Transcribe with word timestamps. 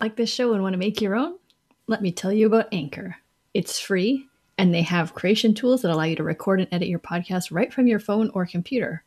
Like 0.00 0.14
this 0.14 0.32
show 0.32 0.52
and 0.52 0.62
want 0.62 0.74
to 0.74 0.78
make 0.78 1.00
your 1.00 1.16
own? 1.16 1.38
Let 1.88 2.02
me 2.02 2.12
tell 2.12 2.32
you 2.32 2.46
about 2.46 2.68
Anchor. 2.70 3.16
It's 3.52 3.80
free, 3.80 4.28
and 4.56 4.72
they 4.72 4.82
have 4.82 5.14
creation 5.14 5.54
tools 5.54 5.82
that 5.82 5.90
allow 5.90 6.04
you 6.04 6.14
to 6.14 6.22
record 6.22 6.60
and 6.60 6.68
edit 6.70 6.86
your 6.86 7.00
podcast 7.00 7.48
right 7.50 7.72
from 7.72 7.88
your 7.88 7.98
phone 7.98 8.30
or 8.32 8.46
computer. 8.46 9.02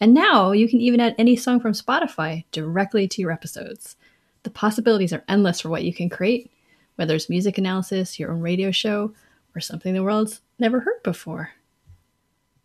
And 0.00 0.12
now 0.12 0.52
you 0.52 0.68
can 0.68 0.82
even 0.82 1.00
add 1.00 1.14
any 1.16 1.34
song 1.34 1.60
from 1.60 1.72
Spotify 1.72 2.44
directly 2.52 3.08
to 3.08 3.22
your 3.22 3.30
episodes. 3.30 3.96
The 4.42 4.50
possibilities 4.50 5.14
are 5.14 5.24
endless 5.28 5.62
for 5.62 5.70
what 5.70 5.84
you 5.84 5.94
can 5.94 6.10
create, 6.10 6.50
whether 6.96 7.14
it's 7.14 7.30
music 7.30 7.56
analysis, 7.56 8.18
your 8.18 8.30
own 8.30 8.40
radio 8.40 8.70
show, 8.70 9.14
or 9.54 9.60
something 9.60 9.94
the 9.94 10.02
world's 10.02 10.42
never 10.58 10.80
heard 10.80 11.02
before. 11.02 11.52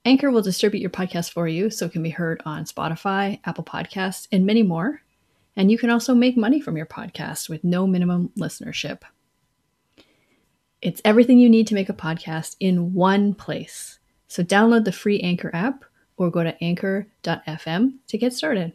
Anchor 0.04 0.32
will 0.32 0.41
distribute 0.41 0.82
your 0.82 0.89
podcast 0.89 1.32
for 1.32 1.48
you 1.48 1.70
so 1.70 1.86
it 1.86 1.93
can 1.93 2.04
be 2.04 2.09
heard 2.09 2.41
on 2.46 2.66
Spotify, 2.66 3.39
Apple 3.46 3.64
Podcasts, 3.64 4.27
and 4.34 4.46
many 4.46 4.64
more. 4.64 5.02
And 5.60 5.70
you 5.70 5.78
can 5.78 5.89
also 5.89 6.16
make 6.16 6.38
money 6.38 6.62
from 6.62 6.78
your 6.78 6.86
podcast 6.86 7.50
with 7.50 7.66
no 7.66 7.86
minimum 7.86 8.32
listenership. 8.39 9.02
It's 10.82 11.01
everything 11.04 11.38
you 11.38 11.50
need 11.50 11.68
to 11.68 11.74
make 11.74 11.89
a 11.89 11.93
podcast 11.93 12.56
in 12.61 12.93
one 12.93 13.34
place. 13.34 14.00
So 14.29 14.42
download 14.42 14.86
the 14.86 14.93
free 14.93 15.20
Anchor 15.20 15.51
app 15.54 15.84
or 16.15 16.32
go 16.32 16.46
to 16.46 16.64
anchor.fm 16.64 17.96
to 18.07 18.18
get 18.18 18.32
started. 18.32 18.71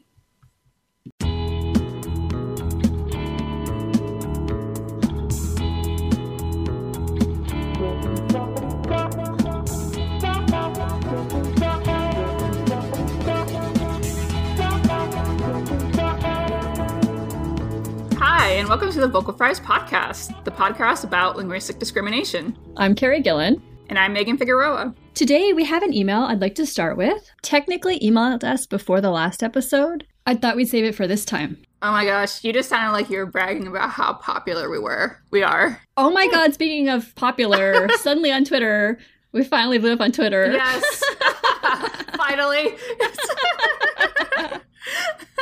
And 18.64 18.70
welcome 18.70 18.90
to 18.90 18.98
the 18.98 19.06
Vocal 19.06 19.34
Fries 19.34 19.60
podcast, 19.60 20.42
the 20.44 20.50
podcast 20.50 21.04
about 21.04 21.36
linguistic 21.36 21.78
discrimination. 21.78 22.56
I'm 22.78 22.94
Carrie 22.94 23.20
Gillen. 23.20 23.62
And 23.90 23.98
I'm 23.98 24.14
Megan 24.14 24.38
Figueroa. 24.38 24.94
Today 25.12 25.52
we 25.52 25.66
have 25.66 25.82
an 25.82 25.92
email 25.92 26.22
I'd 26.22 26.40
like 26.40 26.54
to 26.54 26.64
start 26.64 26.96
with. 26.96 27.30
Technically 27.42 28.00
emailed 28.00 28.42
us 28.42 28.64
before 28.64 29.02
the 29.02 29.10
last 29.10 29.42
episode. 29.42 30.06
I 30.24 30.34
thought 30.34 30.56
we'd 30.56 30.70
save 30.70 30.86
it 30.86 30.94
for 30.94 31.06
this 31.06 31.26
time. 31.26 31.58
Oh 31.82 31.92
my 31.92 32.06
gosh, 32.06 32.42
you 32.42 32.54
just 32.54 32.70
sounded 32.70 32.92
like 32.92 33.10
you 33.10 33.18
were 33.18 33.26
bragging 33.26 33.66
about 33.66 33.90
how 33.90 34.14
popular 34.14 34.70
we 34.70 34.78
were. 34.78 35.18
We 35.30 35.42
are. 35.42 35.78
Oh 35.98 36.10
my 36.10 36.26
god, 36.28 36.54
speaking 36.54 36.88
of 36.88 37.14
popular, 37.16 37.86
suddenly 37.98 38.32
on 38.32 38.46
Twitter, 38.46 38.98
we 39.32 39.44
finally 39.44 39.76
blew 39.76 39.92
up 39.92 40.00
on 40.00 40.10
Twitter. 40.10 40.50
Yes. 40.50 41.04
finally. 42.16 42.74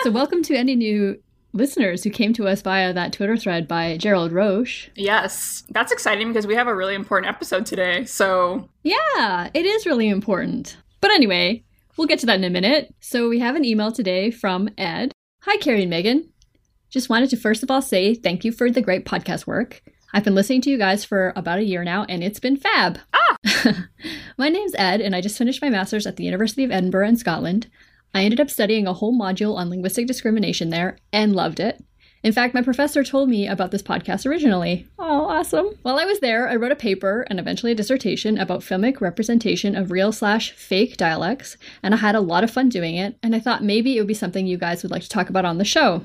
so 0.03 0.11
welcome 0.11 0.43
to 0.43 0.57
any 0.57 0.75
new 0.75 1.23
listeners 1.53 2.03
who 2.05 2.11
came 2.11 2.33
to 2.35 2.49
us 2.49 2.63
via 2.63 2.93
that 2.93 3.13
Twitter 3.13 3.37
thread 3.37 3.69
by 3.69 3.97
Gerald 3.97 4.33
Roche. 4.33 4.91
Yes, 4.95 5.65
that's 5.71 5.93
exciting 5.93 6.29
because 6.29 6.47
we 6.47 6.55
have 6.55 6.69
a 6.69 6.75
really 6.75 6.95
important 6.95 7.33
episode 7.33 7.67
today. 7.67 8.05
So, 8.05 8.69
yeah, 8.83 9.51
it 9.55 9.67
is 9.67 9.87
really 9.87 10.09
important. 10.09 10.77
But 11.01 11.11
anyway, 11.11 11.65
we'll 11.97 12.07
get 12.07 12.19
to 12.21 12.27
that 12.27 12.39
in 12.39 12.45
a 12.45 12.51
minute. 12.51 12.95
So, 13.01 13.29
we 13.29 13.41
have 13.41 13.57
an 13.57 13.65
email 13.65 13.93
today 13.93 14.31
from 14.31 14.69
Ed. 14.79 15.13
Hi, 15.43 15.57
Carrie 15.59 15.83
and 15.83 15.91
Megan. 15.91 16.29
Just 16.91 17.09
wanted 17.09 17.31
to 17.31 17.37
first 17.37 17.63
of 17.63 17.71
all 17.71 17.83
say 17.83 18.15
thank 18.15 18.45
you 18.45 18.53
for 18.53 18.71
the 18.71 18.83
great 18.83 19.05
podcast 19.05 19.47
work. 19.47 19.83
I've 20.13 20.25
been 20.25 20.35
listening 20.35 20.61
to 20.63 20.71
you 20.71 20.77
guys 20.77 21.07
for 21.07 21.33
about 21.37 21.59
a 21.59 21.65
year 21.65 21.85
now, 21.85 22.05
and 22.07 22.23
it's 22.23 22.39
been 22.39 22.59
fab. 22.59 22.99
Ah! 23.15 23.37
my 24.37 24.51
name's 24.51 24.75
Ed, 24.77 25.01
and 25.01 25.17
I 25.17 25.23
just 25.23 25.39
finished 25.39 25.63
my 25.63 25.71
master's 25.71 26.07
at 26.07 26.17
the 26.17 26.25
University 26.25 26.65
of 26.65 26.71
Edinburgh 26.71 27.09
in 27.09 27.17
Scotland. 27.17 27.69
I 28.15 28.25
ended 28.25 28.41
up 28.41 28.51
studying 28.51 28.87
a 28.87 28.93
whole 28.93 29.19
module 29.19 29.57
on 29.57 29.71
linguistic 29.71 30.07
discrimination 30.07 30.71
there 30.71 30.99
and 31.13 31.35
loved 31.35 31.61
it. 31.61 31.83
In 32.23 32.33
fact, 32.33 32.55
my 32.55 32.63
professor 32.63 33.03
told 33.03 33.29
me 33.29 33.49
about 33.49 33.73
this 33.73 33.83
podcast 33.83 34.27
originally. 34.27 34.87
Oh, 34.99 35.27
awesome. 35.27 35.77
While 35.83 35.99
I 35.99 36.05
was 36.05 36.21
there, 36.21 36.49
I 36.49 36.55
wrote 36.55 36.71
a 36.71 36.77
paper 36.77 37.27
and 37.29 37.41
eventually 37.41 37.73
a 37.73 37.75
dissertation 37.75 38.39
about 38.39 38.61
filmic 38.61 39.01
representation 39.01 39.75
of 39.75 39.91
real 39.91 40.13
slash 40.13 40.53
fake 40.53 40.97
dialects, 40.97 41.57
and 41.83 41.95
I 41.95 41.97
had 41.97 42.15
a 42.15 42.21
lot 42.21 42.45
of 42.45 42.51
fun 42.51 42.69
doing 42.69 42.95
it, 42.95 43.17
and 43.25 43.35
I 43.35 43.41
thought 43.41 43.65
maybe 43.65 43.97
it 43.97 44.01
would 44.01 44.09
be 44.09 44.15
something 44.15 44.47
you 44.47 44.57
guys 44.57 44.83
would 44.83 44.93
like 44.93 45.03
to 45.03 45.09
talk 45.09 45.31
about 45.31 45.45
on 45.45 45.59
the 45.59 45.65
show. 45.65 46.03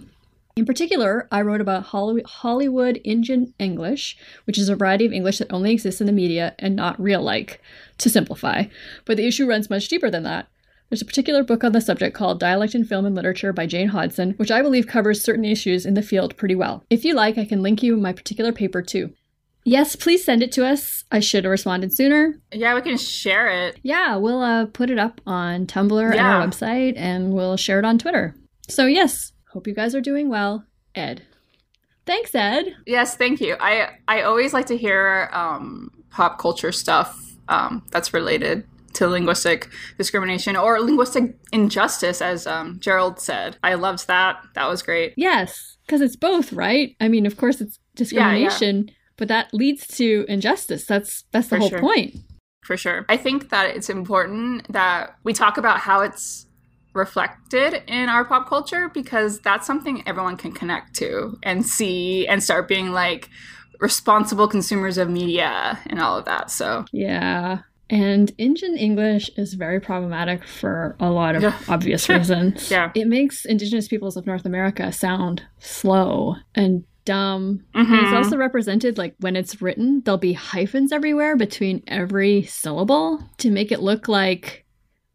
In 0.56 0.66
particular, 0.66 1.28
I 1.32 1.44
wrote 1.44 1.62
about 1.62 1.84
Hollywood 1.84 3.00
Indian 3.04 3.54
English, 3.60 4.18
which 4.46 4.58
is 4.58 4.70
a 4.70 4.76
variety 4.76 5.06
of 5.06 5.14
English 5.14 5.38
that 5.38 5.54
only 5.54 5.72
exists 5.72 6.02
in 6.02 6.08
the 6.08 6.14
media 6.14 6.56
and 6.58 6.76
not 6.76 7.00
real 7.00 7.22
like, 7.22 7.62
to 8.00 8.10
simplify. 8.10 8.64
But 9.06 9.18
the 9.18 9.28
issue 9.28 9.48
runs 9.48 9.70
much 9.70 9.88
deeper 9.88 10.10
than 10.10 10.24
that. 10.24 10.48
There's 10.90 11.02
a 11.02 11.06
particular 11.06 11.44
book 11.44 11.64
on 11.64 11.74
the 11.74 11.82
subject 11.82 12.16
called 12.16 12.40
Dialect 12.40 12.74
in 12.74 12.86
Film 12.86 13.06
and 13.06 13.14
Literature 13.14 13.52
by 13.52 13.66
Jane 13.66 13.90
Hodson, 13.90 14.32
which 14.38 14.52
I 14.52 14.62
believe 14.62 14.88
covers 14.88 15.22
certain 15.22 15.44
issues 15.44 15.86
in 15.86 15.96
the 15.96 16.02
field 16.02 16.38
pretty 16.38 16.56
well. 16.56 16.84
If 16.90 17.04
you 17.04 17.14
like, 17.14 17.38
I 17.38 17.46
can 17.46 17.62
link 17.62 17.84
you 17.84 17.98
my 17.98 18.14
particular 18.14 18.54
paper 18.54 18.82
too. 18.82 19.14
Yes, 19.66 19.98
please 19.98 20.24
send 20.24 20.42
it 20.42 20.54
to 20.54 20.66
us. 20.66 21.04
I 21.12 21.20
should 21.20 21.44
have 21.44 21.52
responded 21.52 21.94
sooner. 21.94 22.40
Yeah, 22.54 22.74
we 22.74 22.82
can 22.82 22.98
share 22.98 23.50
it. 23.50 23.80
Yeah, 23.84 24.16
we'll 24.16 24.42
uh, 24.42 24.68
put 24.68 24.90
it 24.90 24.98
up 24.98 25.20
on 25.28 25.68
Tumblr 25.68 26.14
yeah. 26.14 26.20
and 26.20 26.22
our 26.22 26.48
website, 26.48 26.94
and 26.96 27.34
we'll 27.34 27.58
share 27.58 27.80
it 27.80 27.86
on 27.86 27.98
Twitter. 27.98 28.34
So, 28.70 28.86
yes, 28.86 29.34
hope 29.52 29.68
you 29.68 29.74
guys 29.74 29.94
are 29.94 30.00
doing 30.00 30.30
well. 30.30 30.64
Ed. 30.96 31.24
Thanks, 32.06 32.34
Ed. 32.34 32.78
Yes, 32.86 33.18
thank 33.18 33.42
you. 33.42 33.58
I, 33.60 33.90
I 34.08 34.22
always 34.22 34.54
like 34.54 34.68
to 34.68 34.78
hear 34.78 35.30
um, 35.34 35.92
pop 36.12 36.40
culture 36.40 36.72
stuff 36.72 37.36
um, 37.50 37.84
that's 37.92 38.14
related 38.14 38.66
to 38.94 39.08
linguistic 39.08 39.70
discrimination 39.98 40.56
or 40.56 40.80
linguistic 40.80 41.36
injustice, 41.52 42.22
as 42.22 42.48
um, 42.48 42.80
Gerald 42.80 43.20
said. 43.20 43.58
I 43.64 43.76
loved 43.76 44.08
that. 44.08 44.38
That 44.56 44.68
was 44.68 44.82
great. 44.82 45.14
Yes, 45.18 45.78
because 45.86 46.02
it's 46.02 46.16
both, 46.16 46.54
right? 46.54 46.96
I 47.00 47.08
mean, 47.08 47.26
of 47.26 47.38
course, 47.38 47.62
it's 47.62 47.80
discrimination, 47.96 48.78
yeah, 48.78 48.84
yeah. 48.88 48.94
but 49.18 49.28
that 49.28 49.54
leads 49.54 49.88
to 49.98 50.26
injustice. 50.28 50.86
That's 50.86 51.24
that's 51.32 51.48
the 51.48 51.56
For 51.56 51.60
whole 51.60 51.70
sure. 51.70 51.80
point. 51.80 52.18
For 52.64 52.76
sure. 52.76 53.06
I 53.08 53.16
think 53.16 53.50
that 53.50 53.76
it's 53.76 53.90
important 53.90 54.72
that 54.74 55.16
we 55.24 55.32
talk 55.32 55.58
about 55.58 55.80
how 55.80 56.02
it's 56.02 56.48
reflected 56.94 57.84
in 57.88 58.10
our 58.10 58.26
pop 58.26 58.50
culture 58.50 58.90
because 58.90 59.40
that's 59.40 59.66
something 59.66 60.06
everyone 60.06 60.36
can 60.36 60.52
connect 60.52 60.96
to 60.96 61.38
and 61.44 61.66
see 61.66 62.28
and 62.28 62.44
start 62.44 62.68
being 62.68 62.92
like 62.92 63.30
responsible 63.80 64.48
consumers 64.48 64.98
of 64.98 65.10
media 65.10 65.80
and 65.86 66.02
all 66.02 66.18
of 66.18 66.26
that. 66.26 66.52
So, 66.52 66.86
yeah. 66.92 67.60
And 67.90 68.32
Indian 68.38 68.76
English 68.76 69.30
is 69.38 69.54
very 69.54 69.80
problematic 69.80 70.44
for 70.44 70.96
a 71.00 71.10
lot 71.10 71.36
of 71.36 71.44
yeah. 71.44 71.58
obvious 71.70 72.10
reasons. 72.10 72.70
yeah. 72.70 72.92
It 72.96 73.08
makes 73.08 73.46
indigenous 73.46 73.88
peoples 73.88 74.18
of 74.18 74.26
North 74.26 74.46
America 74.46 74.92
sound 74.92 75.44
slow 75.60 76.36
and 76.54 76.84
dumb. 77.06 77.64
Mm-hmm. 77.74 77.94
And 77.94 78.06
it's 78.06 78.14
also 78.14 78.38
represented 78.38 78.98
like 78.98 79.16
when 79.20 79.36
it's 79.36 79.62
written, 79.62 80.02
there'll 80.04 80.18
be 80.18 80.34
hyphens 80.34 80.92
everywhere 80.92 81.38
between 81.38 81.82
every 81.88 82.44
syllable 82.44 83.24
to 83.38 83.50
make 83.50 83.72
it 83.72 83.80
look 83.80 84.08
like 84.10 84.66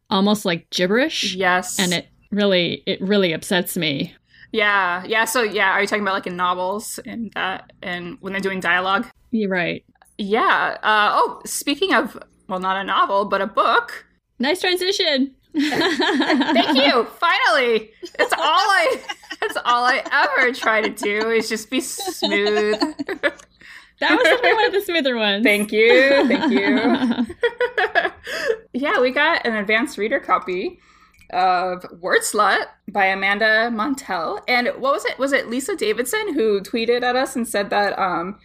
almost 0.09 0.45
like 0.45 0.71
gibberish. 0.71 1.35
Yes. 1.35 1.79
And 1.79 1.93
it 1.93 2.09
really 2.31 2.83
it 2.87 3.01
really 3.03 3.33
upsets 3.35 3.77
me. 3.77 4.15
Yeah. 4.51 5.05
Yeah, 5.05 5.27
so 5.27 5.43
yeah, 5.43 5.71
are 5.73 5.81
you 5.83 5.87
talking 5.87 6.03
about 6.03 6.15
like 6.15 6.27
in 6.27 6.37
novels 6.37 6.99
and 7.05 7.31
that 7.35 7.73
and 7.83 8.17
when 8.21 8.33
they're 8.33 8.41
doing 8.41 8.61
dialogue? 8.61 9.07
You're 9.31 9.51
right. 9.51 9.85
Yeah. 10.19 10.79
Uh, 10.83 11.13
oh, 11.15 11.43
speaking 11.45 11.93
of 11.95 12.19
well, 12.53 12.61
not 12.61 12.77
a 12.77 12.85
novel, 12.85 13.25
but 13.25 13.41
a 13.41 13.47
book. 13.47 14.05
Nice 14.39 14.61
transition. 14.61 15.35
Thank 15.59 16.77
you. 16.77 17.05
Finally, 17.19 17.91
it's 18.03 18.33
all 18.35 18.43
I. 18.43 19.01
That's 19.41 19.57
all 19.65 19.85
I 19.85 20.03
ever 20.13 20.53
try 20.53 20.83
to 20.83 20.91
do 20.91 21.31
is 21.31 21.49
just 21.49 21.71
be 21.71 21.81
smooth. 21.81 22.79
That 24.01 24.17
was 24.17 24.23
definitely 24.25 24.53
one 24.53 24.67
of 24.67 24.73
the 24.73 24.83
smoother 24.83 25.17
ones. 25.17 25.43
Thank 25.45 25.73
you. 25.73 26.29
Thank 26.29 26.53
you. 26.53 27.35
yeah, 28.81 29.01
we 29.01 29.11
got 29.13 29.47
an 29.47 29.57
advanced 29.57 29.97
reader 29.97 30.21
copy 30.21 30.79
of 31.31 31.87
Word 32.01 32.21
Slut 32.21 32.67
by 32.91 33.07
Amanda 33.07 33.71
Montell. 33.73 34.41
And 34.47 34.69
what 34.69 34.93
was 34.93 35.07
it? 35.07 35.19
Was 35.19 35.33
it 35.33 35.49
Lisa 35.49 35.75
Davidson 35.75 36.35
who 36.35 36.61
tweeted 36.61 37.03
at 37.03 37.17
us 37.17 37.35
and 37.35 37.49
said 37.49 37.71
that 37.71 37.99
um, 37.99 38.39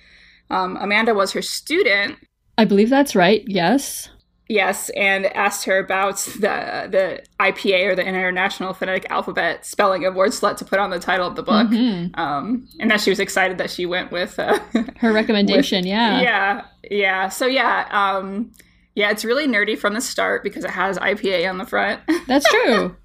um, 0.50 0.78
Amanda 0.78 1.14
was 1.14 1.34
her 1.34 1.42
student 1.42 2.18
I 2.58 2.66
believe 2.66 2.90
that's 2.90 3.16
right. 3.16 3.44
Yes. 3.48 4.10
Yes, 4.50 4.90
and 4.96 5.26
asked 5.36 5.66
her 5.66 5.78
about 5.78 6.18
the 6.40 6.88
the 6.90 7.24
IPA 7.40 7.88
or 7.88 7.96
the 7.96 8.06
International 8.06 8.74
Phonetic 8.74 9.06
Alphabet 9.10 9.66
spelling 9.66 10.06
of 10.06 10.16
word 10.16 10.32
slut 10.32 10.56
to 10.58 10.66
put 10.66 10.80
on 10.80 10.90
the 10.90 11.00
title 11.00 11.28
of 11.28 11.36
the 11.36 11.44
book, 11.44 11.68
mm-hmm. 11.68 12.18
um, 12.20 12.66
and 12.80 12.90
that 12.90 13.02
she 13.02 13.10
was 13.10 13.20
excited 13.20 13.58
that 13.58 13.70
she 13.70 13.86
went 13.86 14.10
with 14.10 14.40
uh, 14.40 14.58
her 14.98 15.12
recommendation. 15.12 15.80
with, 15.80 15.88
yeah, 15.88 16.22
yeah, 16.22 16.66
yeah. 16.90 17.30
So 17.30 17.46
yeah, 17.46 17.88
um, 17.92 18.54
yeah, 18.96 19.12
it's 19.12 19.26
really 19.26 19.48
nerdy 19.48 19.78
from 19.78 19.94
the 19.94 20.02
start 20.02 20.44
because 20.44 20.64
it 20.64 20.72
has 20.72 20.98
IPA 20.98 21.50
on 21.50 21.58
the 21.58 21.66
front. 21.66 22.00
That's 22.28 22.50
true, 22.50 22.96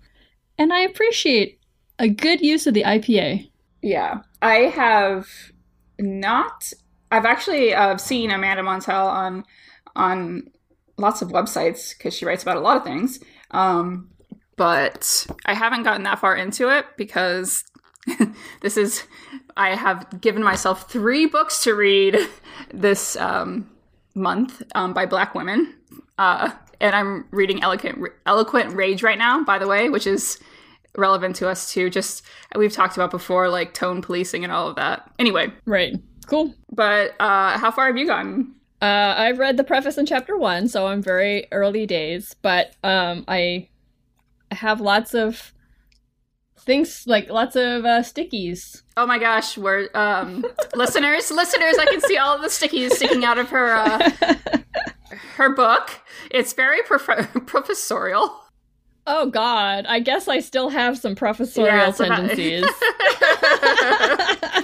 and 0.59 0.73
I 0.73 0.81
appreciate 0.81 1.59
a 1.99 2.09
good 2.09 2.41
use 2.41 2.69
of 2.69 2.75
the 2.75 2.85
IPA. 2.85 3.51
Yeah, 3.83 4.21
I 4.41 4.55
have 4.77 5.27
not 5.99 6.73
I've 7.13 7.27
actually 7.27 7.75
uh, 7.75 7.99
seen 7.99 8.31
Amanda 8.31 8.63
Montell 8.63 9.07
on 9.07 9.45
on 9.95 10.51
lots 10.97 11.21
of 11.21 11.29
websites 11.29 11.97
because 11.97 12.15
she 12.15 12.25
writes 12.25 12.43
about 12.43 12.57
a 12.57 12.61
lot 12.61 12.79
of 12.79 12.85
things. 12.85 13.21
Um, 13.51 14.09
but 14.57 15.27
I 15.45 15.55
haven't 15.55 15.83
gotten 15.83 16.05
that 16.05 16.19
far 16.19 16.35
into 16.35 16.75
it 16.75 16.87
because 16.97 17.65
this 18.63 18.77
is 18.77 19.05
I 19.57 19.75
have 19.75 20.21
given 20.21 20.43
myself 20.43 20.91
three 20.91 21.27
books 21.27 21.63
to 21.65 21.75
read 21.75 22.17
this 22.73 23.17
um, 23.17 23.71
month 24.15 24.63
um, 24.75 24.95
by 24.95 25.05
Black 25.05 25.35
women. 25.35 25.75
Uh, 26.17 26.51
and 26.81 26.97
I'm 26.97 27.27
reading 27.31 27.63
Eloquent, 27.63 27.99
Eloquent 28.27 28.75
Rage 28.75 29.03
right 29.03 29.19
now, 29.19 29.45
by 29.45 29.59
the 29.59 29.69
way, 29.69 29.89
which 29.89 30.07
is 30.07 30.39
relevant 30.97 31.37
to 31.37 31.49
us 31.49 31.73
too. 31.73 31.91
Just 31.91 32.23
we've 32.57 32.73
talked 32.73 32.97
about 32.97 33.11
before, 33.11 33.49
like 33.49 33.75
tone 33.75 34.03
policing 34.03 34.45
and 34.45 34.53
all 34.53 34.69
of 34.69 34.77
that. 34.77 35.11
Anyway, 35.19 35.53
Right. 35.67 35.95
Cool. 36.27 36.55
but 36.71 37.15
uh, 37.21 37.59
how 37.59 37.71
far 37.71 37.87
have 37.89 37.99
you 37.99 38.07
gotten? 38.07 38.55
Uh, 38.81 39.15
I've 39.17 39.39
read 39.39 39.57
the 39.57 39.65
preface 39.65 39.97
in 39.99 40.07
chapter 40.07 40.37
one, 40.37 40.67
so 40.69 40.87
I'm 40.89 41.03
very 41.03 41.47
early 41.53 41.87
days, 41.87 42.35
but 42.43 42.75
um, 42.83 43.25
I 43.29 43.69
have 44.51 44.81
lots 44.81 45.15
of 45.15 45.53
things, 46.59 47.05
like 47.07 47.29
lots 47.29 47.55
of 47.57 47.85
uh, 47.85 48.01
stickies. 48.03 48.83
Oh 48.97 49.07
my 49.07 49.19
gosh, 49.19 49.57
we're 49.57 49.89
um, 49.95 50.45
listeners, 50.75 51.31
listeners. 51.31 51.77
I 51.79 51.87
can 51.87 52.01
see 52.01 52.17
all 52.19 52.39
the 52.41 52.49
stickies 52.49 52.91
sticking 52.93 53.25
out 53.25 53.39
of 53.39 53.49
her 53.51 53.73
uh, 53.75 54.11
her 55.37 55.55
book. 55.55 56.01
It's 56.31 56.53
very 56.53 56.83
prof- 56.83 57.33
professorial. 57.47 58.37
Oh 59.07 59.27
God, 59.27 59.85
I 59.89 59.99
guess 60.01 60.29
I 60.29 60.39
still 60.41 60.69
have 60.71 60.99
some 60.99 61.15
professorial 61.17 61.77
Yeah, 61.77 61.91
tendencies. 61.91 62.65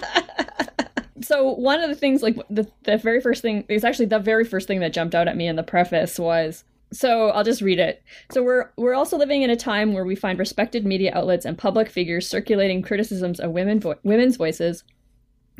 so 1.28 1.52
one 1.52 1.82
of 1.82 1.90
the 1.90 1.94
things, 1.94 2.22
like 2.22 2.36
the 2.48 2.66
the 2.84 2.96
very 2.96 3.20
first 3.20 3.42
thing, 3.42 3.66
is 3.69 3.84
actually 3.84 4.06
the 4.06 4.19
very 4.19 4.46
first 4.46 4.66
thing 4.66 4.80
that 4.80 4.94
jumped 4.94 5.14
out 5.14 5.28
at 5.28 5.36
me 5.36 5.46
in 5.46 5.56
the 5.56 5.62
preface 5.62 6.19
was. 6.19 6.64
So 6.90 7.28
I'll 7.28 7.44
just 7.44 7.60
read 7.60 7.78
it. 7.78 8.02
So 8.30 8.42
we're 8.42 8.70
we're 8.78 8.94
also 8.94 9.19
living 9.19 9.42
in 9.42 9.50
a 9.50 9.56
time 9.56 9.92
where 9.92 10.06
we 10.06 10.14
find 10.14 10.38
respected 10.38 10.86
media 10.86 11.12
outlets 11.14 11.44
and 11.44 11.58
public 11.58 11.90
figures 11.90 12.26
circulating 12.26 12.80
criticisms 12.80 13.40
of 13.40 13.50
women 13.50 13.78
vo- 13.78 13.98
women's 14.04 14.38
voices, 14.38 14.84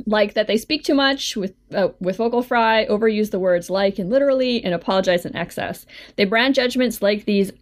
like 0.07 0.35
that 0.35 0.47
they 0.47 0.57
speak 0.57 0.85
too 0.85 0.95
much 0.95 1.37
with 1.37 1.55
uh, 1.75 1.89
with 2.01 2.17
vocal 2.17 2.43
fry, 2.43 2.87
overuse 2.87 3.31
the 3.31 3.39
words 3.39 3.69
like 3.69 3.99
and 3.99 4.11
literally, 4.11 4.63
and 4.65 4.75
apologize 4.75 5.27
in 5.27 5.37
excess. 5.37 5.87
They 6.17 6.25
brand 6.25 6.55
judgments 6.55 7.03
like 7.03 7.25
these 7.25 7.53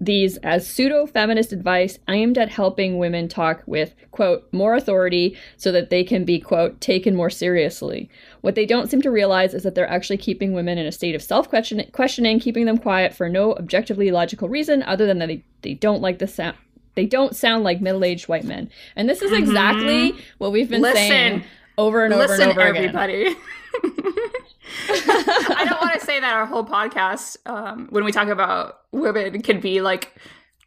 these 0.00 0.36
as 0.38 0.66
pseudo 0.66 1.06
feminist 1.06 1.52
advice 1.52 1.98
aimed 2.08 2.38
at 2.38 2.48
helping 2.48 2.98
women 2.98 3.28
talk 3.28 3.62
with 3.66 3.94
quote 4.10 4.46
more 4.52 4.74
authority 4.74 5.36
so 5.56 5.72
that 5.72 5.90
they 5.90 6.04
can 6.04 6.24
be 6.24 6.40
quote 6.40 6.80
taken 6.80 7.14
more 7.14 7.30
seriously. 7.30 8.08
What 8.40 8.54
they 8.54 8.66
don't 8.66 8.90
seem 8.90 9.02
to 9.02 9.10
realize 9.10 9.54
is 9.54 9.62
that 9.62 9.74
they're 9.74 9.88
actually 9.88 10.18
keeping 10.18 10.52
women 10.52 10.78
in 10.78 10.86
a 10.86 10.92
state 10.92 11.14
of 11.14 11.22
self 11.22 11.48
questioning, 11.48 12.40
keeping 12.40 12.66
them 12.66 12.78
quiet 12.78 13.14
for 13.14 13.28
no 13.28 13.54
objectively 13.54 14.10
logical 14.10 14.48
reason 14.48 14.82
other 14.84 15.06
than 15.06 15.18
that 15.18 15.28
they, 15.28 15.44
they 15.62 15.74
don't 15.74 16.02
like 16.02 16.18
the 16.18 16.26
sound. 16.26 16.56
They 16.94 17.06
don't 17.06 17.34
sound 17.34 17.64
like 17.64 17.80
middle-aged 17.80 18.28
white 18.28 18.44
men, 18.44 18.70
and 18.94 19.08
this 19.08 19.20
is 19.20 19.32
exactly 19.32 20.14
what 20.38 20.52
we've 20.52 20.70
been 20.70 20.80
Listen. 20.80 21.08
saying 21.08 21.44
over 21.78 22.04
and 22.04 22.14
over 22.14 22.32
and 22.34 22.42
over 22.42 22.60
again. 22.60 22.76
everybody. 22.84 23.36
I 24.88 25.66
don't 25.68 25.80
want 25.80 25.98
to 25.98 26.04
say 26.04 26.20
that 26.20 26.32
our 26.34 26.46
whole 26.46 26.64
podcast, 26.64 27.36
um, 27.46 27.88
when 27.90 28.04
we 28.04 28.12
talk 28.12 28.28
about 28.28 28.80
women, 28.92 29.42
can 29.42 29.60
be 29.60 29.80
like 29.80 30.14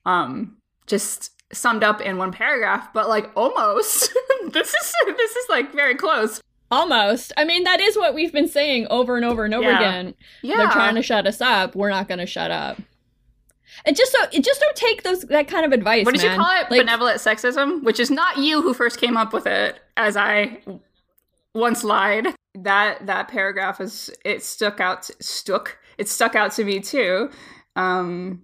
um, 0.06 0.58
just 0.86 1.32
summed 1.54 1.84
up 1.84 2.02
in 2.02 2.18
one 2.18 2.32
paragraph, 2.32 2.92
but 2.94 3.08
like 3.10 3.30
almost. 3.36 4.12
this 4.52 4.74
is 4.74 4.94
this 5.18 5.36
is 5.36 5.50
like 5.50 5.74
very 5.74 5.96
close. 5.96 6.42
Almost. 6.70 7.32
I 7.38 7.46
mean, 7.46 7.64
that 7.64 7.80
is 7.80 7.96
what 7.96 8.14
we've 8.14 8.34
been 8.34 8.50
saying 8.50 8.88
over 8.90 9.16
and 9.16 9.24
over 9.24 9.46
and 9.46 9.54
over 9.54 9.70
Yeah. 9.70 9.78
again. 9.80 10.14
Yeah, 10.42 10.58
they're 10.58 10.72
trying 10.72 10.96
to 10.96 11.02
shut 11.02 11.26
us 11.26 11.40
up. 11.40 11.76
We're 11.76 11.90
not 11.90 12.10
going 12.10 12.20
to 12.20 12.26
shut 12.26 12.52
up. 12.52 12.78
And 13.86 13.96
just 13.96 14.12
so, 14.12 14.18
it 14.34 14.44
just 14.44 14.60
don't 14.60 14.76
take 14.76 15.04
those 15.04 15.22
that 15.22 15.48
kind 15.48 15.66
of 15.66 15.72
advice. 15.72 16.04
What 16.06 16.16
did 16.16 16.24
you 16.24 16.30
call 16.36 16.62
it? 16.62 16.70
Like, 16.70 16.82
Benevolent 16.82 17.20
sexism, 17.20 17.84
which 17.84 18.00
is 18.02 18.12
not 18.12 18.38
you 18.38 18.62
who 18.62 18.74
first 18.74 19.00
came 19.00 19.16
up 19.16 19.32
with 19.32 19.48
it, 19.48 19.80
as 19.96 20.18
I 20.18 20.60
once 21.58 21.84
lied. 21.84 22.28
That 22.56 23.06
that 23.06 23.28
paragraph 23.28 23.80
is 23.82 24.10
it 24.26 24.44
stuck 24.44 24.80
out 24.80 25.06
stuck 25.20 25.78
it 25.98 26.08
stuck 26.10 26.36
out 26.36 26.52
to 26.54 26.64
me 26.64 26.80
too. 26.80 27.30
Um 27.76 28.42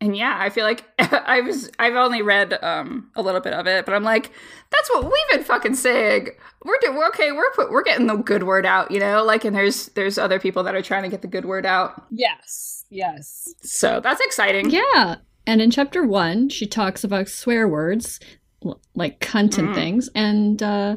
and 0.00 0.14
yeah, 0.14 0.36
I 0.38 0.50
feel 0.50 0.64
like 0.64 0.84
I 0.98 1.40
was 1.40 1.70
I've 1.78 1.94
only 1.96 2.22
read 2.22 2.58
um 2.62 3.10
a 3.16 3.22
little 3.22 3.40
bit 3.40 3.54
of 3.54 3.66
it, 3.66 3.84
but 3.86 3.94
I'm 3.94 4.04
like 4.04 4.30
that's 4.70 4.90
what 4.90 5.04
we've 5.04 5.30
been 5.32 5.42
fucking 5.44 5.74
saying. 5.74 6.28
We're 6.64 6.78
do- 6.80 6.92
we're 6.92 7.08
okay, 7.08 7.32
we're 7.32 7.50
put, 7.52 7.70
we're 7.70 7.82
getting 7.82 8.06
the 8.06 8.16
good 8.16 8.42
word 8.44 8.66
out, 8.66 8.90
you 8.90 9.00
know? 9.00 9.24
Like 9.24 9.44
and 9.44 9.56
there's 9.56 9.86
there's 9.94 10.18
other 10.18 10.38
people 10.38 10.62
that 10.64 10.74
are 10.74 10.82
trying 10.82 11.02
to 11.04 11.08
get 11.08 11.22
the 11.22 11.28
good 11.28 11.44
word 11.46 11.66
out. 11.66 12.04
Yes. 12.10 12.84
Yes. 12.88 13.52
So, 13.62 13.98
that's 13.98 14.20
exciting. 14.20 14.70
Yeah. 14.70 15.16
And 15.44 15.60
in 15.60 15.72
chapter 15.72 16.04
one, 16.06 16.48
she 16.50 16.66
talks 16.66 17.02
about 17.02 17.28
swear 17.28 17.66
words 17.66 18.20
like 18.94 19.18
cunt 19.20 19.58
and 19.58 19.68
Mm. 19.70 19.74
things, 19.74 20.08
and 20.14 20.62
uh, 20.62 20.96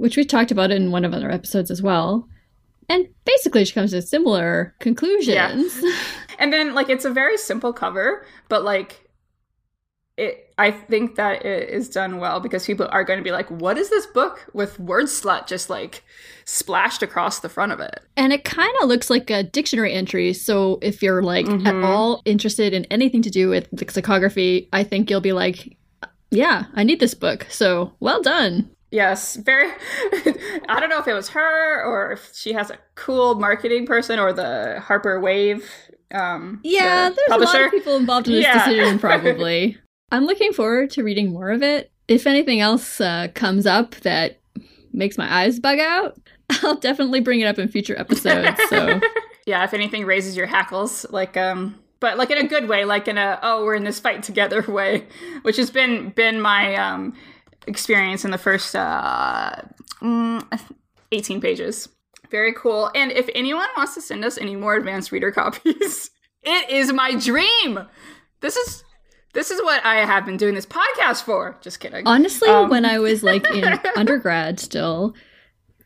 which 0.00 0.16
we 0.16 0.24
talked 0.24 0.50
about 0.50 0.70
in 0.70 0.90
one 0.90 1.04
of 1.04 1.12
other 1.14 1.30
episodes 1.30 1.70
as 1.70 1.82
well. 1.82 2.26
And 2.88 3.06
basically, 3.24 3.64
she 3.64 3.72
comes 3.72 3.92
to 3.92 4.02
similar 4.02 4.74
conclusions. 4.80 5.80
And 6.38 6.52
then 6.52 6.74
like 6.74 6.88
it's 6.88 7.04
a 7.04 7.10
very 7.10 7.36
simple 7.36 7.72
cover, 7.72 8.24
but 8.48 8.64
like 8.64 9.06
it 10.16 10.52
I 10.58 10.70
think 10.70 11.14
that 11.16 11.44
it 11.44 11.68
is 11.70 11.88
done 11.88 12.18
well 12.18 12.40
because 12.40 12.66
people 12.66 12.88
are 12.90 13.04
going 13.04 13.18
to 13.18 13.22
be 13.24 13.30
like, 13.30 13.50
"What 13.50 13.78
is 13.78 13.88
this 13.90 14.06
book 14.06 14.46
with 14.52 14.78
word 14.80 15.04
slut 15.06 15.46
just 15.46 15.70
like 15.70 16.02
splashed 16.44 17.02
across 17.02 17.40
the 17.40 17.48
front 17.48 17.72
of 17.72 17.80
it?" 17.80 18.00
And 18.16 18.32
it 18.32 18.44
kind 18.44 18.72
of 18.82 18.88
looks 18.88 19.08
like 19.10 19.30
a 19.30 19.42
dictionary 19.42 19.92
entry. 19.92 20.32
So 20.32 20.78
if 20.82 21.02
you're 21.02 21.22
like 21.22 21.46
at 21.46 21.52
Mhm. 21.74 21.84
all 21.84 22.22
interested 22.24 22.72
in 22.72 22.84
anything 22.86 23.22
to 23.22 23.30
do 23.30 23.48
with 23.50 23.68
lexicography, 23.72 24.68
I 24.72 24.82
think 24.84 25.10
you'll 25.10 25.20
be 25.20 25.32
like, 25.32 25.76
yeah, 26.30 26.64
I 26.74 26.84
need 26.84 27.00
this 27.00 27.14
book. 27.14 27.46
So 27.50 27.92
well 28.00 28.20
done. 28.22 28.70
Yes, 28.90 29.36
very. 29.36 29.68
I 30.68 30.78
don't 30.80 30.88
know 30.90 30.98
if 30.98 31.06
it 31.06 31.12
was 31.12 31.28
her 31.30 31.84
or 31.84 32.12
if 32.12 32.30
she 32.34 32.52
has 32.52 32.70
a 32.70 32.78
cool 32.96 33.36
marketing 33.36 33.86
person 33.86 34.18
or 34.18 34.32
the 34.32 34.80
Harper 34.80 35.20
Wave. 35.20 35.64
Um, 36.12 36.60
Yeah, 36.64 37.08
the 37.10 37.14
there's 37.28 37.40
a 37.40 37.44
lot 37.44 37.60
of 37.66 37.70
people 37.70 37.96
involved 37.96 38.26
in 38.26 38.34
this 38.34 38.42
Yeah. 38.42 38.64
decision, 38.64 38.98
probably. 39.00 39.78
I'm 40.10 40.24
looking 40.26 40.52
forward 40.52 40.90
to 40.90 41.04
reading 41.04 41.32
more 41.32 41.50
of 41.50 41.62
it. 41.62 41.92
If 42.08 42.26
anything 42.26 42.60
else 42.60 43.00
uh, 43.00 43.28
comes 43.34 43.64
up 43.64 43.94
that 43.96 44.40
makes 44.92 45.16
my 45.16 45.32
eyes 45.32 45.60
bug 45.60 45.78
out, 45.78 46.18
I'll 46.62 46.74
definitely 46.74 47.20
bring 47.20 47.40
it 47.40 47.44
up 47.44 47.60
in 47.60 47.68
future 47.68 47.96
episodes. 47.96 48.60
So 48.68 49.00
yeah, 49.46 49.62
if 49.62 49.72
anything 49.72 50.04
raises 50.04 50.36
your 50.36 50.46
hackles, 50.46 51.06
like 51.10 51.36
um, 51.36 51.78
but 52.00 52.18
like 52.18 52.32
in 52.32 52.38
a 52.38 52.48
good 52.48 52.68
way, 52.68 52.84
like 52.84 53.06
in 53.06 53.18
a 53.18 53.38
oh 53.44 53.64
we're 53.64 53.76
in 53.76 53.84
this 53.84 54.00
fight 54.00 54.24
together 54.24 54.62
way, 54.66 55.06
which 55.42 55.56
has 55.58 55.70
been 55.70 56.08
been 56.10 56.40
my 56.40 56.74
um 56.74 57.14
experience 57.66 58.24
in 58.24 58.30
the 58.30 58.38
first 58.38 58.74
uh 58.74 59.56
mm, 60.00 60.60
18 61.12 61.40
pages. 61.40 61.88
Very 62.30 62.52
cool. 62.54 62.90
And 62.94 63.10
if 63.12 63.28
anyone 63.34 63.66
wants 63.76 63.94
to 63.94 64.00
send 64.00 64.24
us 64.24 64.38
any 64.38 64.54
more 64.56 64.76
advanced 64.76 65.10
reader 65.12 65.32
copies, 65.40 66.10
it 66.42 66.70
is 66.70 66.92
my 66.92 67.14
dream. 67.16 67.80
This 68.40 68.56
is 68.56 68.84
this 69.32 69.50
is 69.50 69.60
what 69.62 69.84
I 69.84 69.96
have 70.04 70.24
been 70.26 70.36
doing 70.36 70.54
this 70.54 70.66
podcast 70.66 71.22
for. 71.24 71.56
Just 71.60 71.80
kidding. 71.80 72.06
honestly, 72.06 72.48
Um. 72.48 72.68
when 72.70 72.84
I 72.84 72.98
was 72.98 73.22
like 73.22 73.48
in 73.50 73.64
undergrad 73.96 74.58
still, 74.58 75.14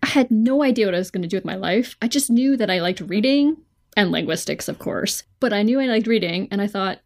I 0.03 0.07
had 0.07 0.31
no 0.31 0.63
idea 0.63 0.87
what 0.87 0.95
I 0.95 0.99
was 0.99 1.11
going 1.11 1.23
to 1.23 1.29
do 1.29 1.37
with 1.37 1.45
my 1.45 1.57
life. 1.57 1.97
I 2.03 2.09
just 2.09 2.31
knew 2.31 2.57
that 2.57 2.71
I 2.71 2.81
liked 2.81 3.01
reading 3.01 3.57
and 3.97 4.11
linguistics, 4.11 4.69
of 4.69 4.79
course. 4.79 5.25
But 5.41 5.53
I 5.53 5.63
knew 5.63 5.79
I 5.81 5.87
liked 5.87 6.07
reading, 6.07 6.49
and 6.51 6.61
I 6.63 6.67
thought, 6.67 7.01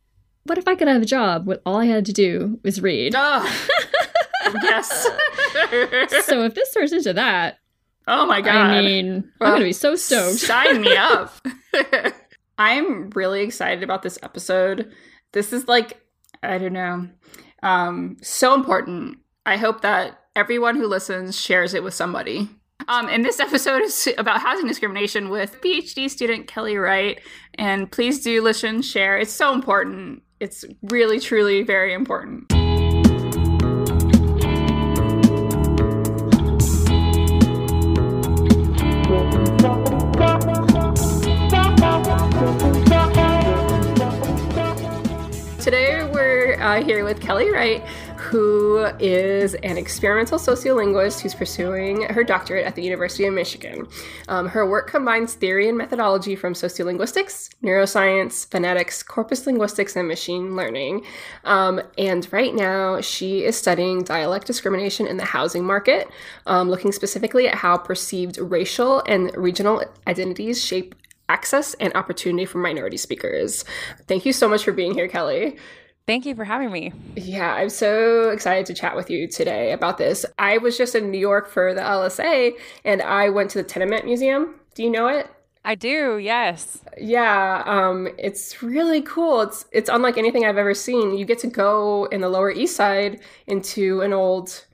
what 0.45 0.59
if 0.59 0.67
I 0.69 0.75
could 0.77 0.89
have 0.89 1.03
a 1.03 1.07
job 1.07 1.47
where 1.47 1.59
all 1.67 1.77
I 1.79 1.87
had 1.87 2.07
to 2.07 2.13
do 2.13 2.59
was 2.65 2.81
read? 2.81 3.15
Ugh. 3.17 3.49
yes. 4.63 5.03
so 6.27 6.43
if 6.45 6.55
this 6.55 6.73
turns 6.73 6.93
into 6.93 7.13
that, 7.15 7.59
oh 8.07 8.27
my 8.27 8.41
god. 8.41 8.57
I 8.57 8.83
mean, 8.83 9.31
I'm 9.41 9.53
gonna 9.53 9.65
be 9.65 9.73
so 9.73 9.97
stoked. 9.97 10.39
Sign 10.39 10.81
me 10.81 10.97
up. 10.97 11.35
I'm 12.59 13.11
really 13.11 13.43
excited 13.43 13.85
about 13.85 14.03
this 14.03 14.19
episode. 14.23 14.93
This 15.33 15.53
is 15.53 15.69
like, 15.69 16.01
I 16.43 16.59
don't 16.59 16.73
know, 16.73 17.09
um, 17.63 18.17
so 18.23 18.55
important. 18.55 19.19
I 19.47 19.57
hope 19.57 19.83
that 19.83 20.19
everyone 20.35 20.77
who 20.77 20.87
listens 20.87 21.39
shares 21.39 21.75
it 21.75 21.83
with 21.83 21.95
somebody. 21.95 22.49
Um, 22.87 23.09
and 23.09 23.25
this 23.25 23.41
episode 23.41 23.83
is 23.83 24.09
about 24.19 24.41
housing 24.41 24.67
discrimination 24.67 25.29
with 25.29 25.61
PhD 25.61 26.09
student 26.09 26.47
Kelly 26.47 26.77
Wright. 26.77 27.21
And 27.55 27.91
please 27.91 28.23
do 28.23 28.41
listen, 28.41 28.83
share. 28.83 29.19
It's 29.19 29.33
so 29.33 29.53
important. 29.53 30.23
It's 30.41 30.65
really, 30.83 31.19
truly 31.19 31.63
very 31.63 31.93
important. 31.93 32.58
Uh, 46.69 46.85
here 46.85 47.03
with 47.03 47.19
Kelly 47.19 47.51
Wright, 47.51 47.81
who 48.19 48.85
is 49.01 49.55
an 49.55 49.79
experimental 49.79 50.39
sociolinguist 50.39 51.21
who's 51.21 51.35
pursuing 51.35 52.03
her 52.11 52.23
doctorate 52.23 52.67
at 52.67 52.75
the 52.75 52.83
University 52.83 53.25
of 53.25 53.33
Michigan. 53.33 53.89
Um, 54.29 54.49
her 54.49 54.69
work 54.69 54.91
combines 54.91 55.33
theory 55.33 55.71
and 55.71 55.79
methodology 55.79 56.37
from 56.37 56.53
sociolinguistics, 56.53 57.49
neuroscience, 57.63 58.47
phonetics, 58.51 59.03
corpus 59.03 59.47
linguistics, 59.47 59.97
and 59.97 60.07
machine 60.07 60.57
learning. 60.57 61.07
Um, 61.45 61.81
and 61.97 62.31
right 62.35 62.55
now, 62.55 63.01
she 63.01 63.45
is 63.45 63.57
studying 63.57 64.05
dialect 64.05 64.47
discrimination 64.47 65.07
in 65.07 65.17
the 65.17 65.25
housing 65.25 65.65
market, 65.65 66.07
um, 66.45 66.69
looking 66.69 66.93
specifically 66.93 67.49
at 67.49 67.55
how 67.55 67.79
perceived 67.79 68.37
racial 68.37 69.03
and 69.07 69.35
regional 69.39 69.83
identities 70.07 70.63
shape 70.63 70.95
access 71.31 71.73
and 71.75 71.95
opportunity 71.95 72.45
for 72.45 72.59
minority 72.59 72.99
speakers. 72.99 73.65
Thank 74.07 74.27
you 74.27 74.35
so 74.35 74.51
much 74.51 74.65
for 74.65 74.73
being 74.73 74.93
here, 74.93 75.09
Kelly. 75.09 75.57
Thank 76.09 76.25
you 76.25 76.35
for 76.35 76.45
having 76.45 76.73
me. 76.73 76.91
Yeah, 77.17 77.53
I'm 77.53 77.69
so 77.69 78.31
excited 78.31 78.65
to 78.65 78.73
chat 78.73 78.97
with 78.97 79.11
you 79.11 79.29
today 79.29 79.73
about 79.73 79.99
this. 79.99 80.25
I 80.39 80.57
was 80.57 80.79
just 80.79 80.95
in 80.95 81.11
New 81.11 81.19
York 81.19 81.51
for 81.51 81.75
the 81.75 81.83
LSA 81.83 82.53
and 82.83 83.03
I 83.03 83.29
went 83.29 83.51
to 83.51 83.59
the 83.59 83.69
Tenement 83.69 84.07
Museum. 84.07 84.55
Do 84.75 84.83
you 84.83 84.89
know 84.89 85.09
it? 85.09 85.29
I 85.67 85.75
do, 85.75 86.17
yes. 86.17 86.83
Yeah, 86.97 87.63
um, 87.67 88.09
it's 88.17 88.63
really 88.63 89.03
cool. 89.03 89.43
It's 89.43 89.67
it's 89.71 89.91
unlike 89.91 90.17
anything 90.17 90.47
I've 90.47 90.57
ever 90.57 90.73
seen. 90.73 91.19
You 91.19 91.27
get 91.27 91.41
to 91.41 91.47
go 91.47 92.07
in 92.07 92.23
the 92.23 92.31
Lower 92.31 92.51
East 92.51 92.75
Side 92.75 93.21
into 93.47 94.01
an 94.01 94.15
old 94.15 94.65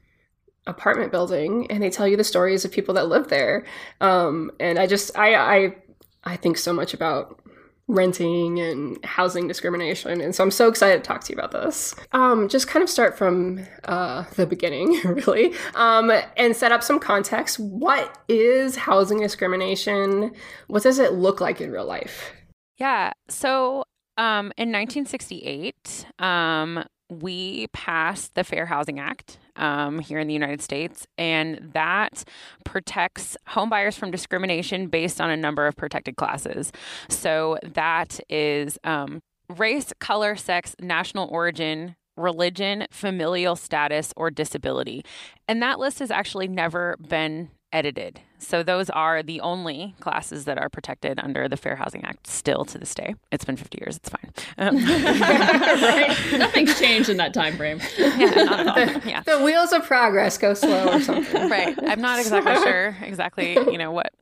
apartment 0.68 1.10
building, 1.10 1.66
and 1.68 1.82
they 1.82 1.90
tell 1.90 2.06
you 2.06 2.16
the 2.16 2.22
stories 2.22 2.64
of 2.64 2.70
people 2.70 2.94
that 2.94 3.08
live 3.08 3.26
there. 3.26 3.64
Um, 4.00 4.52
and 4.60 4.78
I 4.78 4.86
just 4.86 5.18
I 5.18 5.34
I 5.34 5.76
I 6.22 6.36
think 6.36 6.58
so 6.58 6.72
much 6.72 6.94
about 6.94 7.40
renting 7.86 8.58
and 8.60 9.02
housing 9.04 9.46
discrimination. 9.46 10.20
And 10.20 10.34
so 10.34 10.42
I'm 10.42 10.50
so 10.50 10.68
excited 10.68 11.02
to 11.02 11.06
talk 11.06 11.22
to 11.24 11.32
you 11.32 11.38
about 11.38 11.52
this. 11.52 11.94
Um, 12.12 12.48
just 12.48 12.66
kind 12.66 12.82
of 12.82 12.88
start 12.88 13.16
from 13.16 13.60
uh, 13.84 14.24
the 14.36 14.46
beginning, 14.46 15.00
really, 15.04 15.54
um, 15.74 16.10
and 16.36 16.56
set 16.56 16.72
up 16.72 16.82
some 16.82 16.98
context. 16.98 17.58
What 17.58 18.18
is 18.28 18.76
housing 18.76 19.20
discrimination? 19.20 20.32
What 20.68 20.82
does 20.82 20.98
it 20.98 21.12
look 21.12 21.40
like 21.40 21.60
in 21.60 21.70
real 21.70 21.86
life? 21.86 22.32
Yeah. 22.78 23.12
So 23.28 23.84
um, 24.16 24.46
in 24.56 24.72
1968, 24.72 26.06
um, 26.18 26.84
we 27.10 27.66
passed 27.68 28.34
the 28.34 28.44
Fair 28.44 28.66
Housing 28.66 28.98
Act 28.98 29.38
um, 29.56 29.98
here 29.98 30.18
in 30.18 30.26
the 30.26 30.34
United 30.34 30.62
States, 30.62 31.06
and 31.18 31.70
that 31.72 32.24
protects 32.64 33.36
homebuyers 33.48 33.94
from 33.94 34.10
discrimination 34.10 34.88
based 34.88 35.20
on 35.20 35.30
a 35.30 35.36
number 35.36 35.66
of 35.66 35.76
protected 35.76 36.16
classes. 36.16 36.72
So 37.08 37.58
that 37.62 38.20
is 38.28 38.78
um, 38.84 39.20
race, 39.56 39.92
color, 40.00 40.36
sex, 40.36 40.74
national 40.80 41.28
origin, 41.28 41.96
religion, 42.16 42.86
familial 42.90 43.56
status, 43.56 44.12
or 44.16 44.30
disability. 44.30 45.04
And 45.48 45.62
that 45.62 45.78
list 45.78 45.98
has 45.98 46.10
actually 46.10 46.48
never 46.48 46.96
been 46.96 47.50
edited. 47.72 48.20
So 48.44 48.62
those 48.62 48.90
are 48.90 49.22
the 49.22 49.40
only 49.40 49.94
classes 50.00 50.44
that 50.44 50.58
are 50.58 50.68
protected 50.68 51.18
under 51.18 51.48
the 51.48 51.56
Fair 51.56 51.76
Housing 51.76 52.04
Act 52.04 52.26
still 52.26 52.64
to 52.66 52.78
this 52.78 52.94
day. 52.94 53.14
It's 53.32 53.44
been 53.44 53.56
50 53.56 53.78
years, 53.80 53.96
it's 53.96 54.08
fine. 54.08 54.32
Um, 54.58 54.76
right? 54.84 56.16
Nothing's 56.38 56.78
changed 56.78 57.08
in 57.08 57.16
that 57.16 57.34
time 57.34 57.56
frame. 57.56 57.80
Yeah, 57.98 58.28
not 58.44 58.60
at 58.60 58.66
all. 58.66 58.74
The, 58.74 59.08
yeah. 59.08 59.22
the 59.22 59.42
wheels 59.42 59.72
of 59.72 59.84
progress 59.84 60.38
go 60.38 60.54
slow 60.54 60.94
or 60.94 61.00
something. 61.00 61.48
right. 61.48 61.76
I'm 61.86 62.00
not 62.00 62.18
exactly 62.20 62.54
sure 62.56 62.96
exactly, 63.02 63.54
you 63.54 63.78
know, 63.78 63.90
what 63.90 64.12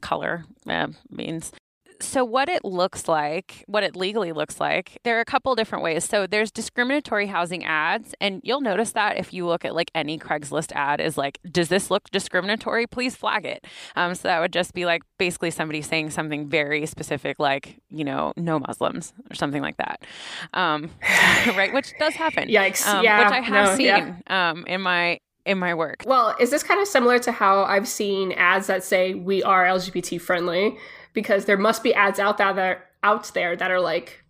color 0.00 0.44
uh, 0.68 0.88
means 1.10 1.52
so 2.02 2.24
what 2.24 2.48
it 2.48 2.64
looks 2.64 3.08
like, 3.08 3.64
what 3.66 3.82
it 3.82 3.96
legally 3.96 4.32
looks 4.32 4.60
like, 4.60 4.98
there 5.04 5.16
are 5.16 5.20
a 5.20 5.24
couple 5.24 5.54
different 5.54 5.84
ways. 5.84 6.04
So 6.04 6.26
there's 6.26 6.50
discriminatory 6.50 7.26
housing 7.26 7.64
ads, 7.64 8.14
and 8.20 8.40
you'll 8.44 8.60
notice 8.60 8.92
that 8.92 9.18
if 9.18 9.32
you 9.32 9.46
look 9.46 9.64
at 9.64 9.74
like 9.74 9.90
any 9.94 10.18
Craigslist 10.18 10.72
ad, 10.72 11.00
is 11.00 11.16
like, 11.16 11.38
does 11.50 11.68
this 11.68 11.90
look 11.90 12.10
discriminatory? 12.10 12.86
Please 12.86 13.16
flag 13.16 13.44
it. 13.44 13.66
Um, 13.96 14.14
so 14.14 14.28
that 14.28 14.40
would 14.40 14.52
just 14.52 14.74
be 14.74 14.84
like 14.84 15.02
basically 15.18 15.50
somebody 15.50 15.82
saying 15.82 16.10
something 16.10 16.48
very 16.48 16.86
specific, 16.86 17.38
like 17.38 17.80
you 17.90 18.04
know, 18.04 18.32
no 18.36 18.58
Muslims 18.58 19.12
or 19.30 19.34
something 19.34 19.62
like 19.62 19.76
that, 19.76 20.04
um, 20.54 20.90
right? 21.56 21.72
Which 21.72 21.92
does 21.98 22.14
happen. 22.14 22.48
Yikes! 22.48 22.86
Um, 22.86 23.04
yeah, 23.04 23.24
which 23.24 23.32
I 23.32 23.40
have 23.40 23.68
no, 23.70 23.76
seen 23.76 23.86
yeah. 23.86 24.50
um, 24.50 24.64
in 24.66 24.80
my 24.80 25.20
in 25.44 25.58
my 25.58 25.74
work. 25.74 26.04
Well, 26.06 26.34
is 26.38 26.50
this 26.50 26.62
kind 26.62 26.80
of 26.80 26.86
similar 26.86 27.18
to 27.20 27.32
how 27.32 27.64
I've 27.64 27.88
seen 27.88 28.32
ads 28.32 28.66
that 28.68 28.84
say 28.84 29.14
we 29.14 29.42
are 29.42 29.64
LGBT 29.64 30.20
friendly? 30.20 30.76
Because 31.12 31.44
there 31.44 31.56
must 31.56 31.82
be 31.82 31.94
ads 31.94 32.18
out 32.18 32.38
there 32.38 32.52
that 32.52 32.76
are 32.76 32.84
out 33.02 33.32
there 33.34 33.56
that 33.56 33.70
are 33.70 33.80
like 33.80 34.21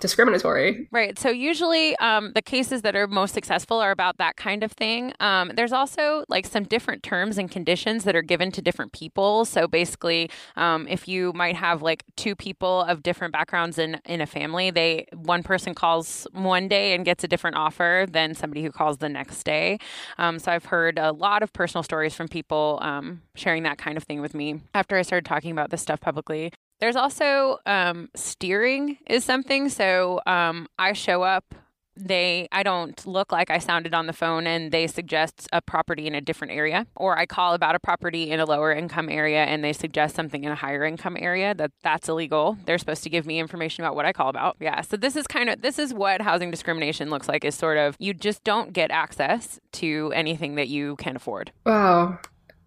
discriminatory. 0.00 0.88
Right. 0.90 1.18
So 1.18 1.30
usually 1.30 1.96
um, 1.96 2.32
the 2.34 2.42
cases 2.42 2.82
that 2.82 2.96
are 2.96 3.06
most 3.06 3.34
successful 3.34 3.78
are 3.78 3.90
about 3.90 4.18
that 4.18 4.36
kind 4.36 4.62
of 4.62 4.72
thing. 4.72 5.12
Um, 5.20 5.52
there's 5.54 5.72
also 5.72 6.24
like 6.28 6.46
some 6.46 6.64
different 6.64 7.02
terms 7.02 7.38
and 7.38 7.50
conditions 7.50 8.04
that 8.04 8.16
are 8.16 8.22
given 8.22 8.50
to 8.52 8.62
different 8.62 8.92
people. 8.92 9.44
So 9.44 9.68
basically, 9.68 10.30
um, 10.56 10.88
if 10.88 11.06
you 11.06 11.32
might 11.34 11.56
have 11.56 11.82
like 11.82 12.04
two 12.16 12.34
people 12.34 12.82
of 12.82 13.02
different 13.02 13.32
backgrounds 13.32 13.78
in 13.78 14.00
in 14.06 14.20
a 14.20 14.26
family, 14.26 14.70
they 14.70 15.06
one 15.14 15.42
person 15.42 15.74
calls 15.74 16.26
one 16.32 16.68
day 16.68 16.94
and 16.94 17.04
gets 17.04 17.22
a 17.22 17.28
different 17.28 17.56
offer 17.56 18.06
than 18.10 18.34
somebody 18.34 18.62
who 18.62 18.70
calls 18.70 18.98
the 18.98 19.08
next 19.08 19.44
day. 19.44 19.78
Um, 20.18 20.38
so 20.38 20.50
I've 20.52 20.66
heard 20.66 20.98
a 20.98 21.12
lot 21.12 21.42
of 21.42 21.52
personal 21.52 21.82
stories 21.82 22.14
from 22.14 22.28
people 22.28 22.78
um, 22.82 23.22
sharing 23.34 23.62
that 23.64 23.78
kind 23.78 23.96
of 23.96 24.04
thing 24.04 24.20
with 24.20 24.34
me 24.34 24.60
after 24.74 24.96
I 24.96 25.02
started 25.02 25.26
talking 25.26 25.50
about 25.52 25.70
this 25.70 25.82
stuff 25.82 26.00
publicly. 26.00 26.52
There's 26.80 26.96
also 26.96 27.58
um, 27.66 28.08
steering 28.14 28.98
is 29.06 29.24
something. 29.24 29.68
So 29.68 30.20
um, 30.26 30.66
I 30.78 30.92
show 30.94 31.22
up. 31.22 31.54
They, 31.96 32.48
I 32.50 32.62
don't 32.62 33.06
look 33.06 33.30
like 33.30 33.50
I 33.50 33.58
sounded 33.58 33.92
on 33.92 34.06
the 34.06 34.14
phone, 34.14 34.46
and 34.46 34.72
they 34.72 34.86
suggest 34.86 35.46
a 35.52 35.60
property 35.60 36.06
in 36.06 36.14
a 36.14 36.20
different 36.22 36.54
area, 36.54 36.86
or 36.96 37.18
I 37.18 37.26
call 37.26 37.52
about 37.52 37.74
a 37.74 37.78
property 37.80 38.30
in 38.30 38.40
a 38.40 38.46
lower 38.46 38.72
income 38.72 39.10
area, 39.10 39.44
and 39.44 39.62
they 39.62 39.74
suggest 39.74 40.14
something 40.14 40.42
in 40.42 40.50
a 40.50 40.54
higher 40.54 40.84
income 40.84 41.16
area. 41.20 41.54
That 41.54 41.72
that's 41.82 42.08
illegal. 42.08 42.56
They're 42.64 42.78
supposed 42.78 43.02
to 43.02 43.10
give 43.10 43.26
me 43.26 43.38
information 43.38 43.84
about 43.84 43.96
what 43.96 44.06
I 44.06 44.14
call 44.14 44.30
about. 44.30 44.56
Yeah. 44.60 44.80
So 44.80 44.96
this 44.96 45.14
is 45.14 45.26
kind 45.26 45.50
of 45.50 45.60
this 45.60 45.78
is 45.78 45.92
what 45.92 46.22
housing 46.22 46.50
discrimination 46.50 47.10
looks 47.10 47.28
like. 47.28 47.44
Is 47.44 47.54
sort 47.54 47.76
of 47.76 47.96
you 47.98 48.14
just 48.14 48.44
don't 48.44 48.72
get 48.72 48.90
access 48.90 49.60
to 49.72 50.10
anything 50.14 50.54
that 50.54 50.68
you 50.68 50.96
can 50.96 51.16
afford. 51.16 51.52
Wow. 51.66 52.18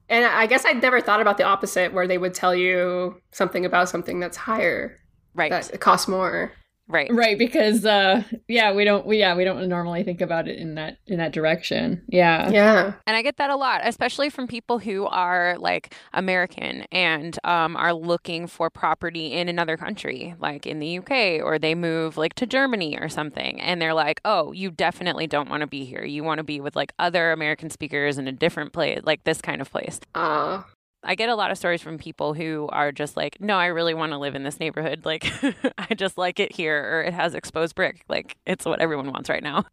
And 0.10 0.26
I 0.26 0.46
guess 0.48 0.66
I'd 0.66 0.82
never 0.82 1.02
thought 1.02 1.22
about 1.22 1.38
the 1.38 1.44
opposite, 1.44 1.94
where 1.94 2.08
they 2.08 2.18
would 2.18 2.34
tell 2.34 2.54
you 2.54 3.22
something 3.32 3.66
about 3.66 3.90
something 3.90 4.20
that's 4.20 4.38
higher, 4.38 4.98
Right. 5.34 5.50
that 5.52 5.80
costs 5.80 6.08
more. 6.08 6.52
Right. 6.88 7.10
Right, 7.12 7.38
because 7.38 7.86
uh 7.86 8.24
yeah, 8.48 8.74
we 8.74 8.84
don't 8.84 9.06
we 9.06 9.20
yeah, 9.20 9.36
we 9.36 9.44
don't 9.44 9.68
normally 9.68 10.04
think 10.04 10.22
about 10.22 10.48
it 10.48 10.60
in 10.60 10.76
that 10.76 10.98
in 11.08 11.18
that 11.18 11.32
direction. 11.32 12.04
Yeah. 12.08 12.50
Yeah. 12.50 12.94
And 13.08 13.16
I 13.16 13.22
get 13.22 13.38
that 13.38 13.50
a 13.50 13.56
lot, 13.56 13.82
especially 13.84 14.30
from 14.30 14.48
people 14.48 14.80
who 14.80 15.06
are 15.08 15.58
like 15.60 15.96
American 16.14 16.86
and 16.92 17.38
um, 17.44 17.76
are 17.76 17.94
looking 17.94 18.48
for 18.48 18.70
property 18.70 19.34
in 19.34 19.50
another 19.50 19.78
country, 19.78 20.36
like 20.40 20.66
in 20.66 20.80
the 20.80 21.00
UK, 21.00 21.44
or 21.44 21.58
they 21.60 21.76
move 21.76 22.18
like 22.18 22.34
to 22.36 22.46
Germany 22.46 22.98
or 23.00 23.10
something. 23.10 23.60
And 23.62 23.82
they're 23.82 23.94
like, 23.94 24.22
oh, 24.26 24.52
you 24.52 24.72
definitely 24.72 25.28
don't 25.28 25.50
want 25.50 25.62
to 25.62 25.68
be 25.68 25.86
here. 25.86 26.04
You 26.04 26.24
want 26.24 26.40
to 26.40 26.44
be 26.44 26.60
with 26.60 26.76
like 26.76 26.94
other 27.00 27.32
American 27.32 27.70
speakers 27.70 28.18
in 28.18 28.28
a 28.28 28.32
different 28.32 28.74
place, 28.74 29.02
like 29.04 29.24
this 29.24 29.42
kind 29.42 29.62
of 29.62 29.72
place. 29.72 30.00
Uh, 30.16 30.64
I 31.04 31.16
get 31.16 31.30
a 31.30 31.36
lot 31.36 31.52
of 31.52 31.58
stories 31.58 31.82
from 31.82 31.98
people 31.98 32.34
who 32.34 32.70
are 32.72 32.92
just 32.92 33.18
like, 33.18 33.40
no, 33.40 33.58
I 33.58 33.68
really 33.68 33.94
want 33.94 34.12
to 34.12 34.18
live 34.18 34.36
in 34.36 34.44
this 34.44 34.60
neighborhood. 34.60 35.02
Like, 35.14 35.32
I 35.78 35.94
just 35.94 36.18
like 36.18 36.40
it 36.40 36.54
here, 36.54 36.82
or 36.82 37.04
it 37.04 37.14
has 37.14 37.36
exposed 37.36 37.76
brick. 37.76 38.04
Like, 38.08 38.38
it's 38.48 38.66
what 38.66 38.80
everyone 38.80 39.12
wants 39.12 39.30
right 39.30 39.44
now. 39.44 39.66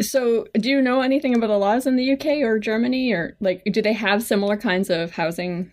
So, 0.00 0.46
do 0.54 0.70
you 0.70 0.82
know 0.82 1.00
anything 1.00 1.36
about 1.36 1.48
the 1.48 1.58
laws 1.58 1.86
in 1.86 1.96
the 1.96 2.12
UK 2.12 2.42
or 2.42 2.58
Germany 2.58 3.12
or 3.12 3.36
like 3.40 3.62
do 3.64 3.80
they 3.80 3.92
have 3.92 4.22
similar 4.22 4.56
kinds 4.56 4.90
of 4.90 5.12
housing 5.12 5.72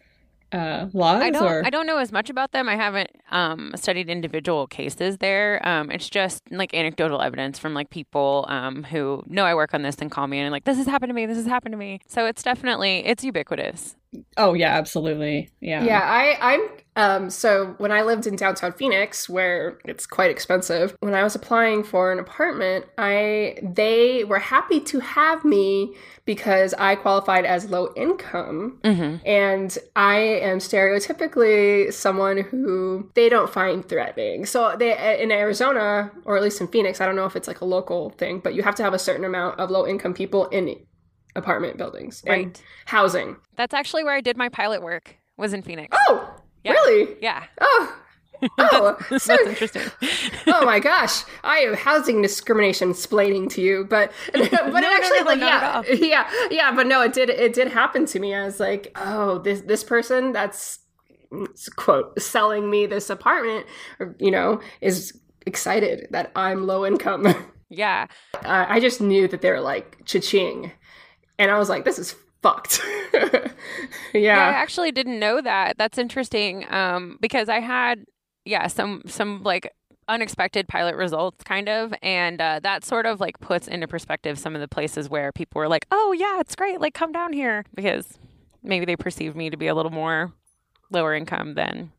uh 0.51 0.87
laws 0.93 1.21
I 1.21 1.31
don't. 1.31 1.43
or 1.43 1.65
I 1.65 1.69
don't 1.69 1.87
know 1.87 1.97
as 1.97 2.11
much 2.11 2.29
about 2.29 2.51
them. 2.51 2.69
I 2.69 2.75
haven't 2.75 3.09
um, 3.31 3.73
studied 3.75 4.09
individual 4.09 4.67
cases 4.67 5.17
there. 5.17 5.59
Um, 5.67 5.91
it's 5.91 6.09
just 6.09 6.43
like 6.51 6.73
anecdotal 6.73 7.21
evidence 7.21 7.59
from 7.59 7.73
like 7.73 7.89
people 7.89 8.45
um, 8.47 8.83
who 8.83 9.23
know 9.27 9.43
I 9.43 9.55
work 9.55 9.73
on 9.73 9.81
this 9.81 9.97
and 9.97 10.11
call 10.11 10.27
me 10.27 10.39
and 10.39 10.51
like 10.51 10.63
this 10.65 10.77
has 10.77 10.85
happened 10.85 11.09
to 11.09 11.13
me. 11.13 11.25
This 11.25 11.37
has 11.37 11.47
happened 11.47 11.73
to 11.73 11.77
me. 11.77 11.99
So 12.07 12.25
it's 12.25 12.43
definitely 12.43 13.05
it's 13.05 13.23
ubiquitous. 13.23 13.95
Oh 14.37 14.53
yeah, 14.53 14.73
absolutely. 14.75 15.49
Yeah. 15.59 15.83
yeah, 15.83 16.01
I, 16.03 16.53
I'm. 16.53 16.61
Um, 16.97 17.29
so 17.29 17.75
when 17.77 17.91
I 17.91 18.03
lived 18.03 18.25
in 18.25 18.37
downtown 18.37 18.71
Phoenix, 18.71 19.27
where 19.27 19.79
it's 19.83 20.05
quite 20.05 20.31
expensive, 20.31 20.95
when 21.01 21.13
I 21.13 21.23
was 21.23 21.35
applying 21.35 21.83
for 21.83 22.13
an 22.13 22.19
apartment, 22.19 22.85
I 22.97 23.57
they 23.61 24.23
were 24.23 24.39
happy 24.39 24.79
to 24.79 24.99
have 25.01 25.43
me 25.43 25.93
because 26.23 26.73
I 26.75 26.95
qualified 26.95 27.43
as 27.45 27.69
low 27.69 27.91
income, 27.97 28.79
Mm-hmm. 28.83 29.27
and 29.27 29.77
I 29.95 30.15
am 30.17 30.59
stereotypically 30.59 31.91
someone 31.93 32.37
who 32.37 33.09
they 33.13 33.27
don't 33.29 33.51
find 33.51 33.87
threatening. 33.87 34.45
So 34.45 34.75
they 34.77 35.21
in 35.21 35.31
Arizona, 35.31 36.11
or 36.23 36.37
at 36.37 36.43
least 36.43 36.61
in 36.61 36.67
Phoenix, 36.67 37.01
I 37.01 37.05
don't 37.05 37.15
know 37.15 37.25
if 37.25 37.35
it's 37.35 37.47
like 37.47 37.61
a 37.61 37.65
local 37.65 38.11
thing, 38.11 38.39
but 38.39 38.53
you 38.53 38.63
have 38.63 38.75
to 38.75 38.83
have 38.83 38.93
a 38.93 38.99
certain 38.99 39.25
amount 39.25 39.59
of 39.59 39.69
low 39.69 39.85
income 39.85 40.13
people 40.13 40.45
in 40.47 40.77
apartment 41.35 41.77
buildings 41.77 42.23
and 42.25 42.45
Right. 42.45 42.63
housing. 42.85 43.37
That's 43.55 43.73
actually 43.73 44.03
where 44.03 44.13
I 44.15 44.21
did 44.21 44.37
my 44.37 44.49
pilot 44.49 44.81
work. 44.81 45.15
Was 45.37 45.53
in 45.53 45.61
Phoenix. 45.61 45.95
Oh, 46.09 46.33
Yeah. 46.63 46.71
really? 46.71 47.17
Yeah. 47.21 47.43
Oh, 47.59 47.95
Oh, 48.59 48.97
that's, 49.09 49.23
so- 49.23 49.35
that's 49.35 49.47
interesting. 49.47 49.83
oh 50.47 50.65
my 50.65 50.79
gosh, 50.79 51.23
I 51.43 51.59
am 51.59 51.73
housing 51.73 52.21
discrimination 52.21 52.91
explaining 52.91 53.49
to 53.49 53.61
you, 53.61 53.85
but 53.89 54.11
but 54.33 54.41
it 54.43 54.53
actually 54.53 55.19
no, 55.21 55.25
like 55.25 55.39
not 55.39 55.87
yeah 55.99 56.05
yeah 56.05 56.29
yeah, 56.51 56.71
but 56.75 56.85
no, 56.85 57.01
it 57.01 57.13
did 57.13 57.29
it 57.29 57.53
did 57.53 57.69
happen 57.69 58.05
to 58.07 58.19
me. 58.19 58.33
I 58.35 58.43
was 58.45 58.59
like, 58.59 58.91
oh, 58.97 59.39
this 59.39 59.61
this 59.61 59.83
person 59.83 60.31
that's 60.33 60.79
quote 61.75 62.21
selling 62.21 62.69
me 62.69 62.85
this 62.85 63.09
apartment, 63.09 63.65
you 64.19 64.31
know, 64.31 64.61
is 64.81 65.17
excited 65.45 66.07
that 66.11 66.31
I'm 66.35 66.65
low 66.67 66.85
income. 66.85 67.33
Yeah. 67.69 68.05
uh, 68.35 68.65
I 68.69 68.79
just 68.79 69.01
knew 69.01 69.27
that 69.27 69.41
they 69.41 69.49
were 69.49 69.59
like 69.59 69.97
cha-ching, 70.05 70.71
and 71.39 71.51
I 71.51 71.57
was 71.57 71.69
like, 71.69 71.85
this 71.85 71.99
is 71.99 72.15
fucked. 72.41 72.81
Yeah, 74.13 74.37
I 74.37 74.51
actually 74.51 74.91
didn't 74.91 75.19
know 75.19 75.41
that. 75.41 75.77
That's 75.77 75.97
interesting. 75.97 76.65
Um, 76.71 77.17
because 77.19 77.49
I 77.49 77.59
had 77.59 78.05
yeah, 78.45 78.67
some 78.67 79.01
some 79.07 79.43
like 79.43 79.73
unexpected 80.07 80.67
pilot 80.67 80.95
results 80.95 81.43
kind 81.43 81.67
of 81.67 81.91
and 82.03 82.39
uh, 82.39 82.59
that 82.61 82.85
sort 82.85 83.07
of 83.07 83.19
like 83.19 83.39
puts 83.39 83.67
into 83.67 83.87
perspective 83.87 84.37
some 84.37 84.53
of 84.53 84.61
the 84.61 84.67
places 84.67 85.09
where 85.09 85.31
people 85.31 85.57
were 85.57 85.67
like 85.67 85.87
oh 85.89 86.11
yeah 86.11 86.39
it's 86.39 86.55
great 86.55 86.79
like 86.79 86.93
come 86.93 87.11
down 87.11 87.33
here 87.33 87.65
because 87.73 88.19
maybe 88.61 88.85
they 88.85 88.95
perceived 88.95 89.35
me 89.35 89.49
to 89.49 89.57
be 89.57 89.65
a 89.65 89.73
little 89.73 89.91
more 89.91 90.31
lower 90.91 91.15
income 91.15 91.55
than 91.55 91.91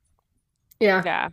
yeah. 0.78 1.02
yeah 1.04 1.30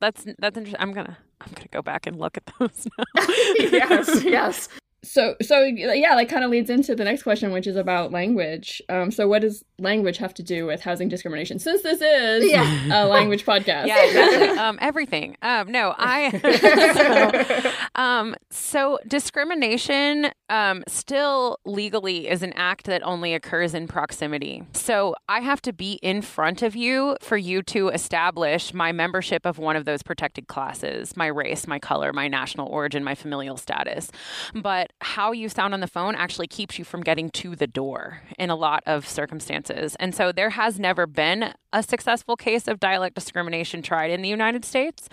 that's 0.00 0.26
that's 0.40 0.58
interesting 0.58 0.80
i'm 0.80 0.92
gonna 0.92 1.16
i'm 1.42 1.52
gonna 1.54 1.68
go 1.70 1.80
back 1.80 2.08
and 2.08 2.18
look 2.18 2.36
at 2.36 2.42
those 2.58 2.88
now 2.98 3.04
yes, 3.56 4.24
yes. 4.24 4.68
So, 5.02 5.34
so 5.40 5.62
yeah, 5.62 6.14
that 6.14 6.28
kind 6.28 6.44
of 6.44 6.50
leads 6.50 6.68
into 6.68 6.94
the 6.94 7.04
next 7.04 7.22
question, 7.22 7.52
which 7.52 7.66
is 7.66 7.76
about 7.76 8.12
language. 8.12 8.82
Um, 8.90 9.10
so, 9.10 9.26
what 9.26 9.40
does 9.42 9.64
language 9.78 10.18
have 10.18 10.34
to 10.34 10.42
do 10.42 10.66
with 10.66 10.82
housing 10.82 11.08
discrimination? 11.08 11.58
Since 11.58 11.82
this 11.82 12.00
is 12.02 12.50
Yeah. 12.50 13.04
a 13.04 13.06
language 13.08 13.46
podcast, 13.46 13.86
yeah 13.86 14.04
exactly 14.04 14.48
um 14.58 14.78
everything 14.82 15.36
um 15.42 15.70
no 15.72 15.94
i 15.96 16.30
so, 17.94 18.00
um 18.00 18.36
so 18.50 18.98
discrimination 19.06 20.30
um 20.50 20.84
still 20.86 21.58
legally 21.64 22.28
is 22.28 22.42
an 22.42 22.52
act 22.54 22.84
that 22.86 23.02
only 23.02 23.32
occurs 23.34 23.74
in 23.74 23.88
proximity. 23.88 24.62
So 24.72 25.14
i 25.28 25.40
have 25.40 25.62
to 25.62 25.72
be 25.72 25.92
in 26.02 26.20
front 26.20 26.62
of 26.62 26.76
you 26.76 27.16
for 27.20 27.38
you 27.38 27.62
to 27.62 27.88
establish 27.88 28.74
my 28.74 28.92
membership 28.92 29.46
of 29.46 29.58
one 29.58 29.76
of 29.76 29.84
those 29.84 30.02
protected 30.02 30.48
classes 30.48 31.16
my 31.16 31.26
race 31.26 31.66
my 31.66 31.78
color 31.78 32.12
my 32.12 32.28
national 32.28 32.68
origin 32.68 33.02
my 33.02 33.14
familial 33.14 33.56
status. 33.56 34.10
But 34.54 34.92
how 35.00 35.32
you 35.32 35.48
sound 35.48 35.72
on 35.72 35.80
the 35.80 35.86
phone 35.86 36.14
actually 36.14 36.48
keeps 36.48 36.78
you 36.78 36.84
from 36.84 37.02
getting 37.02 37.30
to 37.30 37.56
the 37.56 37.66
door 37.66 38.20
in 38.38 38.50
a 38.50 38.56
lot 38.56 38.82
of 38.86 39.08
circumstances. 39.08 39.96
And 40.00 40.14
so 40.14 40.32
there 40.32 40.50
has 40.50 40.78
never 40.78 41.06
been 41.06 41.54
a 41.72 41.82
successful 41.82 42.36
case 42.36 42.66
of 42.66 42.80
dialect 42.80 43.14
discrimination 43.14 43.82
tried 43.82 44.10
in 44.10 44.22
the 44.22 44.28
United 44.28 44.64
States 44.64 45.08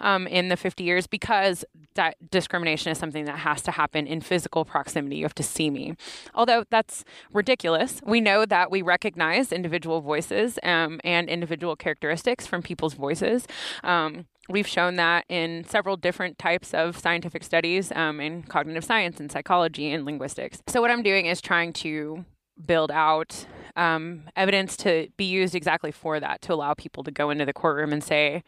um, 0.00 0.26
in 0.26 0.48
the 0.48 0.56
50 0.56 0.84
years 0.84 1.06
because 1.06 1.64
di- 1.94 2.14
discrimination 2.30 2.92
is 2.92 2.98
something 2.98 3.24
that 3.24 3.38
has 3.38 3.62
to 3.62 3.70
happen 3.72 4.06
in 4.06 4.20
physical 4.20 4.64
proximity. 4.64 5.16
You 5.16 5.24
have 5.24 5.34
to 5.36 5.42
see 5.42 5.70
me. 5.70 5.94
Although 6.34 6.64
that's 6.70 7.04
ridiculous. 7.32 8.00
We 8.04 8.20
know 8.20 8.44
that 8.46 8.70
we 8.70 8.82
recognize 8.82 9.52
individual 9.52 10.00
voices 10.00 10.58
um, 10.62 11.00
and 11.04 11.28
individual 11.28 11.76
characteristics 11.76 12.46
from 12.46 12.62
people's 12.62 12.94
voices. 12.94 13.46
Um, 13.82 14.26
We've 14.48 14.66
shown 14.66 14.96
that 14.96 15.24
in 15.28 15.64
several 15.68 15.96
different 15.96 16.36
types 16.36 16.74
of 16.74 16.98
scientific 16.98 17.44
studies 17.44 17.92
um, 17.92 18.20
in 18.20 18.42
cognitive 18.42 18.84
science 18.84 19.20
and 19.20 19.30
psychology 19.30 19.92
and 19.92 20.04
linguistics. 20.04 20.60
So, 20.66 20.80
what 20.80 20.90
I'm 20.90 21.04
doing 21.04 21.26
is 21.26 21.40
trying 21.40 21.72
to 21.74 22.24
build 22.66 22.90
out 22.90 23.46
um, 23.76 24.24
evidence 24.36 24.76
to 24.78 25.08
be 25.16 25.24
used 25.24 25.54
exactly 25.54 25.92
for 25.92 26.20
that 26.20 26.42
to 26.42 26.54
allow 26.54 26.74
people 26.74 27.04
to 27.04 27.10
go 27.10 27.30
into 27.30 27.44
the 27.44 27.52
courtroom 27.52 27.92
and 27.92 28.02
say 28.02 28.42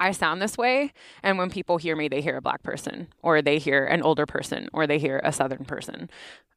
i 0.00 0.10
sound 0.12 0.40
this 0.40 0.56
way 0.58 0.92
and 1.22 1.38
when 1.38 1.50
people 1.50 1.76
hear 1.76 1.96
me 1.96 2.08
they 2.08 2.20
hear 2.20 2.36
a 2.36 2.42
black 2.42 2.62
person 2.62 3.08
or 3.22 3.42
they 3.42 3.58
hear 3.58 3.84
an 3.84 4.02
older 4.02 4.26
person 4.26 4.68
or 4.72 4.86
they 4.86 4.98
hear 4.98 5.20
a 5.24 5.32
southern 5.32 5.64
person. 5.64 6.10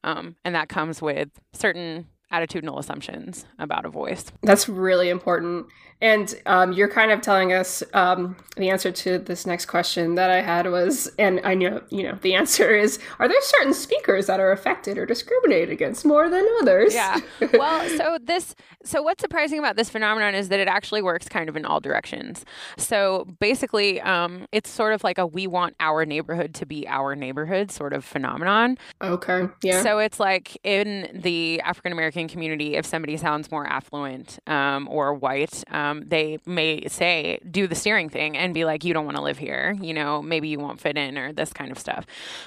Um, 0.03 0.36
and 0.46 0.55
that 0.55 0.69
comes 0.69 1.01
with 1.01 1.29
certain 1.53 2.08
attitudinal 2.31 2.79
assumptions 2.79 3.45
about 3.57 3.86
a 3.86 3.89
voice 3.89 4.25
That's 4.43 4.69
really 4.69 5.09
important. 5.09 5.67
And 6.01 6.33
um, 6.45 6.71
you're 6.71 6.88
kind 6.89 7.12
of 7.12 7.19
telling 7.19 7.51
us 7.51 7.83
um, 7.93 8.38
the 8.55 8.69
answer 8.69 8.89
to 8.89 9.17
this 9.19 9.45
next 9.45 9.65
question 9.65 10.15
that 10.15 10.29
I 10.29 10.39
had 10.39 10.71
was, 10.71 11.12
and 11.19 11.41
I 11.43 11.55
know, 11.55 11.81
you 11.89 12.03
know, 12.03 12.17
the 12.21 12.36
answer 12.36 12.74
is: 12.74 13.00
Are 13.19 13.27
there 13.27 13.41
certain 13.41 13.74
speakers 13.74 14.27
that 14.27 14.39
are 14.39 14.53
affected 14.53 14.98
or 14.98 15.05
discriminated 15.05 15.71
against 15.71 16.05
more 16.05 16.29
than 16.29 16.48
others? 16.62 16.93
Yeah. 16.93 17.19
Well, 17.51 17.89
so 17.98 18.17
this 18.24 18.55
so 18.86 19.01
what's 19.01 19.21
surprising 19.21 19.59
about 19.59 19.75
this 19.75 19.89
phenomenon 19.89 20.36
is 20.36 20.50
that 20.50 20.59
it 20.59 20.67
actually 20.67 21.01
works 21.01 21.27
kind 21.27 21.50
of 21.50 21.57
in 21.57 21.65
all 21.65 21.79
directions. 21.81 22.45
So 22.77 23.27
basically, 23.39 23.99
um, 24.01 24.45
it's 24.53 24.69
sort 24.69 24.93
of 24.93 25.03
like 25.03 25.17
a 25.17 25.25
we 25.25 25.47
want 25.47 25.75
our 25.80 26.06
neighborhood 26.06 26.53
to 26.56 26.65
be 26.65 26.88
our 26.88 27.15
neighborhood 27.15 27.71
sort 27.71 27.91
of 27.91 28.06
phenomenon. 28.06 28.77
okay. 29.01 29.47
Yeah. 29.63 29.82
So 29.84 29.99
it's 29.99 30.19
like 30.19 30.58
in 30.63 31.10
the 31.13 31.60
African 31.62 31.91
American 31.91 32.18
community, 32.27 32.75
if 32.75 32.86
somebody 32.86 33.17
sounds 33.17 33.51
more 33.51 33.65
affluent 33.65 34.39
um, 34.47 34.88
or 34.89 35.13
white, 35.13 35.63
um, 35.71 36.03
they 36.08 36.39
may 36.45 36.88
say, 36.88 37.39
do 37.49 37.67
the 37.67 37.75
steering 37.75 38.10
thing 38.10 38.38
and 38.38 38.53
be 38.53 38.65
like, 38.65 38.84
you 38.84 38.93
don't 38.93 39.05
want 39.05 39.17
to 39.17 39.23
live 39.23 39.38
here. 39.38 39.75
You 39.79 39.93
know, 39.93 40.21
maybe 40.21 40.49
you 40.49 40.60
won't 40.60 40.79
fit 40.79 40.97
in 40.97 41.17
or 41.17 41.32
this 41.34 41.53
kind 41.53 41.71
of 41.71 41.79
stuff. 41.79 42.05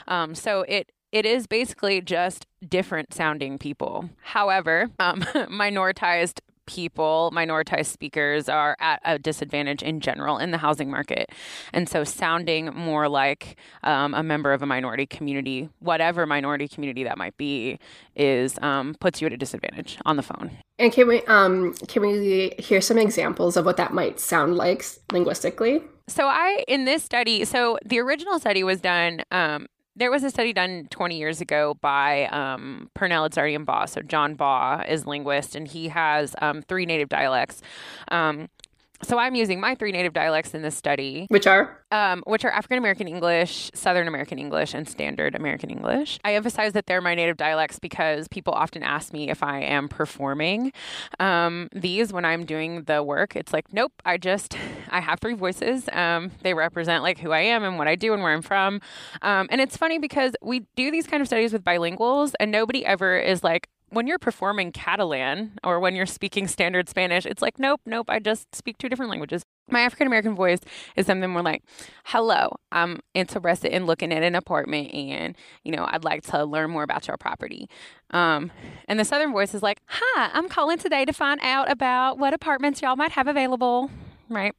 Um, 0.08 0.34
so 0.34 0.62
it, 0.62 0.92
it 1.12 1.26
is 1.26 1.46
basically 1.46 2.00
just 2.00 2.46
different 2.66 3.12
sounding 3.14 3.58
people. 3.58 4.10
However, 4.22 4.90
um, 4.98 5.20
minoritized 5.50 6.40
people, 6.66 7.30
minoritized 7.34 7.86
speakers 7.86 8.48
are 8.48 8.76
at 8.80 9.00
a 9.04 9.18
disadvantage 9.18 9.82
in 9.82 10.00
general 10.00 10.38
in 10.38 10.50
the 10.50 10.58
housing 10.58 10.90
market. 10.90 11.30
And 11.72 11.88
so 11.88 12.04
sounding 12.04 12.66
more 12.74 13.08
like 13.08 13.56
um, 13.82 14.14
a 14.14 14.22
member 14.22 14.52
of 14.52 14.62
a 14.62 14.66
minority 14.66 15.06
community, 15.06 15.68
whatever 15.80 16.26
minority 16.26 16.68
community 16.68 17.04
that 17.04 17.18
might 17.18 17.36
be, 17.36 17.78
is 18.16 18.58
um, 18.62 18.94
puts 19.00 19.20
you 19.20 19.26
at 19.26 19.32
a 19.32 19.36
disadvantage 19.36 19.98
on 20.04 20.16
the 20.16 20.22
phone. 20.22 20.50
and 20.78 20.92
can 20.92 21.06
we 21.06 21.22
um 21.22 21.74
can 21.88 22.02
we 22.02 22.52
hear 22.58 22.80
some 22.80 22.98
examples 22.98 23.56
of 23.56 23.64
what 23.64 23.76
that 23.76 23.92
might 23.92 24.18
sound 24.18 24.56
like 24.56 24.84
linguistically? 25.12 25.82
So 26.08 26.26
I 26.26 26.64
in 26.66 26.84
this 26.84 27.04
study, 27.04 27.44
so 27.44 27.78
the 27.84 27.98
original 28.00 28.38
study 28.38 28.64
was 28.64 28.80
done. 28.80 29.22
Um, 29.30 29.66
there 29.94 30.10
was 30.10 30.24
a 30.24 30.30
study 30.30 30.52
done 30.52 30.86
20 30.90 31.18
years 31.18 31.40
ago 31.40 31.74
by 31.80 32.26
um, 32.26 32.90
Purnell 32.94 33.28
Itzardian 33.28 33.64
Baugh. 33.64 33.84
So 33.84 34.00
John 34.00 34.34
Baugh 34.34 34.82
is 34.88 35.06
linguist, 35.06 35.54
and 35.54 35.68
he 35.68 35.88
has 35.88 36.34
um, 36.40 36.62
three 36.62 36.86
native 36.86 37.08
dialects. 37.08 37.60
Um, 38.08 38.48
so 39.02 39.18
I'm 39.18 39.34
using 39.34 39.60
my 39.60 39.74
three 39.74 39.92
native 39.92 40.12
dialects 40.12 40.54
in 40.54 40.62
this 40.62 40.76
study, 40.76 41.26
Which 41.28 41.46
are 41.46 41.78
um, 41.90 42.22
which 42.26 42.44
are 42.44 42.50
African 42.50 42.78
American 42.78 43.08
English, 43.08 43.70
Southern 43.74 44.08
American 44.08 44.38
English, 44.38 44.74
and 44.74 44.88
Standard 44.88 45.34
American 45.34 45.70
English. 45.70 46.18
I 46.24 46.34
emphasize 46.34 46.72
that 46.72 46.86
they're 46.86 47.00
my 47.00 47.14
native 47.14 47.36
dialects 47.36 47.78
because 47.78 48.28
people 48.28 48.54
often 48.54 48.82
ask 48.82 49.12
me 49.12 49.28
if 49.28 49.42
I 49.42 49.60
am 49.60 49.88
performing 49.88 50.72
um, 51.20 51.68
these 51.72 52.12
when 52.12 52.24
I'm 52.24 52.44
doing 52.44 52.84
the 52.84 53.02
work. 53.02 53.36
It's 53.36 53.52
like, 53.52 53.72
nope, 53.72 53.92
I 54.04 54.16
just 54.16 54.56
I 54.88 55.00
have 55.00 55.20
three 55.20 55.34
voices. 55.34 55.88
Um, 55.92 56.30
they 56.42 56.54
represent 56.54 57.02
like 57.02 57.18
who 57.18 57.32
I 57.32 57.40
am 57.40 57.64
and 57.64 57.78
what 57.78 57.88
I 57.88 57.96
do 57.96 58.12
and 58.14 58.22
where 58.22 58.32
I'm 58.32 58.42
from. 58.42 58.80
Um, 59.20 59.48
and 59.50 59.60
it's 59.60 59.76
funny 59.76 59.98
because 59.98 60.34
we 60.42 60.66
do 60.76 60.90
these 60.90 61.06
kind 61.06 61.20
of 61.20 61.26
studies 61.26 61.52
with 61.52 61.64
bilinguals, 61.64 62.32
and 62.40 62.50
nobody 62.50 62.84
ever 62.86 63.18
is 63.18 63.42
like, 63.42 63.68
when 63.92 64.06
you're 64.06 64.18
performing 64.18 64.72
Catalan 64.72 65.52
or 65.62 65.78
when 65.78 65.94
you're 65.94 66.06
speaking 66.06 66.48
standard 66.48 66.88
Spanish, 66.88 67.26
it's 67.26 67.42
like, 67.42 67.58
nope, 67.58 67.80
nope, 67.84 68.06
I 68.08 68.18
just 68.18 68.54
speak 68.54 68.78
two 68.78 68.88
different 68.88 69.10
languages. 69.10 69.44
My 69.70 69.80
African 69.80 70.06
American 70.06 70.34
voice 70.34 70.60
is 70.96 71.06
something 71.06 71.30
more 71.30 71.42
like, 71.42 71.62
hello, 72.04 72.56
I'm 72.72 73.00
interested 73.14 73.70
in 73.70 73.84
looking 73.84 74.12
at 74.12 74.22
an 74.22 74.34
apartment 74.34 74.92
and, 74.94 75.36
you 75.62 75.72
know, 75.72 75.86
I'd 75.88 76.04
like 76.04 76.22
to 76.24 76.44
learn 76.44 76.70
more 76.70 76.82
about 76.82 77.06
your 77.06 77.18
property. 77.18 77.68
Um, 78.10 78.50
and 78.88 78.98
the 78.98 79.04
Southern 79.04 79.32
voice 79.32 79.54
is 79.54 79.62
like, 79.62 79.80
hi, 79.86 80.30
I'm 80.32 80.48
calling 80.48 80.78
today 80.78 81.04
to 81.04 81.12
find 81.12 81.38
out 81.42 81.70
about 81.70 82.18
what 82.18 82.32
apartments 82.32 82.80
y'all 82.80 82.96
might 82.96 83.12
have 83.12 83.28
available. 83.28 83.90
Right. 84.28 84.54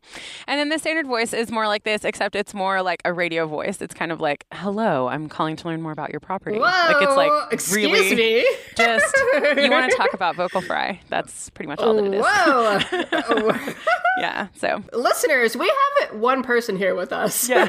And 0.47 0.59
then 0.59 0.69
the 0.69 0.77
standard 0.77 1.07
voice 1.07 1.33
is 1.33 1.51
more 1.51 1.67
like 1.67 1.83
this, 1.83 2.03
except 2.05 2.35
it's 2.35 2.53
more 2.53 2.81
like 2.81 3.01
a 3.05 3.13
radio 3.13 3.47
voice. 3.47 3.81
It's 3.81 3.93
kind 3.93 4.11
of 4.11 4.21
like, 4.21 4.45
hello, 4.53 5.07
I'm 5.07 5.27
calling 5.29 5.55
to 5.57 5.67
learn 5.67 5.81
more 5.81 5.91
about 5.91 6.11
your 6.11 6.19
property. 6.19 6.59
like 6.59 6.95
it's 7.01 7.15
like 7.15 7.31
excuse 7.51 7.85
really 7.91 8.15
me. 8.15 8.57
just 8.77 9.05
you 9.57 9.71
want 9.71 9.89
to 9.91 9.97
talk 9.97 10.13
about 10.13 10.35
vocal 10.35 10.61
fry. 10.61 10.99
That's 11.09 11.49
pretty 11.51 11.67
much 11.69 11.79
all 11.79 11.95
that 11.95 12.05
it 12.05 12.13
is. 12.13 12.23
Whoa. 12.27 13.73
Yeah. 14.19 14.47
So 14.55 14.83
Listeners, 14.93 15.55
we 15.57 15.71
have 15.99 16.19
one 16.19 16.43
person 16.43 16.77
here 16.77 16.93
with 16.95 17.11
us. 17.11 17.49
yeah. 17.49 17.67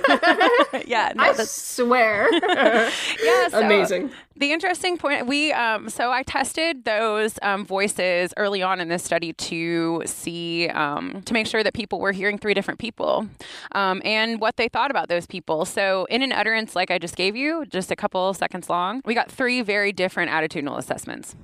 yeah. 0.87 1.13
No, 1.15 1.23
I 1.23 1.33
that's 1.33 1.51
swear. 1.51 2.29
yeah, 2.33 3.49
so 3.49 3.61
Amazing. 3.65 4.11
The 4.37 4.53
interesting 4.53 4.99
point 4.99 5.27
we 5.29 5.53
um, 5.53 5.89
so 5.89 6.11
I 6.11 6.25
tested 6.25 6.85
those 6.85 7.39
um, 7.43 7.65
voices 7.65 8.35
early 8.37 8.63
on 8.63 8.81
in 8.81 8.89
this 8.89 9.05
study 9.05 9.33
to 9.35 10.03
see 10.07 10.69
um, 10.71 11.23
to 11.23 11.33
make 11.33 11.47
sure 11.47 11.63
that 11.63 11.73
people 11.73 11.84
were 11.93 12.13
hearing 12.13 12.39
three 12.39 12.55
different 12.55 12.81
people 12.81 13.27
um, 13.73 14.03
and 14.05 14.41
what 14.41 14.57
they 14.57 14.69
thought 14.69 14.91
about 14.91 15.09
those 15.09 15.27
people. 15.27 15.65
So 15.65 16.07
in 16.11 16.23
an 16.23 16.33
utterance 16.33 16.75
like 16.75 16.91
I 16.91 16.99
just 16.99 17.17
gave 17.17 17.37
you, 17.37 17.65
just 17.67 17.91
a 17.91 17.97
couple 17.97 18.33
seconds 18.35 18.69
long, 18.69 19.01
we 19.05 19.15
got 19.15 19.31
three 19.31 19.63
very 19.63 19.93
different 19.93 20.31
attitudinal 20.31 20.79
assessments. 20.79 21.37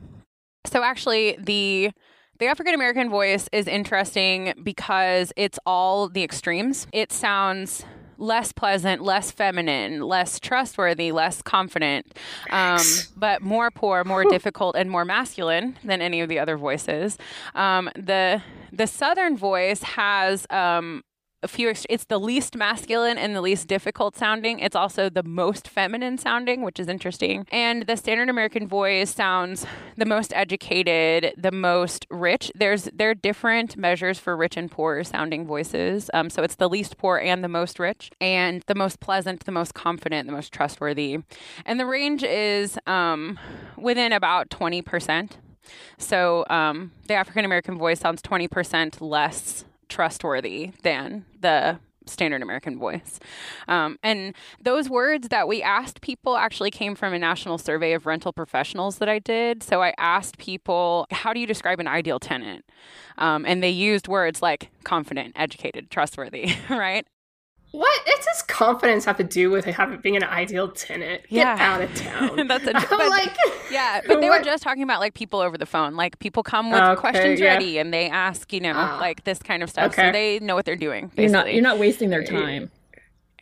So 0.66 0.82
actually, 0.82 1.36
the 1.38 1.90
The 2.38 2.46
African 2.46 2.74
American 2.74 3.10
voice 3.10 3.50
is 3.52 3.68
interesting 3.68 4.54
because 4.62 5.30
it's 5.36 5.58
all 5.66 6.08
the 6.08 6.24
extremes. 6.24 6.86
It 6.90 7.12
sounds 7.12 7.84
less 8.20 8.52
pleasant, 8.52 9.02
less 9.02 9.30
feminine, 9.30 10.02
less 10.02 10.38
trustworthy, 10.38 11.10
less 11.10 11.42
confident, 11.42 12.14
um, 12.50 12.82
but 13.16 13.42
more 13.42 13.70
poor, 13.70 14.04
more 14.04 14.24
difficult, 14.24 14.76
and 14.76 14.90
more 14.90 15.04
masculine 15.04 15.78
than 15.82 16.00
any 16.00 16.20
of 16.20 16.28
the 16.28 16.38
other 16.38 16.56
voices. 16.56 17.18
Um, 17.54 17.90
the 17.96 18.42
the 18.72 18.86
Southern 18.86 19.36
voice 19.36 19.82
has 19.82 20.46
um, 20.50 21.02
a 21.42 21.48
few 21.48 21.72
it's 21.88 22.04
the 22.04 22.18
least 22.18 22.56
masculine 22.56 23.16
and 23.16 23.34
the 23.34 23.40
least 23.40 23.68
difficult 23.68 24.16
sounding. 24.16 24.58
It's 24.58 24.76
also 24.76 25.08
the 25.08 25.22
most 25.22 25.68
feminine 25.68 26.18
sounding 26.18 26.62
which 26.62 26.78
is 26.78 26.88
interesting. 26.88 27.46
And 27.50 27.86
the 27.86 27.96
standard 27.96 28.28
american 28.28 28.66
voice 28.68 29.14
sounds 29.14 29.66
the 29.96 30.04
most 30.04 30.32
educated 30.34 31.34
the 31.36 31.52
most 31.52 32.06
rich. 32.10 32.52
There's 32.54 32.84
there 32.92 33.10
are 33.10 33.14
different 33.14 33.76
measures 33.76 34.18
for 34.18 34.36
rich 34.36 34.56
and 34.56 34.70
poor 34.70 35.02
sounding 35.04 35.46
voices. 35.46 36.10
Um, 36.12 36.30
so 36.30 36.42
it's 36.42 36.56
the 36.56 36.68
least 36.68 36.98
poor 36.98 37.18
and 37.18 37.42
the 37.42 37.48
most 37.48 37.78
rich 37.78 38.10
and 38.20 38.62
the 38.66 38.74
most 38.74 39.00
pleasant 39.00 39.44
the 39.44 39.52
most 39.52 39.74
confident 39.74 40.26
the 40.26 40.32
most 40.32 40.52
trustworthy. 40.52 41.18
And 41.64 41.80
the 41.80 41.86
range 41.86 42.22
is 42.22 42.78
um, 42.86 43.38
within 43.76 44.12
about 44.12 44.50
20% 44.50 45.30
so 45.98 46.44
um, 46.50 46.90
the 47.06 47.14
african 47.14 47.44
american 47.44 47.78
voice 47.78 48.00
sounds 48.00 48.22
20% 48.22 49.00
less 49.00 49.64
trustworthy 49.90 50.72
than 50.82 51.26
the 51.38 51.78
standard 52.06 52.42
American 52.42 52.78
voice. 52.78 53.20
Um, 53.68 53.98
and 54.02 54.34
those 54.62 54.88
words 54.88 55.28
that 55.28 55.48
we 55.48 55.62
asked 55.62 56.00
people 56.00 56.36
actually 56.36 56.70
came 56.70 56.94
from 56.94 57.12
a 57.12 57.18
national 57.18 57.58
survey 57.58 57.92
of 57.92 58.06
rental 58.06 58.32
professionals 58.32 58.98
that 58.98 59.08
I 59.08 59.18
did. 59.18 59.62
So 59.62 59.82
I 59.82 59.94
asked 59.98 60.38
people, 60.38 61.06
how 61.10 61.32
do 61.32 61.40
you 61.40 61.46
describe 61.46 61.80
an 61.80 61.86
ideal 61.86 62.18
tenant? 62.18 62.64
Um, 63.18 63.44
and 63.46 63.62
they 63.62 63.70
used 63.70 64.08
words 64.08 64.42
like 64.42 64.70
confident, 64.84 65.32
educated, 65.36 65.90
trustworthy, 65.90 66.54
right? 66.70 67.06
What? 67.72 68.00
What 68.06 68.24
does 68.34 68.42
confidence 68.42 69.04
have 69.06 69.16
to 69.18 69.24
do 69.24 69.50
with 69.50 69.64
having 69.64 69.98
being 70.00 70.16
an 70.16 70.24
ideal 70.24 70.68
tenant? 70.68 71.22
Get 71.22 71.30
Yeah. 71.30 71.56
out 71.58 71.80
of 71.80 71.94
town. 71.94 72.46
That's 72.48 72.66
a- 72.66 72.76
I'm 72.76 72.86
but- 72.88 73.08
like, 73.08 73.34
Yeah, 73.70 74.00
but 74.06 74.20
they 74.20 74.28
were 74.28 74.40
just 74.42 74.62
talking 74.62 74.82
about 74.82 75.00
like 75.00 75.14
people 75.14 75.40
over 75.40 75.56
the 75.56 75.66
phone. 75.66 75.94
Like 75.94 76.18
people 76.18 76.42
come 76.42 76.70
with 76.70 76.80
Okay, 76.82 77.00
questions 77.00 77.38
yeah. 77.40 77.54
ready 77.54 77.78
and 77.78 77.94
they 77.94 78.08
ask, 78.10 78.52
you 78.52 78.60
know, 78.60 78.72
Ah. 78.74 78.98
like 79.00 79.24
this 79.24 79.38
kind 79.38 79.62
of 79.62 79.70
stuff. 79.70 79.94
So 79.94 80.10
they 80.12 80.38
know 80.40 80.54
what 80.56 80.64
they're 80.64 80.74
doing. 80.76 81.10
You're 81.16 81.30
not 81.30 81.52
you're 81.52 81.62
not 81.62 81.78
wasting 81.78 82.10
their 82.10 82.24
time. 82.24 82.70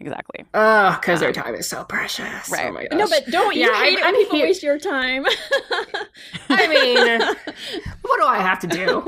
Exactly. 0.01 0.45
oh, 0.55 0.97
because 1.01 1.21
their 1.21 1.33
time 1.33 1.55
is 1.55 1.69
so 1.69 1.85
precious. 1.85 2.51
Right. 2.51 2.67
Oh 2.69 2.73
my 2.73 2.87
gosh. 2.87 2.99
No, 2.99 3.07
but 3.09 3.27
don't 3.31 3.55
you 3.55 3.63
Yeah, 3.71 3.81
hate 3.83 3.99
I'm- 4.03 4.15
it 4.15 4.19
people 4.25 4.41
waste 4.41 4.63
your 4.63 4.79
time? 4.79 5.27
I 6.49 6.67
mean, 6.67 7.21
what 8.03 8.21
do 8.21 8.27
I 8.27 8.39
have 8.39 8.59
to 8.61 8.67
do? 8.67 8.87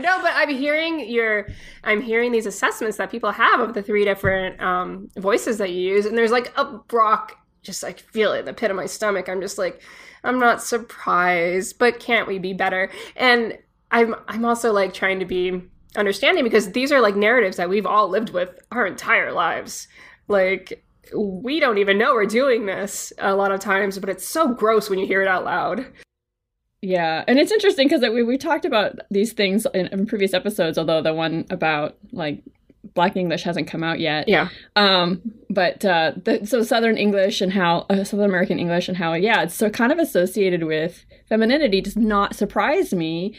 no, 0.00 0.22
but 0.22 0.32
I'm 0.34 0.48
hearing 0.50 1.08
your, 1.08 1.48
I'm 1.84 2.00
hearing 2.02 2.32
these 2.32 2.46
assessments 2.46 2.96
that 2.98 3.10
people 3.10 3.30
have 3.32 3.60
of 3.60 3.74
the 3.74 3.82
three 3.82 4.04
different 4.04 4.60
um, 4.60 5.08
voices 5.16 5.58
that 5.58 5.70
you 5.70 5.80
use, 5.94 6.06
and 6.06 6.16
there's 6.16 6.30
like 6.32 6.52
a 6.56 6.64
Brock, 6.88 7.36
just 7.62 7.82
like 7.82 7.98
feel 8.00 8.32
it 8.32 8.40
in 8.40 8.44
the 8.44 8.52
pit 8.54 8.70
of 8.70 8.76
my 8.76 8.86
stomach. 8.86 9.28
I'm 9.28 9.40
just 9.40 9.58
like, 9.58 9.82
I'm 10.24 10.38
not 10.38 10.62
surprised, 10.62 11.78
but 11.78 12.00
can't 12.00 12.26
we 12.26 12.38
be 12.38 12.52
better? 12.52 12.90
And 13.16 13.58
I'm, 13.90 14.14
I'm 14.26 14.44
also 14.44 14.72
like 14.72 14.92
trying 14.94 15.20
to 15.20 15.24
be 15.26 15.62
understanding 15.96 16.44
because 16.44 16.72
these 16.72 16.92
are 16.92 17.00
like 17.00 17.16
narratives 17.16 17.56
that 17.56 17.68
we've 17.68 17.86
all 17.86 18.08
lived 18.08 18.30
with 18.30 18.50
our 18.70 18.86
entire 18.86 19.32
lives. 19.32 19.88
Like 20.28 20.84
we 21.16 21.60
don't 21.60 21.78
even 21.78 21.98
know 21.98 22.14
we're 22.14 22.26
doing 22.26 22.66
this 22.66 23.12
a 23.18 23.34
lot 23.34 23.52
of 23.52 23.60
times, 23.60 23.98
but 23.98 24.10
it's 24.10 24.26
so 24.26 24.52
gross 24.52 24.90
when 24.90 24.98
you 24.98 25.06
hear 25.06 25.22
it 25.22 25.28
out 25.28 25.44
loud. 25.44 25.86
Yeah, 26.80 27.24
and 27.26 27.38
it's 27.40 27.50
interesting 27.50 27.88
because 27.88 28.02
we 28.02 28.22
we 28.22 28.38
talked 28.38 28.64
about 28.64 29.00
these 29.10 29.32
things 29.32 29.66
in, 29.74 29.86
in 29.88 30.06
previous 30.06 30.32
episodes. 30.32 30.78
Although 30.78 31.02
the 31.02 31.12
one 31.12 31.44
about 31.50 31.96
like 32.12 32.42
Black 32.94 33.16
English 33.16 33.42
hasn't 33.42 33.66
come 33.66 33.82
out 33.82 33.98
yet. 33.98 34.28
Yeah. 34.28 34.48
Um, 34.76 35.20
but 35.50 35.84
uh, 35.84 36.12
the, 36.24 36.46
so 36.46 36.62
Southern 36.62 36.96
English 36.96 37.40
and 37.40 37.52
how 37.52 37.86
uh, 37.90 38.04
Southern 38.04 38.26
American 38.26 38.58
English 38.58 38.88
and 38.88 38.96
how 38.96 39.14
yeah, 39.14 39.42
it's 39.42 39.54
so 39.54 39.70
kind 39.70 39.90
of 39.90 39.98
associated 39.98 40.64
with 40.64 41.04
femininity 41.28 41.80
does 41.80 41.96
not 41.96 42.36
surprise 42.36 42.94
me. 42.94 43.34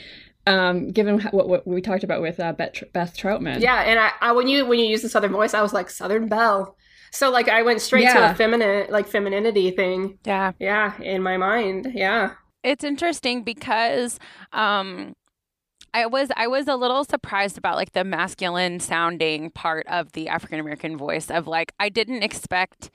Um, 0.47 0.91
given 0.91 1.19
what, 1.31 1.47
what 1.47 1.67
we 1.67 1.81
talked 1.81 2.03
about 2.03 2.21
with 2.21 2.39
uh, 2.39 2.53
Beth, 2.53 2.81
Beth 2.93 3.15
Troutman. 3.15 3.61
Yeah, 3.61 3.81
and 3.81 3.99
I, 3.99 4.11
I 4.21 4.31
when 4.31 4.47
you 4.47 4.65
when 4.65 4.79
you 4.79 4.85
use 4.85 5.01
the 5.03 5.09
southern 5.09 5.31
voice, 5.31 5.53
I 5.53 5.61
was 5.61 5.73
like 5.73 5.89
Southern 5.89 6.27
Belle. 6.27 6.75
So 7.11 7.29
like 7.29 7.47
I 7.49 7.61
went 7.63 7.81
straight 7.81 8.09
to 8.11 8.31
a 8.31 8.35
feminine 8.35 8.87
like 8.89 9.07
femininity 9.07 9.71
thing. 9.71 10.17
Yeah. 10.25 10.53
Yeah, 10.59 10.99
in 11.01 11.21
my 11.23 11.37
mind. 11.37 11.91
Yeah. 11.93 12.31
it's 12.63 12.83
interesting 12.83 13.43
because 13.43 14.19
um 14.53 15.15
I 15.93 16.05
was 16.05 16.29
I 16.35 16.47
was 16.47 16.67
a 16.67 16.75
little 16.75 17.03
surprised 17.03 17.57
about 17.57 17.75
like 17.75 17.93
the 17.93 18.03
masculine 18.03 18.79
sounding 18.79 19.49
part 19.51 19.87
of 19.87 20.11
the 20.13 20.27
African 20.29 20.59
American 20.59 20.97
voice 20.97 21.31
of 21.31 21.47
like 21.47 21.73
I 21.79 21.89
didn't 21.89 22.21
expect 22.23 22.91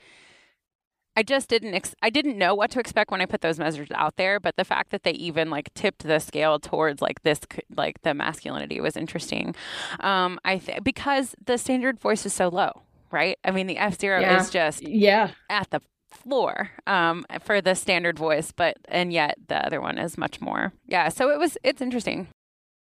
I 1.17 1.23
just 1.23 1.49
didn't 1.49 1.75
ex- 1.75 1.95
I 2.03 2.11
didn't 2.11 2.37
know 2.39 2.55
what 2.55 2.71
to 2.73 2.81
expect 2.81 3.11
when 3.11 3.21
I 3.21 3.27
put 3.27 3.41
those 3.41 3.59
measures 3.59 3.89
out 3.95 4.17
there 4.17 4.41
but 4.41 4.57
the 4.57 4.65
fact 4.65 4.91
that 4.91 5.03
they 5.05 5.13
even 5.13 5.51
like 5.51 5.73
tipped 5.75 6.03
the 6.05 6.19
scale 6.19 6.59
towards 6.59 7.01
like 7.01 7.23
this 7.23 7.41
like 7.77 8.03
the 8.03 8.15
masculinity 8.15 8.81
was 8.81 8.97
interesting 8.97 9.55
um 10.01 10.39
I 10.45 10.59
th- 10.59 10.83
because 10.83 11.35
the 11.45 11.57
standard 11.59 11.99
voice 12.01 12.27
is 12.27 12.33
so 12.35 12.49
low 12.49 12.83
right 13.11 13.39
I 13.45 13.51
mean 13.53 13.67
the 13.67 13.79
F 13.79 13.99
zero 14.01 14.21
Yeah. 14.21 14.41
is 14.41 14.51
just 14.51 14.83
yeah, 14.83 15.31
at 15.49 15.71
the 15.71 15.81
floor 16.11 16.71
um, 16.87 17.27
for 17.43 17.61
the 17.61 17.75
standard 17.75 18.17
voice, 18.17 18.53
but 18.53 18.77
and 18.87 19.13
yet 19.13 19.37
the 19.49 19.57
other 19.67 19.81
one 19.81 19.99
is 19.99 20.17
much 20.17 20.41
more. 20.41 20.73
Yeah, 20.87 21.09
so 21.09 21.31
it 21.31 21.41
was 21.41 21.59
it's 21.65 21.83
interesting. 21.83 22.29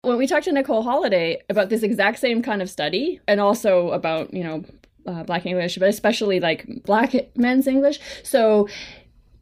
when 0.02 0.18
we 0.18 0.26
talked 0.26 0.44
to 0.44 0.52
Nicole 0.52 0.82
Holliday 0.82 1.40
about 1.48 1.70
this 1.70 1.82
exact 1.82 2.18
same 2.18 2.42
kind 2.42 2.60
of 2.60 2.68
study, 2.68 3.18
and 3.26 3.40
also 3.40 3.90
about 3.92 4.34
you 4.34 4.44
know 4.44 4.64
uh, 5.06 5.22
Black 5.24 5.46
English, 5.46 5.78
but 5.78 5.88
especially 5.88 6.40
like 6.40 6.66
Black 6.84 7.14
men's 7.36 7.66
English, 7.66 8.00
so 8.22 8.68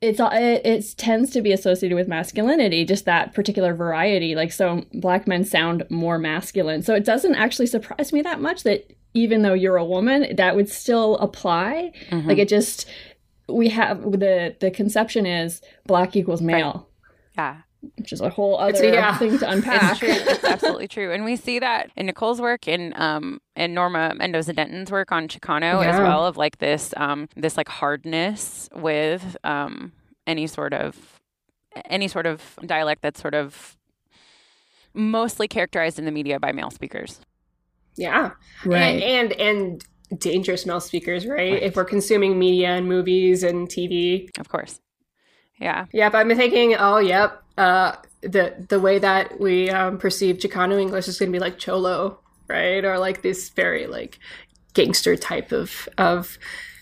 it's 0.00 0.20
it, 0.20 0.66
it 0.66 0.94
tends 0.96 1.30
to 1.30 1.40
be 1.40 1.52
associated 1.52 1.94
with 1.94 2.08
masculinity, 2.08 2.84
just 2.84 3.04
that 3.06 3.34
particular 3.34 3.74
variety. 3.74 4.34
Like 4.34 4.52
so, 4.52 4.84
Black 4.92 5.26
men 5.26 5.44
sound 5.44 5.84
more 5.90 6.18
masculine, 6.18 6.82
so 6.82 6.94
it 6.94 7.04
doesn't 7.04 7.34
actually 7.34 7.66
surprise 7.66 8.12
me 8.12 8.22
that 8.22 8.40
much 8.40 8.62
that 8.64 8.92
even 9.14 9.42
though 9.42 9.54
you're 9.54 9.76
a 9.76 9.84
woman, 9.84 10.34
that 10.36 10.56
would 10.56 10.68
still 10.68 11.16
apply. 11.18 11.92
Mm-hmm. 12.10 12.28
Like 12.28 12.38
it 12.38 12.48
just 12.48 12.86
we 13.48 13.68
have 13.68 14.02
the 14.02 14.56
the 14.60 14.70
conception 14.70 15.26
is 15.26 15.62
black 15.86 16.16
equals 16.16 16.42
male. 16.42 16.88
Yeah, 17.36 17.58
Which 17.96 18.12
is 18.12 18.20
a 18.20 18.28
whole 18.28 18.60
It's- 18.66 18.78
other 18.80 18.92
yeah. 18.92 19.16
thing 19.18 19.38
to 19.38 19.50
unpack. 19.54 19.92
it's 19.92 19.98
true. 20.00 20.08
It's 20.10 20.44
absolutely 20.54 20.88
true, 20.88 21.12
and 21.12 21.24
we 21.24 21.36
see 21.36 21.58
that 21.58 21.90
in 21.96 22.06
Nicole's 22.06 22.40
work 22.40 22.66
and 22.68 22.94
um 22.96 23.40
and 23.56 23.74
Norma 23.74 24.14
Mendoza 24.16 24.52
Denton's 24.52 24.90
work 24.90 25.12
on 25.12 25.28
Chicano 25.28 25.84
as 25.84 25.98
well 25.98 26.26
of 26.26 26.36
like 26.36 26.58
this 26.58 26.92
um 26.96 27.28
this 27.36 27.56
like 27.56 27.68
hardness 27.68 28.68
with 28.74 29.36
um 29.44 29.92
any 30.26 30.46
sort 30.46 30.72
of 30.72 31.20
any 31.86 32.08
sort 32.08 32.26
of 32.26 32.40
dialect 32.66 33.02
that's 33.02 33.20
sort 33.20 33.34
of 33.34 33.76
mostly 34.94 35.48
characterized 35.48 35.98
in 35.98 36.04
the 36.04 36.10
media 36.12 36.38
by 36.38 36.52
male 36.52 36.70
speakers. 36.70 37.20
Yeah. 37.96 38.32
Right. 38.64 39.02
And 39.02 39.32
and, 39.32 39.84
and 40.12 40.20
dangerous 40.20 40.66
male 40.66 40.80
speakers, 40.80 41.26
right? 41.26 41.52
Right. 41.52 41.62
If 41.62 41.76
we're 41.76 41.84
consuming 41.84 42.38
media 42.38 42.70
and 42.70 42.86
movies 42.88 43.42
and 43.42 43.68
TV. 43.68 44.28
Of 44.38 44.48
course. 44.48 44.80
Yeah. 45.60 45.86
Yep, 45.92 46.14
I'm 46.14 46.34
thinking, 46.36 46.74
oh 46.76 46.98
yep. 46.98 47.40
Uh 47.56 47.96
the 48.22 48.54
the 48.68 48.80
way 48.80 48.98
that 48.98 49.38
we 49.40 49.70
um, 49.70 49.98
perceive 49.98 50.38
Chicano 50.38 50.80
English 50.80 51.08
is 51.08 51.18
gonna 51.18 51.30
be 51.30 51.38
like 51.38 51.58
Cholo, 51.58 52.18
right? 52.48 52.84
Or 52.84 52.98
like 52.98 53.22
this 53.22 53.50
very 53.50 53.86
like 53.86 54.18
gangster 54.72 55.16
type 55.16 55.52
of 55.52 55.88
of 55.98 56.38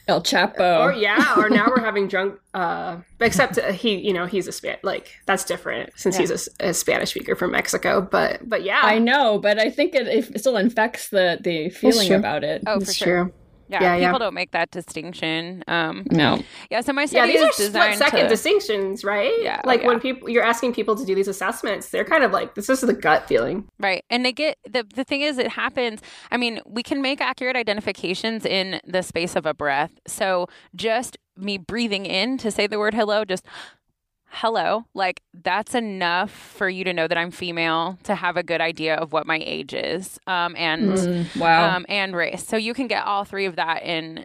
El 0.08 0.22
Chapo. 0.22 0.80
Or 0.80 0.92
yeah, 0.92 1.34
or 1.36 1.48
now 1.48 1.68
we're 1.68 1.80
having 1.80 2.08
drunk. 2.08 2.40
Uh, 2.54 2.98
except 3.20 3.58
uh, 3.58 3.72
he, 3.72 3.96
you 3.96 4.12
know, 4.12 4.26
he's 4.26 4.48
a 4.48 4.52
span 4.52 4.76
like 4.82 5.12
that's 5.26 5.44
different 5.44 5.90
since 5.96 6.16
he's 6.16 6.50
a 6.60 6.74
Spanish 6.74 7.10
speaker 7.10 7.34
from 7.36 7.52
Mexico. 7.52 8.00
But 8.00 8.48
but 8.48 8.62
yeah, 8.62 8.80
I 8.82 8.98
know, 8.98 9.38
but 9.38 9.58
I 9.58 9.70
think 9.70 9.94
it, 9.94 10.08
it 10.08 10.40
still 10.40 10.56
infects 10.56 11.08
the 11.10 11.38
the 11.40 11.70
feeling 11.70 12.08
true. 12.08 12.16
about 12.16 12.44
it. 12.44 12.62
Oh, 12.66 12.76
for 12.76 12.82
it's 12.82 12.94
sure. 12.94 13.24
true. 13.24 13.34
Yeah, 13.34 13.41
Yeah, 13.80 13.96
yeah. 13.96 14.08
people 14.08 14.18
don't 14.18 14.34
make 14.34 14.50
that 14.52 14.70
distinction. 14.70 15.62
Um, 15.68 16.04
No. 16.10 16.40
yeah, 16.70 16.80
so 16.80 16.92
my 16.92 17.02
Yeah, 17.02 17.06
study 17.06 17.32
these 17.32 17.42
are 17.42 17.48
is 17.48 17.54
split 17.70 17.94
second 17.96 18.22
to. 18.24 18.28
distinctions, 18.28 19.04
right? 19.04 19.32
Yeah, 19.40 19.60
oh, 19.64 19.68
like 19.68 19.82
when 19.84 20.00
people 20.00 20.28
you're 20.28 20.42
asking 20.44 20.74
people 20.74 20.96
to 20.96 21.04
do 21.04 21.14
these 21.14 21.28
assessments, 21.28 21.88
they're 21.90 22.04
kind 22.04 22.24
of 22.24 22.32
like 22.32 22.54
this 22.54 22.68
is 22.68 22.80
the 22.80 22.92
gut 22.92 23.26
feeling. 23.28 23.68
Right. 23.78 24.04
And 24.10 24.24
they 24.24 24.32
get 24.32 24.58
the 24.68 24.84
the 24.94 25.04
thing 25.04 25.22
is 25.22 25.38
it 25.38 25.48
happens. 25.48 26.00
I 26.30 26.36
mean, 26.36 26.60
we 26.66 26.82
can 26.82 27.00
make 27.02 27.20
accurate 27.20 27.56
identifications 27.56 28.44
in 28.44 28.80
the 28.86 29.02
space 29.02 29.36
of 29.36 29.46
a 29.46 29.54
breath. 29.54 29.92
So 30.06 30.46
just 30.74 31.16
me 31.36 31.56
breathing 31.56 32.04
in 32.06 32.36
to 32.38 32.50
say 32.50 32.66
the 32.66 32.78
word 32.78 32.94
hello, 32.94 33.24
just 33.24 33.46
hello, 34.32 34.84
like 34.94 35.20
that's 35.34 35.74
enough 35.74 36.30
for 36.30 36.68
you 36.68 36.84
to 36.84 36.92
know 36.92 37.06
that 37.06 37.18
I'm 37.18 37.30
female, 37.30 37.98
to 38.04 38.14
have 38.14 38.36
a 38.36 38.42
good 38.42 38.60
idea 38.60 38.94
of 38.96 39.12
what 39.12 39.26
my 39.26 39.38
age 39.44 39.74
is. 39.74 40.18
Um 40.26 40.56
and 40.56 40.88
Mm, 40.88 41.26
wow. 41.40 41.76
um 41.76 41.86
and 41.88 42.16
race. 42.16 42.44
So 42.46 42.56
you 42.56 42.74
can 42.74 42.86
get 42.88 43.04
all 43.04 43.24
three 43.24 43.46
of 43.46 43.56
that 43.56 43.82
in 43.84 44.24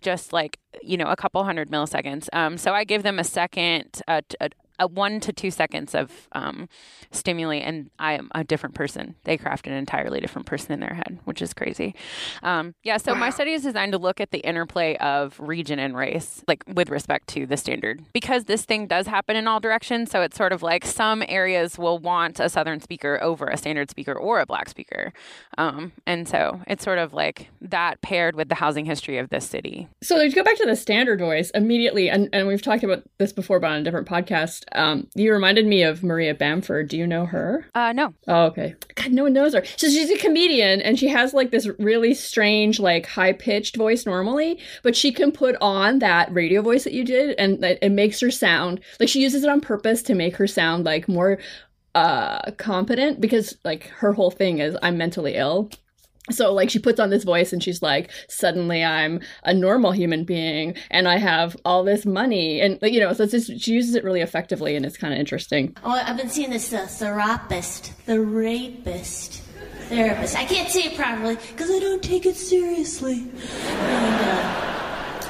just 0.00 0.32
like 0.32 0.58
you 0.82 0.96
know 0.96 1.06
a 1.06 1.16
couple 1.16 1.42
hundred 1.44 1.70
milliseconds 1.70 2.28
um 2.32 2.58
so 2.58 2.72
i 2.72 2.82
give 2.84 3.02
them 3.04 3.18
a 3.18 3.24
second 3.24 3.84
t- 3.92 4.02
uh, 4.08 4.48
a 4.78 4.86
one 4.86 5.20
to 5.20 5.32
two 5.32 5.50
seconds 5.50 5.94
of 5.94 6.28
um, 6.32 6.68
stimuli, 7.10 7.56
and 7.56 7.90
I 7.98 8.14
am 8.14 8.30
a 8.34 8.44
different 8.44 8.74
person. 8.74 9.14
They 9.24 9.36
craft 9.36 9.66
an 9.66 9.72
entirely 9.72 10.20
different 10.20 10.46
person 10.46 10.72
in 10.72 10.80
their 10.80 10.94
head, 10.94 11.18
which 11.24 11.40
is 11.40 11.54
crazy. 11.54 11.94
Um, 12.42 12.74
yeah, 12.82 12.96
so 12.96 13.12
wow. 13.12 13.20
my 13.20 13.30
study 13.30 13.52
is 13.52 13.62
designed 13.62 13.92
to 13.92 13.98
look 13.98 14.20
at 14.20 14.30
the 14.30 14.38
interplay 14.38 14.96
of 14.96 15.38
region 15.38 15.78
and 15.78 15.96
race, 15.96 16.42
like 16.48 16.64
with 16.66 16.90
respect 16.90 17.28
to 17.28 17.46
the 17.46 17.56
standard, 17.56 18.02
because 18.12 18.44
this 18.44 18.64
thing 18.64 18.86
does 18.86 19.06
happen 19.06 19.36
in 19.36 19.46
all 19.46 19.60
directions. 19.60 20.10
So 20.10 20.22
it's 20.22 20.36
sort 20.36 20.52
of 20.52 20.62
like 20.62 20.84
some 20.84 21.22
areas 21.28 21.78
will 21.78 21.98
want 21.98 22.40
a 22.40 22.48
Southern 22.48 22.80
speaker 22.80 23.18
over 23.22 23.46
a 23.46 23.56
standard 23.56 23.90
speaker 23.90 24.12
or 24.12 24.40
a 24.40 24.46
Black 24.46 24.68
speaker, 24.68 25.12
um, 25.58 25.92
and 26.06 26.28
so 26.28 26.60
it's 26.66 26.84
sort 26.84 26.98
of 26.98 27.12
like 27.12 27.48
that 27.60 28.00
paired 28.02 28.34
with 28.34 28.48
the 28.48 28.56
housing 28.56 28.86
history 28.86 29.18
of 29.18 29.30
this 29.30 29.48
city. 29.48 29.88
So 30.02 30.18
to 30.18 30.28
go 30.30 30.42
back 30.42 30.56
to 30.56 30.66
the 30.66 30.76
standard 30.76 31.20
voice 31.20 31.50
immediately, 31.50 32.10
and, 32.10 32.28
and 32.32 32.48
we've 32.48 32.62
talked 32.62 32.82
about 32.82 33.04
this 33.18 33.32
before, 33.32 33.60
but 33.60 33.70
on 33.70 33.80
a 33.80 33.82
different 33.82 34.08
podcast 34.08 34.63
um, 34.72 35.08
you 35.14 35.32
reminded 35.32 35.66
me 35.66 35.82
of 35.82 36.02
Maria 36.02 36.34
Bamford. 36.34 36.88
Do 36.88 36.96
you 36.96 37.06
know 37.06 37.26
her? 37.26 37.66
Uh, 37.74 37.92
no. 37.92 38.14
Oh, 38.28 38.44
okay. 38.46 38.74
God, 38.94 39.12
no 39.12 39.24
one 39.24 39.32
knows 39.32 39.54
her. 39.54 39.64
So 39.76 39.88
she's 39.88 40.10
a 40.10 40.18
comedian, 40.18 40.80
and 40.80 40.98
she 40.98 41.08
has 41.08 41.34
like 41.34 41.50
this 41.50 41.68
really 41.78 42.14
strange, 42.14 42.80
like 42.80 43.06
high 43.06 43.32
pitched 43.32 43.76
voice 43.76 44.06
normally, 44.06 44.58
but 44.82 44.96
she 44.96 45.12
can 45.12 45.32
put 45.32 45.56
on 45.60 45.98
that 46.00 46.32
radio 46.32 46.62
voice 46.62 46.84
that 46.84 46.92
you 46.92 47.04
did, 47.04 47.34
and 47.38 47.62
it 47.64 47.92
makes 47.92 48.20
her 48.20 48.30
sound 48.30 48.80
like 49.00 49.08
she 49.08 49.20
uses 49.22 49.44
it 49.44 49.50
on 49.50 49.60
purpose 49.60 50.02
to 50.02 50.14
make 50.14 50.36
her 50.36 50.46
sound 50.46 50.84
like 50.84 51.08
more 51.08 51.38
uh 51.94 52.50
competent 52.52 53.20
because 53.20 53.56
like 53.64 53.86
her 53.86 54.12
whole 54.12 54.32
thing 54.32 54.58
is 54.58 54.76
I'm 54.82 54.98
mentally 54.98 55.36
ill 55.36 55.70
so 56.30 56.52
like 56.52 56.70
she 56.70 56.78
puts 56.78 56.98
on 56.98 57.10
this 57.10 57.24
voice 57.24 57.52
and 57.52 57.62
she's 57.62 57.82
like 57.82 58.10
suddenly 58.28 58.82
i'm 58.82 59.20
a 59.44 59.52
normal 59.52 59.92
human 59.92 60.24
being 60.24 60.74
and 60.90 61.06
i 61.06 61.18
have 61.18 61.56
all 61.64 61.84
this 61.84 62.06
money. 62.06 62.60
And 62.60 62.78
you 62.82 63.00
know 63.00 63.12
so 63.12 63.26
just 63.26 63.60
she 63.60 63.72
uses 63.72 63.94
it 63.94 64.04
really 64.04 64.20
effectively 64.20 64.74
and 64.76 64.86
it's 64.86 64.96
kind 64.96 65.12
of 65.12 65.20
interesting. 65.20 65.76
Oh 65.84 65.90
i've 65.90 66.16
been 66.16 66.30
seeing 66.30 66.50
this 66.50 66.72
uh, 66.72 66.86
therapist 66.86 67.92
the 68.06 68.20
rapist 68.20 69.42
therapist. 69.88 70.36
I 70.36 70.44
can't 70.44 70.70
say 70.70 70.84
it 70.84 70.96
properly 70.96 71.36
because 71.52 71.70
i 71.70 71.78
don't 71.78 72.02
take 72.02 72.24
it 72.24 72.36
seriously. 72.36 73.30
And 73.66 74.24
uh, 74.24 75.20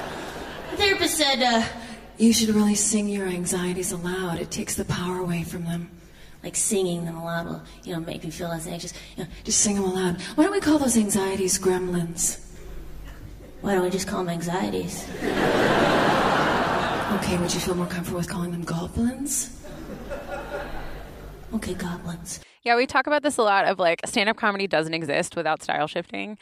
the 0.70 0.76
therapist 0.76 1.16
said 1.16 1.42
uh, 1.42 1.66
you 2.18 2.33
should 2.33 2.50
really 2.50 2.76
sing 2.76 3.09
your 3.09 3.26
anxieties 3.26 3.90
aloud. 3.90 4.38
It 4.38 4.52
takes 4.52 4.76
the 4.76 4.85
power 4.85 5.18
away 5.18 5.42
from 5.42 5.64
them 5.64 5.90
like 6.44 6.54
singing 6.57 7.04
them 7.07 7.16
aloud 7.16 7.46
will, 7.46 7.62
you 7.83 7.92
know, 7.92 8.00
make 8.00 8.22
me 8.22 8.30
feel 8.30 8.48
less 8.48 8.66
anxious. 8.66 8.92
You 9.16 9.24
know, 9.24 9.30
just 9.42 9.61
sing 9.61 9.74
them 9.76 9.85
aloud. 9.85 10.20
Why 10.35 10.44
don't 10.44 10.52
we 10.52 10.61
call 10.61 10.78
those 10.78 10.96
anxieties 10.96 11.59
gremlins? 11.59 12.40
Why 13.62 13.74
don't 13.74 13.83
we 13.83 13.90
just 13.90 14.07
call 14.07 14.24
them 14.24 14.28
anxieties? 14.28 15.09
Okay, 17.14 17.38
would 17.38 17.54
you 17.54 17.61
feel 17.61 17.76
more 17.76 17.87
comfortable 17.87 18.18
with 18.18 18.28
calling 18.28 18.50
them 18.50 18.64
goblins? 18.64 19.62
Okay, 21.54 21.74
goblins. 21.74 22.40
Yeah, 22.62 22.74
we 22.76 22.87
talk 22.87 23.07
about 23.07 23.22
this 23.22 23.37
a 23.38 23.42
lot 23.42 23.66
of 23.66 23.78
like 23.78 24.00
stand 24.04 24.28
up 24.28 24.37
comedy 24.37 24.66
doesn't 24.66 24.92
exist 24.92 25.37
without 25.37 25.62
style 25.62 25.87
shifting. 25.87 26.38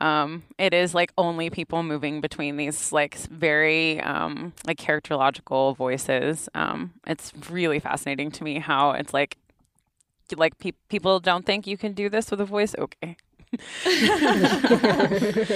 Um, 0.00 0.44
it 0.58 0.72
is 0.72 0.94
like 0.94 1.12
only 1.18 1.50
people 1.50 1.82
moving 1.82 2.20
between 2.20 2.56
these 2.56 2.90
like 2.90 3.16
very 3.16 4.00
um, 4.00 4.54
like 4.66 4.78
characterological 4.78 5.76
voices. 5.76 6.48
Um, 6.54 6.94
it's 7.06 7.32
really 7.50 7.78
fascinating 7.78 8.30
to 8.32 8.44
me 8.44 8.58
how 8.58 8.92
it's 8.92 9.12
like 9.12 9.36
like 10.36 10.58
pe- 10.58 10.72
people 10.88 11.20
don't 11.20 11.44
think 11.46 11.66
you 11.66 11.76
can 11.76 11.92
do 11.92 12.08
this 12.08 12.30
with 12.30 12.40
a 12.40 12.44
voice. 12.44 12.74
Okay. 12.78 13.16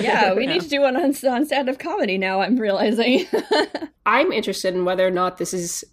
yeah, 0.00 0.33
we 0.35 0.46
need 0.46 0.62
to 0.62 0.68
do 0.68 0.83
one 0.83 0.96
on, 0.96 1.14
on 1.26 1.46
stand 1.46 1.68
up 1.68 1.78
comedy 1.78 2.16
now, 2.16 2.40
I'm 2.40 2.57
realizing. 2.57 3.26
I'm 4.07 4.33
interested 4.33 4.74
in 4.74 4.85
whether 4.85 5.07
or 5.07 5.11
not 5.11 5.38
this 5.38 5.52
is 5.52 5.85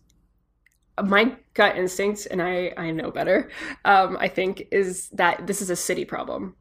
my 1.04 1.36
gut 1.54 1.78
instinct, 1.78 2.28
and 2.30 2.42
I, 2.42 2.74
I 2.78 2.92
know 2.92 3.12
better, 3.12 3.50
um, 3.84 4.18
I 4.20 4.28
think, 4.28 4.68
is 4.72 5.10
that 5.10 5.48
this 5.48 5.62
is 5.62 5.70
a 5.70 5.76
city 5.76 6.06
problem. 6.06 6.56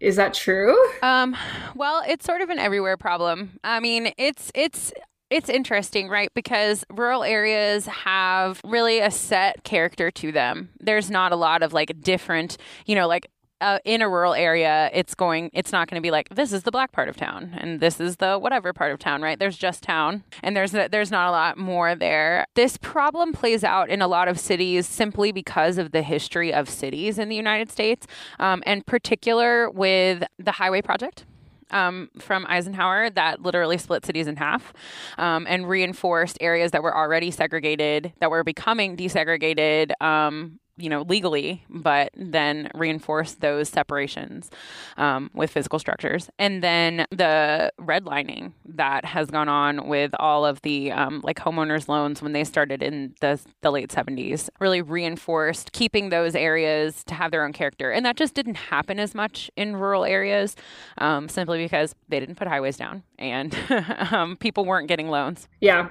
Is 0.00 0.16
that 0.16 0.32
true? 0.32 0.76
Um, 1.02 1.36
well, 1.74 2.02
it's 2.06 2.24
sort 2.24 2.40
of 2.40 2.50
an 2.50 2.58
everywhere 2.58 2.96
problem. 2.96 3.58
I 3.64 3.80
mean, 3.80 4.12
it's 4.16 4.52
it's 4.54 4.92
it's 5.30 5.48
interesting, 5.48 6.08
right? 6.08 6.32
Because 6.34 6.84
rural 6.90 7.22
areas 7.22 7.86
have 7.86 8.60
really 8.64 9.00
a 9.00 9.10
set 9.10 9.62
character 9.64 10.10
to 10.10 10.32
them. 10.32 10.70
There's 10.80 11.10
not 11.10 11.32
a 11.32 11.36
lot 11.36 11.62
of 11.62 11.72
like 11.72 12.00
different, 12.00 12.56
you 12.86 12.94
know, 12.94 13.06
like 13.06 13.28
uh, 13.60 13.78
in 13.84 14.02
a 14.02 14.08
rural 14.08 14.34
area, 14.34 14.88
it's 14.92 15.14
going, 15.14 15.50
it's 15.52 15.72
not 15.72 15.88
going 15.88 16.00
to 16.00 16.06
be 16.06 16.10
like 16.10 16.28
this 16.30 16.52
is 16.52 16.62
the 16.62 16.70
black 16.70 16.92
part 16.92 17.08
of 17.08 17.16
town 17.16 17.56
and 17.58 17.80
this 17.80 18.00
is 18.00 18.16
the 18.16 18.38
whatever 18.38 18.72
part 18.72 18.92
of 18.92 18.98
town, 18.98 19.20
right? 19.20 19.38
There's 19.38 19.56
just 19.56 19.82
town, 19.82 20.22
and 20.42 20.56
there's 20.56 20.72
there's 20.72 21.10
not 21.10 21.28
a 21.28 21.32
lot 21.32 21.58
more 21.58 21.94
there. 21.94 22.46
This 22.54 22.76
problem 22.76 23.32
plays 23.32 23.64
out 23.64 23.90
in 23.90 24.00
a 24.00 24.08
lot 24.08 24.28
of 24.28 24.38
cities 24.38 24.86
simply 24.86 25.32
because 25.32 25.78
of 25.78 25.90
the 25.90 26.02
history 26.02 26.52
of 26.52 26.68
cities 26.68 27.18
in 27.18 27.28
the 27.28 27.36
United 27.36 27.70
States, 27.70 28.06
um, 28.38 28.62
and 28.64 28.86
particular 28.86 29.68
with 29.70 30.22
the 30.38 30.52
highway 30.52 30.80
project. 30.80 31.24
Um, 31.70 32.10
from 32.18 32.46
Eisenhower 32.48 33.10
that 33.10 33.42
literally 33.42 33.76
split 33.76 34.06
cities 34.06 34.26
in 34.26 34.36
half 34.36 34.72
um, 35.18 35.46
and 35.48 35.68
reinforced 35.68 36.38
areas 36.40 36.70
that 36.70 36.82
were 36.82 36.96
already 36.96 37.30
segregated, 37.30 38.12
that 38.20 38.30
were 38.30 38.42
becoming 38.42 38.96
desegregated 38.96 39.92
um, 40.00 40.60
you 40.78 40.88
know, 40.88 41.02
legally, 41.02 41.64
but 41.68 42.10
then 42.16 42.70
reinforce 42.74 43.34
those 43.34 43.68
separations 43.68 44.50
um, 44.96 45.30
with 45.34 45.50
physical 45.50 45.78
structures. 45.78 46.30
And 46.38 46.62
then 46.62 47.06
the 47.10 47.72
redlining 47.80 48.52
that 48.64 49.04
has 49.04 49.30
gone 49.30 49.48
on 49.48 49.88
with 49.88 50.14
all 50.18 50.46
of 50.46 50.62
the 50.62 50.92
um, 50.92 51.20
like 51.24 51.38
homeowners 51.38 51.88
loans 51.88 52.22
when 52.22 52.32
they 52.32 52.44
started 52.44 52.82
in 52.82 53.14
the, 53.20 53.40
the 53.62 53.70
late 53.70 53.90
70s 53.90 54.48
really 54.60 54.80
reinforced 54.80 55.72
keeping 55.72 56.10
those 56.10 56.34
areas 56.34 57.02
to 57.04 57.14
have 57.14 57.30
their 57.30 57.44
own 57.44 57.52
character. 57.52 57.90
And 57.90 58.06
that 58.06 58.16
just 58.16 58.34
didn't 58.34 58.56
happen 58.56 59.00
as 59.00 59.14
much 59.14 59.50
in 59.56 59.76
rural 59.76 60.04
areas 60.04 60.54
um, 60.98 61.28
simply 61.28 61.58
because 61.58 61.94
they 62.08 62.20
didn't 62.20 62.36
put 62.36 62.48
highways 62.48 62.76
down 62.76 63.02
and 63.18 63.56
um, 64.12 64.36
people 64.36 64.64
weren't 64.64 64.88
getting 64.88 65.08
loans. 65.08 65.48
Yeah 65.60 65.88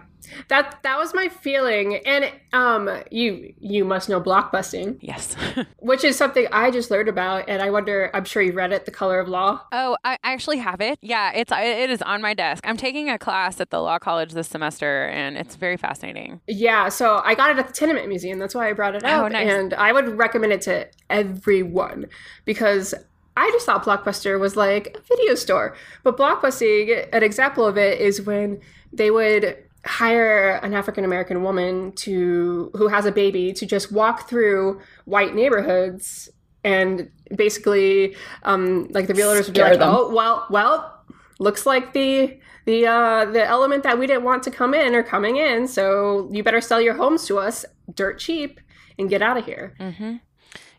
that 0.50 0.80
that 0.84 0.98
was 0.98 1.14
my 1.14 1.30
feeling. 1.30 1.96
And 2.06 2.32
um 2.54 2.90
you 3.12 3.54
you 3.60 3.86
must 3.86 4.10
know 4.10 4.22
blockbusting. 4.22 4.98
Yes. 5.02 5.36
Which 5.80 6.04
is 6.04 6.18
something 6.18 6.48
i 6.52 6.72
just 6.72 6.92
learned 6.92 7.10
about 7.10 7.48
and 7.48 7.62
i 7.62 7.70
wonder 7.70 8.10
i'm 8.14 8.26
sure 8.26 8.42
you 8.42 8.54
read 8.54 8.72
it 8.72 8.86
the 8.86 8.92
color 8.92 9.20
of 9.20 9.28
law. 9.28 9.62
Oh 9.72 9.98
i 10.04 10.18
actually 10.24 10.58
have 10.58 10.82
it. 10.82 11.00
Yeah 11.02 11.32
it's 11.34 11.52
it 11.52 11.90
is 11.90 12.02
on 12.02 12.22
my 12.22 12.34
desk. 12.34 12.66
I'm 12.68 12.78
taking 12.78 13.10
a 13.10 13.18
class 13.18 13.60
at 13.60 13.70
the 13.70 13.82
law 13.82 14.00
college 14.00 14.34
this 14.34 14.48
semester 14.48 15.08
and 15.08 15.38
it's 15.38 15.56
very 15.56 15.78
fascinating. 15.78 16.42
Yeah 16.48 16.90
so 16.90 17.22
i 17.26 17.36
got 17.36 17.52
it 17.52 17.58
at 17.58 17.68
the 17.68 17.74
tenement 17.74 18.08
museum. 18.08 18.40
That's 18.40 18.56
why 18.56 18.70
i 18.70 18.74
brought 18.74 18.96
it 18.96 19.04
out 19.04 19.26
oh, 19.26 19.28
nice. 19.30 19.50
and 19.50 19.74
i 19.74 19.92
would 19.92 20.18
recommend 20.18 20.54
it 20.54 20.62
to 20.62 20.88
everyone 21.10 22.08
because 22.46 22.94
I 23.38 23.52
just 23.52 23.68
thought 23.68 23.86
Blockbuster 23.86 24.40
was 24.40 24.56
like 24.56 24.98
a 24.98 25.02
video 25.02 25.36
store. 25.36 25.76
But 26.04 26.18
Blockbusting, 26.18 27.08
an 27.14 27.22
example 27.22 27.68
of 27.68 27.78
it 27.78 28.02
is 28.02 28.20
when 28.20 28.60
they 28.92 29.12
would 29.12 29.56
hire 29.88 30.60
an 30.64 30.74
African 30.74 31.04
American 31.06 31.44
woman 31.44 31.94
to 31.94 32.72
who 32.76 32.88
has 32.88 33.06
a 33.06 33.12
baby 33.12 33.54
to 33.54 33.66
just 33.66 33.92
walk 33.92 34.28
through 34.30 34.82
white 35.06 35.34
neighborhoods 35.34 36.30
and 36.64 37.10
basically 37.36 38.16
um, 38.44 38.88
like 38.92 39.08
the 39.08 39.14
realtors 39.14 39.46
would 39.46 39.54
be 39.54 39.62
like, 39.62 39.80
them. 39.80 39.90
oh 39.94 40.14
well 40.14 40.46
well 40.50 40.94
looks 41.40 41.66
like 41.66 41.94
the 41.94 42.38
the 42.66 42.86
uh, 42.86 43.26
the 43.26 43.46
element 43.46 43.84
that 43.84 43.98
we 43.98 44.06
didn't 44.06 44.24
want 44.24 44.44
to 44.44 44.52
come 44.52 44.74
in 44.74 44.94
are 44.94 45.04
coming 45.04 45.38
in, 45.38 45.68
so 45.68 46.30
you 46.32 46.44
better 46.44 46.60
sell 46.60 46.82
your 46.82 46.96
homes 46.96 47.26
to 47.28 47.40
us 47.40 47.66
dirt 47.96 48.20
cheap 48.20 48.60
and 49.00 49.10
get 49.10 49.22
out 49.22 49.38
of 49.38 49.46
here. 49.46 49.74
Mm-hmm. 49.80 50.18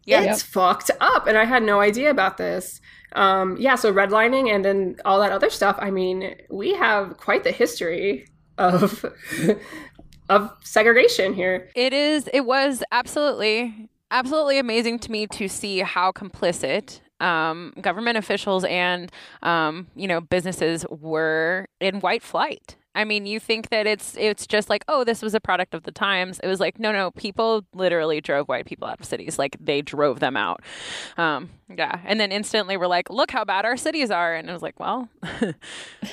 Yeah, 0.05 0.21
it's 0.21 0.43
yep. 0.43 0.53
fucked 0.53 0.91
up, 1.01 1.27
and 1.27 1.39
I 1.39 1.47
had 1.47 1.63
no 1.63 1.81
idea 1.81 2.11
about 2.11 2.37
this. 2.37 2.81
Um, 3.13 3.57
yeah, 3.59 3.75
so 3.75 3.93
redlining 3.93 4.55
and 4.55 4.63
then 4.63 4.97
all 5.07 5.19
that 5.21 5.33
other 5.33 5.49
stuff. 5.49 5.77
I 5.79 5.91
mean, 5.91 6.37
we 6.51 6.75
have 6.75 7.17
quite 7.17 7.43
the 7.43 7.53
history 7.53 8.27
of 8.59 9.05
of 10.29 10.51
segregation 10.63 11.35
here. 11.35 11.71
It 11.75 11.93
is 11.93 12.29
it 12.33 12.43
was 12.43 12.83
absolutely 12.93 13.89
absolutely 14.11 14.59
amazing 14.59 14.99
to 15.01 15.13
me 15.13 15.27
to 15.27 15.49
see 15.49 15.81
how 15.81 16.13
complicit 16.13 17.01
um, 17.21 17.75
government 17.81 18.17
officials 18.17 18.65
and 18.65 19.11
um, 19.43 19.89
you 19.95 20.07
know 20.07 20.21
businesses 20.21 20.85
were 20.91 21.67
in 21.81 22.01
white 22.01 22.23
flight 22.23 22.77
I 22.99 23.05
mean, 23.05 23.27
you 23.27 23.39
think 23.39 23.69
that 23.69 23.87
it's 23.87 24.17
it's 24.19 24.45
just 24.45 24.69
like, 24.69 24.85
oh, 24.89 25.05
this 25.05 25.23
was 25.23 25.33
a 25.33 25.39
product 25.39 25.73
of 25.73 25.85
the 25.85 25.93
times. 25.93 26.41
It 26.43 26.49
was 26.49 26.59
like, 26.59 26.81
no, 26.81 26.91
no, 26.91 27.13
people 27.13 27.65
literally 27.73 28.21
drove 28.21 28.49
white 28.49 28.67
people 28.67 28.89
out 28.89 28.99
of 28.99 29.07
cities. 29.07 29.39
Like 29.39 29.57
they 29.61 29.83
drove 29.83 30.19
them 30.19 30.37
out. 30.37 30.63
Um, 31.17 31.51
yeah, 31.73 32.01
and 32.05 32.19
then 32.19 32.33
instantly 32.33 32.77
we're 32.77 32.89
like, 32.89 33.09
look 33.09 33.31
how 33.31 33.45
bad 33.45 33.65
our 33.65 33.77
cities 33.77 34.11
are, 34.11 34.35
and 34.35 34.51
it 34.51 34.53
was 34.53 34.63
like, 34.63 34.81
well, 34.81 35.09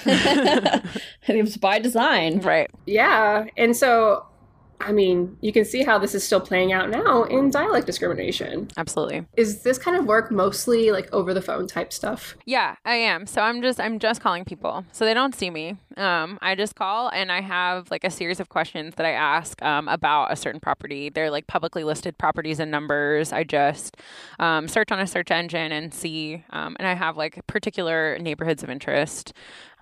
it 0.06 1.02
was 1.28 1.58
by 1.58 1.80
design, 1.80 2.40
right? 2.42 2.70
Yeah, 2.86 3.48
and 3.58 3.76
so 3.76 4.28
I 4.82 4.92
mean, 4.92 5.38
you 5.42 5.52
can 5.52 5.66
see 5.66 5.84
how 5.84 5.98
this 5.98 6.14
is 6.14 6.24
still 6.24 6.42
playing 6.42 6.74
out 6.74 6.90
now 6.90 7.24
in 7.24 7.50
dialect 7.50 7.86
discrimination. 7.86 8.70
Absolutely. 8.78 9.26
Is 9.36 9.64
this 9.64 9.78
kind 9.78 9.98
of 9.98 10.06
work 10.06 10.32
mostly 10.32 10.92
like 10.92 11.12
over 11.14 11.34
the 11.34 11.42
phone 11.42 11.68
type 11.68 11.92
stuff? 11.92 12.36
Yeah, 12.46 12.76
I 12.86 12.96
am. 12.96 13.26
So 13.26 13.42
I'm 13.42 13.62
just 13.62 13.80
I'm 13.80 14.00
just 14.00 14.22
calling 14.22 14.46
people, 14.46 14.86
so 14.92 15.06
they 15.06 15.14
don't 15.14 15.36
see 15.36 15.50
me. 15.50 15.78
Um, 15.98 16.38
I 16.42 16.56
just 16.56 16.76
call 16.76 17.10
and 17.10 17.32
I 17.32 17.42
have 17.42 17.90
like 17.90 18.04
a 18.04 18.10
series 18.10 18.40
of 18.40 18.50
questions 18.50 18.96
that 18.96 19.06
I 19.06 19.12
ask 19.12 19.62
um, 19.62 19.88
about 19.88 20.32
a 20.32 20.36
certain 20.36 20.60
property. 20.60 21.10
They're 21.10 21.32
like 21.32 21.48
publicly 21.48 21.84
listed 21.84 22.18
properties 22.18 22.60
and 22.60 22.70
numbers. 22.70 23.32
I 23.32 23.44
just 23.44 23.98
um, 24.40 24.68
search 24.68 24.92
on 24.92 25.00
a 25.00 25.08
search 25.08 25.32
engine 25.32 25.72
and 25.72 25.94
see, 25.94 26.44
um, 26.52 26.76
and 26.80 26.88
I 26.88 26.94
have 26.94 27.18
like 27.18 27.46
particular 27.48 28.18
neighborhoods 28.20 28.64
of 28.64 28.70
interest. 28.70 29.34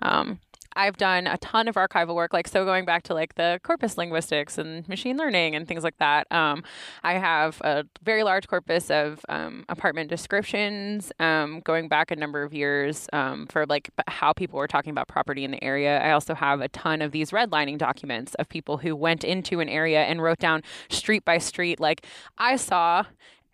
Um, 0.02 0.40
I've 0.76 0.96
done 0.96 1.26
a 1.26 1.38
ton 1.38 1.68
of 1.68 1.76
archival 1.76 2.14
work, 2.14 2.32
like 2.32 2.48
so 2.48 2.64
going 2.64 2.84
back 2.84 3.02
to 3.04 3.14
like 3.14 3.34
the 3.34 3.60
corpus 3.62 3.96
linguistics 3.96 4.58
and 4.58 4.88
machine 4.88 5.16
learning 5.16 5.54
and 5.54 5.66
things 5.66 5.84
like 5.84 5.98
that. 5.98 6.30
Um, 6.32 6.64
I 7.02 7.14
have 7.14 7.60
a 7.62 7.84
very 8.02 8.22
large 8.22 8.48
corpus 8.48 8.90
of 8.90 9.24
um, 9.28 9.64
apartment 9.68 10.10
descriptions 10.10 11.12
um, 11.20 11.60
going 11.60 11.88
back 11.88 12.10
a 12.10 12.16
number 12.16 12.42
of 12.42 12.52
years 12.52 13.08
um, 13.12 13.46
for 13.46 13.66
like 13.66 13.90
how 14.08 14.32
people 14.32 14.58
were 14.58 14.68
talking 14.68 14.90
about 14.90 15.08
property 15.08 15.44
in 15.44 15.50
the 15.50 15.62
area. 15.62 16.00
I 16.00 16.12
also 16.12 16.34
have 16.34 16.60
a 16.60 16.68
ton 16.68 17.02
of 17.02 17.12
these 17.12 17.30
redlining 17.30 17.78
documents 17.78 18.34
of 18.34 18.48
people 18.48 18.78
who 18.78 18.96
went 18.96 19.24
into 19.24 19.60
an 19.60 19.68
area 19.68 20.02
and 20.02 20.22
wrote 20.22 20.38
down 20.38 20.62
street 20.88 21.24
by 21.24 21.38
street, 21.38 21.80
like 21.80 22.06
I 22.38 22.56
saw 22.56 23.04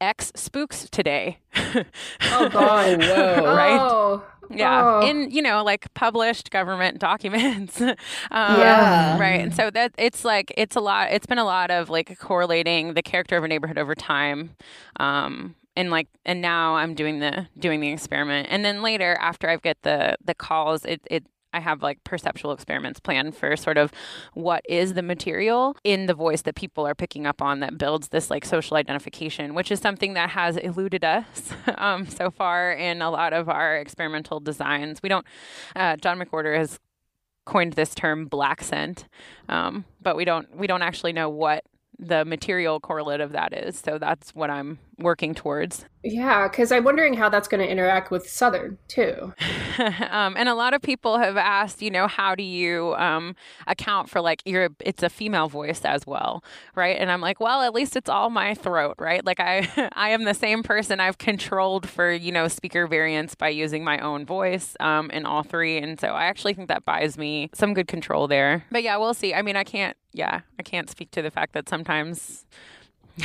X 0.00 0.32
spooks 0.34 0.88
today. 0.90 1.38
Oh 2.32 2.48
God! 2.48 3.00
whoa. 3.02 3.54
Right? 3.54 3.78
Oh, 3.80 4.24
Yeah, 4.50 5.00
oh. 5.02 5.06
in 5.06 5.30
you 5.30 5.42
know 5.42 5.62
like 5.64 5.92
published 5.94 6.50
government 6.50 6.98
documents. 7.10 7.80
um, 7.80 7.96
Yeah. 8.30 9.18
right. 9.18 9.40
And 9.40 9.54
so 9.54 9.70
that 9.70 9.92
it's 9.98 10.24
like 10.24 10.52
it's 10.56 10.76
a 10.76 10.80
lot. 10.80 11.10
It's 11.12 11.26
been 11.26 11.38
a 11.38 11.44
lot 11.44 11.70
of 11.70 11.90
like 11.90 12.18
correlating 12.18 12.94
the 12.94 13.02
character 13.02 13.36
of 13.36 13.44
a 13.44 13.48
neighborhood 13.48 13.78
over 13.78 13.94
time. 13.94 14.56
Um, 14.98 15.54
and 15.76 15.90
like 15.90 16.08
and 16.24 16.40
now 16.40 16.76
I'm 16.76 16.94
doing 16.94 17.20
the 17.20 17.46
doing 17.58 17.80
the 17.80 17.88
experiment, 17.90 18.48
and 18.50 18.64
then 18.64 18.82
later 18.82 19.16
after 19.20 19.48
I 19.48 19.56
get 19.56 19.82
the 19.82 20.16
the 20.24 20.34
calls, 20.34 20.84
it 20.84 21.00
it. 21.10 21.24
I 21.52 21.60
have 21.60 21.82
like 21.82 22.02
perceptual 22.04 22.52
experiments 22.52 23.00
planned 23.00 23.36
for 23.36 23.56
sort 23.56 23.78
of 23.78 23.92
what 24.34 24.62
is 24.68 24.94
the 24.94 25.02
material 25.02 25.76
in 25.84 26.06
the 26.06 26.14
voice 26.14 26.42
that 26.42 26.54
people 26.54 26.86
are 26.86 26.94
picking 26.94 27.26
up 27.26 27.42
on 27.42 27.60
that 27.60 27.78
builds 27.78 28.08
this 28.08 28.30
like 28.30 28.44
social 28.44 28.76
identification, 28.76 29.54
which 29.54 29.70
is 29.70 29.80
something 29.80 30.14
that 30.14 30.30
has 30.30 30.56
eluded 30.56 31.04
us 31.04 31.52
um, 31.78 32.06
so 32.06 32.30
far 32.30 32.72
in 32.72 33.02
a 33.02 33.10
lot 33.10 33.32
of 33.32 33.48
our 33.48 33.76
experimental 33.76 34.40
designs. 34.40 35.02
We 35.02 35.08
don't, 35.08 35.26
uh, 35.74 35.96
John 35.96 36.18
McWhorter 36.18 36.56
has 36.56 36.78
coined 37.44 37.72
this 37.72 37.94
term 37.94 38.26
blaccent, 38.26 39.06
um, 39.48 39.84
but 40.00 40.16
we 40.16 40.24
don't 40.24 40.54
we 40.56 40.66
don't 40.66 40.82
actually 40.82 41.12
know 41.12 41.28
what 41.28 41.64
the 42.00 42.24
material 42.24 42.80
correlate 42.80 43.20
of 43.20 43.32
that 43.32 43.52
is. 43.52 43.78
So 43.78 43.98
that's 43.98 44.34
what 44.34 44.50
I'm 44.50 44.78
working 44.98 45.34
towards. 45.34 45.84
yeah, 46.02 46.48
because 46.48 46.72
I'm 46.72 46.84
wondering 46.84 47.14
how 47.14 47.28
that's 47.28 47.48
going 47.48 47.62
to 47.62 47.70
interact 47.70 48.10
with 48.10 48.28
Southern 48.28 48.78
too. 48.88 49.34
um, 50.10 50.34
and 50.36 50.48
a 50.48 50.54
lot 50.54 50.72
of 50.72 50.82
people 50.82 51.18
have 51.18 51.36
asked, 51.36 51.82
you 51.82 51.90
know, 51.90 52.06
how 52.06 52.34
do 52.34 52.42
you 52.42 52.94
um, 52.94 53.34
account 53.66 54.08
for 54.08 54.20
like 54.20 54.42
your 54.44 54.70
it's 54.80 55.02
a 55.02 55.10
female 55.10 55.48
voice 55.48 55.82
as 55.84 56.06
well, 56.06 56.42
right? 56.74 56.96
And 56.98 57.10
I'm 57.10 57.20
like, 57.20 57.40
well, 57.40 57.62
at 57.62 57.74
least 57.74 57.96
it's 57.96 58.08
all 58.08 58.30
my 58.30 58.54
throat, 58.54 58.96
right? 58.98 59.24
Like 59.24 59.40
I 59.40 59.90
I 59.92 60.10
am 60.10 60.24
the 60.24 60.34
same 60.34 60.62
person 60.62 61.00
I've 61.00 61.18
controlled 61.18 61.88
for 61.88 62.10
you 62.10 62.32
know 62.32 62.48
speaker 62.48 62.86
variants 62.86 63.34
by 63.34 63.48
using 63.48 63.84
my 63.84 63.98
own 63.98 64.24
voice 64.24 64.76
um, 64.80 65.10
in 65.10 65.26
all 65.26 65.42
three, 65.42 65.78
and 65.78 66.00
so 66.00 66.08
I 66.08 66.24
actually 66.24 66.54
think 66.54 66.68
that 66.68 66.84
buys 66.84 67.18
me 67.18 67.50
some 67.54 67.74
good 67.74 67.88
control 67.88 68.26
there. 68.26 68.64
But 68.70 68.82
yeah, 68.82 68.96
we'll 68.96 69.14
see. 69.14 69.34
I 69.34 69.42
mean, 69.42 69.56
I 69.56 69.64
can't. 69.64 69.96
Yeah, 70.12 70.40
I 70.59 70.62
can't 70.62 70.90
speak 70.90 71.11
to 71.12 71.23
the 71.23 71.31
fact 71.31 71.53
that 71.53 71.68
sometimes 71.68 72.44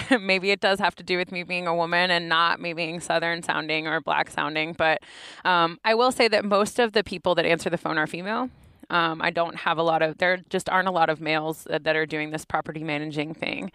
maybe 0.22 0.52
it 0.52 0.60
does 0.60 0.80
have 0.80 0.96
to 0.96 1.04
do 1.04 1.18
with 1.18 1.32
me 1.32 1.44
being 1.44 1.68
a 1.68 1.76
woman 1.76 2.12
and 2.12 2.30
not 2.30 2.60
me 2.60 2.74
being 2.74 3.00
southern 3.00 3.44
sounding 3.44 3.88
or 3.88 4.02
black 4.02 4.30
sounding 4.30 4.74
but 4.74 5.02
um, 5.44 5.80
i 5.84 5.94
will 5.94 6.12
say 6.12 6.28
that 6.28 6.44
most 6.44 6.80
of 6.80 6.94
the 6.94 7.04
people 7.04 7.36
that 7.36 7.46
answer 7.46 7.70
the 7.70 7.78
phone 7.78 7.98
are 7.98 8.08
female. 8.08 8.50
Um, 8.90 9.20
i 9.20 9.32
don't 9.32 9.56
have 9.56 9.80
a 9.80 9.84
lot 9.84 10.04
of 10.04 10.20
there 10.20 10.38
just 10.50 10.70
aren't 10.70 10.88
a 10.88 10.92
lot 10.92 11.10
of 11.10 11.20
males 11.20 11.64
that, 11.70 11.84
that 11.86 11.96
are 11.96 12.06
doing 12.06 12.30
this 12.30 12.46
property 12.46 12.84
managing 12.84 13.34
thing. 13.34 13.72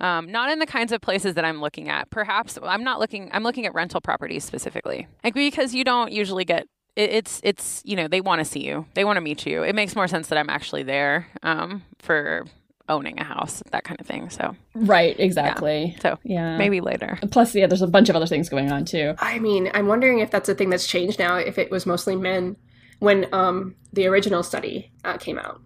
Um, 0.00 0.30
not 0.32 0.50
in 0.50 0.58
the 0.58 0.66
kinds 0.66 0.90
of 0.90 1.02
places 1.02 1.34
that 1.34 1.44
i'm 1.44 1.60
looking 1.60 1.88
at. 1.88 2.08
Perhaps 2.10 2.58
i'm 2.62 2.82
not 2.82 2.98
looking 2.98 3.28
i'm 3.32 3.42
looking 3.42 3.66
at 3.66 3.74
rental 3.74 4.00
properties 4.00 4.44
specifically. 4.44 5.06
Like 5.22 5.34
because 5.34 5.74
you 5.74 5.84
don't 5.84 6.12
usually 6.12 6.44
get 6.44 6.66
it, 6.96 7.10
it's 7.10 7.40
it's 7.44 7.82
you 7.84 7.96
know 7.96 8.08
they 8.08 8.20
want 8.20 8.38
to 8.40 8.44
see 8.44 8.60
you 8.64 8.86
they 8.94 9.04
want 9.04 9.16
to 9.16 9.20
meet 9.20 9.46
you 9.46 9.62
it 9.62 9.74
makes 9.74 9.94
more 9.96 10.06
sense 10.08 10.28
that 10.28 10.38
i'm 10.38 10.50
actually 10.50 10.82
there 10.82 11.26
um, 11.42 11.82
for 11.98 12.44
owning 12.88 13.18
a 13.18 13.24
house 13.24 13.62
that 13.70 13.82
kind 13.84 13.98
of 14.00 14.06
thing 14.06 14.28
so 14.28 14.54
Right, 14.74 15.18
exactly. 15.18 15.96
so 16.02 16.18
Yeah. 16.22 16.58
maybe 16.58 16.80
later 16.82 17.18
Plus, 17.30 17.54
yeah, 17.54 17.66
there's 17.66 17.80
a 17.80 17.86
bunch 17.86 18.08
of 18.10 18.16
other 18.16 18.26
things 18.26 18.48
going 18.50 18.70
on 18.70 18.84
too. 18.84 19.14
I 19.18 19.38
mean, 19.38 19.70
I'm 19.72 19.86
wondering 19.86 20.18
if 20.18 20.30
that's 20.30 20.48
a 20.50 20.54
thing 20.54 20.68
that's 20.68 20.86
changed 20.86 21.18
now. 21.18 21.36
If 21.36 21.56
it 21.58 21.70
was 21.70 21.86
mostly 21.86 22.14
men 22.14 22.56
when 22.98 23.26
um, 23.32 23.74
the 23.94 24.06
original 24.06 24.42
study 24.42 24.92
uh, 25.04 25.16
came 25.16 25.38
out. 25.38 25.62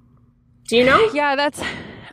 Do 0.69 0.77
you 0.77 0.85
know? 0.85 1.11
Yeah, 1.12 1.35
that's. 1.35 1.61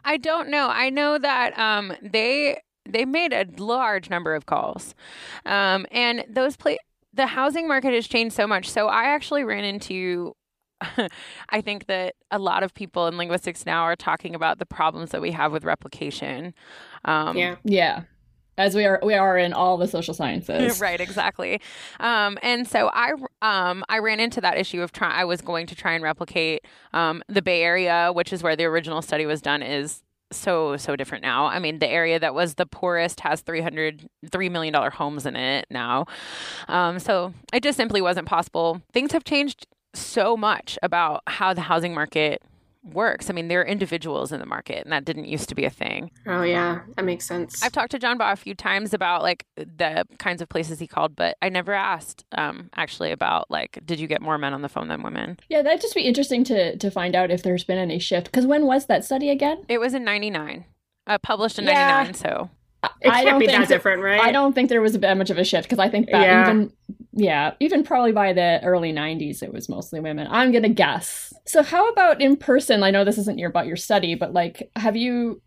I 0.03 0.17
don't 0.17 0.49
know. 0.49 0.69
I 0.69 0.89
know 0.89 1.19
that 1.19 1.57
um, 1.59 1.93
they 2.01 2.59
they 2.89 3.05
made 3.05 3.31
a 3.33 3.45
large 3.57 4.09
number 4.09 4.33
of 4.33 4.45
calls, 4.47 4.95
um, 5.45 5.85
and 5.91 6.25
those 6.29 6.55
play. 6.57 6.77
The 7.15 7.27
housing 7.27 7.67
market 7.67 7.93
has 7.93 8.07
changed 8.07 8.35
so 8.35 8.45
much. 8.45 8.69
So 8.69 8.87
I 8.87 9.05
actually 9.05 9.43
ran 9.43 9.63
into. 9.63 10.35
I 11.49 11.61
think 11.61 11.87
that 11.87 12.15
a 12.31 12.37
lot 12.37 12.61
of 12.61 12.73
people 12.73 13.07
in 13.07 13.17
linguistics 13.17 13.65
now 13.65 13.83
are 13.83 13.95
talking 13.95 14.35
about 14.35 14.59
the 14.59 14.65
problems 14.65 15.11
that 15.11 15.21
we 15.21 15.31
have 15.31 15.53
with 15.53 15.63
replication. 15.63 16.53
Um, 17.05 17.37
yeah. 17.37 17.55
Yeah. 17.63 18.01
As 18.57 18.75
we 18.75 18.85
are 18.85 18.99
we 19.03 19.13
are 19.13 19.37
in 19.37 19.53
all 19.53 19.77
the 19.77 19.87
social 19.87 20.13
sciences. 20.13 20.79
right 20.81 21.01
exactly 21.01 21.59
um, 21.99 22.37
and 22.41 22.65
so 22.67 22.89
i 22.93 23.11
um, 23.41 23.83
i 23.89 23.99
ran 23.99 24.21
into 24.21 24.39
that 24.39 24.57
issue 24.57 24.81
of 24.81 24.93
trying 24.93 25.11
i 25.11 25.25
was 25.25 25.41
going 25.41 25.67
to 25.67 25.75
try 25.75 25.93
and 25.93 26.03
replicate 26.03 26.65
um, 26.93 27.21
the 27.27 27.41
bay 27.41 27.63
area 27.63 28.11
which 28.13 28.31
is 28.31 28.41
where 28.43 28.55
the 28.55 28.63
original 28.63 29.01
study 29.01 29.25
was 29.25 29.41
done 29.41 29.61
is 29.61 30.03
so 30.37 30.77
so 30.77 30.95
different 30.95 31.23
now. 31.23 31.45
I 31.45 31.59
mean 31.59 31.79
the 31.79 31.89
area 31.89 32.19
that 32.19 32.33
was 32.33 32.55
the 32.55 32.65
poorest 32.65 33.19
has 33.21 33.41
300 33.41 34.07
3 34.31 34.49
million 34.49 34.73
dollar 34.73 34.89
homes 34.89 35.25
in 35.25 35.35
it 35.35 35.65
now. 35.69 36.05
Um, 36.67 36.99
so 36.99 37.33
it 37.53 37.63
just 37.63 37.77
simply 37.77 38.01
wasn't 38.01 38.27
possible. 38.27 38.81
Things 38.93 39.11
have 39.11 39.23
changed 39.23 39.67
so 39.93 40.35
much 40.35 40.77
about 40.83 41.21
how 41.27 41.53
the 41.53 41.61
housing 41.61 41.93
market 41.93 42.41
works 42.85 43.29
i 43.29 43.33
mean 43.33 43.47
there 43.47 43.61
are 43.61 43.65
individuals 43.65 44.31
in 44.31 44.39
the 44.39 44.45
market 44.45 44.83
and 44.83 44.91
that 44.91 45.03
didn't 45.05 45.25
used 45.25 45.49
to 45.49 45.55
be 45.55 45.65
a 45.65 45.69
thing 45.69 46.11
Oh 46.27 46.43
yeah, 46.43 46.81
that 46.95 47.05
makes 47.05 47.25
sense. 47.25 47.61
I've 47.63 47.71
talked 47.71 47.91
to 47.91 47.99
John 47.99 48.17
Baugh 48.17 48.31
a 48.31 48.35
few 48.35 48.55
times 48.55 48.93
about 48.93 49.21
like 49.21 49.45
the 49.55 50.05
kinds 50.17 50.41
of 50.41 50.49
places 50.49 50.79
he 50.79 50.87
called, 50.87 51.15
but 51.15 51.37
I 51.41 51.49
never 51.49 51.71
asked 51.73 52.25
um, 52.31 52.69
actually 52.75 53.11
about 53.11 53.49
like, 53.51 53.79
did 53.85 53.99
you 53.99 54.07
get 54.07 54.21
more 54.21 54.37
men 54.39 54.53
on 54.53 54.61
the 54.63 54.69
phone 54.69 54.87
than 54.87 55.03
women? 55.03 55.37
Yeah, 55.49 55.61
that'd 55.61 55.81
just 55.81 55.93
be 55.93 56.01
interesting 56.01 56.43
to 56.45 56.75
to 56.77 56.89
find 56.89 57.15
out 57.15 57.29
if 57.29 57.43
there's 57.43 57.63
been 57.63 57.77
any 57.77 57.99
shift. 57.99 58.25
Because 58.27 58.45
when 58.47 58.65
was 58.65 58.87
that 58.87 59.05
study 59.05 59.29
again? 59.29 59.63
It 59.69 59.79
was 59.79 59.93
in 59.93 60.03
'99, 60.03 60.65
uh, 61.05 61.17
published 61.19 61.59
in 61.59 61.65
Yeah. 61.65 61.73
'99. 62.01 62.13
So 62.15 62.49
it 63.01 63.09
I 63.09 63.15
can't 63.23 63.25
don't 63.27 63.39
be 63.39 63.45
think 63.47 63.59
that 63.59 63.67
that- 63.69 63.73
different, 63.75 64.01
right? 64.03 64.19
I 64.21 64.31
don't 64.31 64.53
think 64.53 64.69
there 64.69 64.81
was 64.81 64.93
that 64.93 65.17
much 65.17 65.29
of 65.29 65.37
a 65.37 65.43
shift 65.43 65.67
because 65.67 65.79
I 65.79 65.89
think 65.89 66.09
that 66.11 66.21
Yeah. 66.21 66.41
even 66.49 66.71
yeah, 67.17 67.53
even 67.61 67.83
probably 67.83 68.11
by 68.11 68.33
the 68.33 68.59
early 68.63 68.91
'90s, 68.91 69.41
it 69.41 69.53
was 69.53 69.69
mostly 69.69 69.99
women. 70.01 70.27
I'm 70.29 70.51
gonna 70.51 70.67
guess. 70.69 71.33
So 71.45 71.63
how 71.63 71.87
about 71.89 72.19
in 72.21 72.35
person? 72.35 72.83
I 72.83 72.91
know 72.91 73.05
this 73.05 73.17
isn't 73.17 73.37
your 73.39 73.49
about 73.49 73.67
your 73.67 73.77
study, 73.77 74.15
but 74.15 74.33
like, 74.33 74.69
have 74.75 74.95
you? 74.97 75.41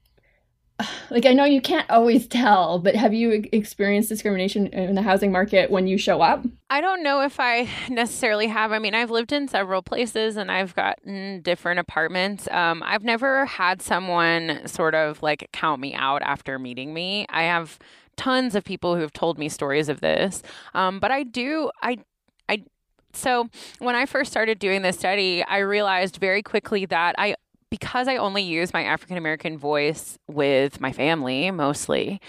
Like 1.10 1.24
I 1.24 1.32
know 1.32 1.44
you 1.46 1.62
can't 1.62 1.88
always 1.88 2.26
tell, 2.26 2.78
but 2.78 2.94
have 2.94 3.14
you 3.14 3.42
experienced 3.52 4.10
discrimination 4.10 4.66
in 4.68 4.94
the 4.94 5.00
housing 5.00 5.32
market 5.32 5.70
when 5.70 5.86
you 5.86 5.96
show 5.96 6.20
up? 6.20 6.44
I 6.68 6.82
don't 6.82 7.02
know 7.02 7.22
if 7.22 7.40
I 7.40 7.66
necessarily 7.88 8.46
have. 8.48 8.72
I 8.72 8.78
mean, 8.78 8.94
I've 8.94 9.10
lived 9.10 9.32
in 9.32 9.48
several 9.48 9.80
places 9.80 10.36
and 10.36 10.52
I've 10.52 10.74
gotten 10.74 11.40
different 11.40 11.80
apartments. 11.80 12.46
Um, 12.50 12.82
I've 12.84 13.04
never 13.04 13.46
had 13.46 13.80
someone 13.80 14.60
sort 14.66 14.94
of 14.94 15.22
like 15.22 15.48
count 15.52 15.80
me 15.80 15.94
out 15.94 16.20
after 16.20 16.58
meeting 16.58 16.92
me. 16.92 17.24
I 17.30 17.44
have 17.44 17.78
tons 18.16 18.54
of 18.54 18.64
people 18.64 18.94
who 18.94 19.00
have 19.00 19.12
told 19.14 19.38
me 19.38 19.48
stories 19.48 19.88
of 19.88 20.00
this, 20.00 20.42
um, 20.74 21.00
but 21.00 21.10
I 21.10 21.22
do. 21.22 21.70
I 21.82 21.98
I 22.50 22.64
so 23.14 23.48
when 23.78 23.94
I 23.94 24.04
first 24.04 24.30
started 24.30 24.58
doing 24.58 24.82
this 24.82 24.98
study, 24.98 25.42
I 25.42 25.58
realized 25.58 26.16
very 26.16 26.42
quickly 26.42 26.84
that 26.86 27.14
I 27.16 27.36
because 27.70 28.08
I 28.08 28.16
only 28.16 28.42
use 28.42 28.72
my 28.72 28.84
African 28.84 29.16
American 29.16 29.58
voice 29.58 30.18
with 30.28 30.80
my 30.80 30.92
family 30.92 31.50
mostly, 31.50 32.20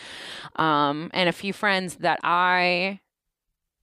um, 0.55 1.09
and 1.13 1.29
a 1.29 1.33
few 1.33 1.53
friends 1.53 1.95
that 1.97 2.19
I 2.23 2.99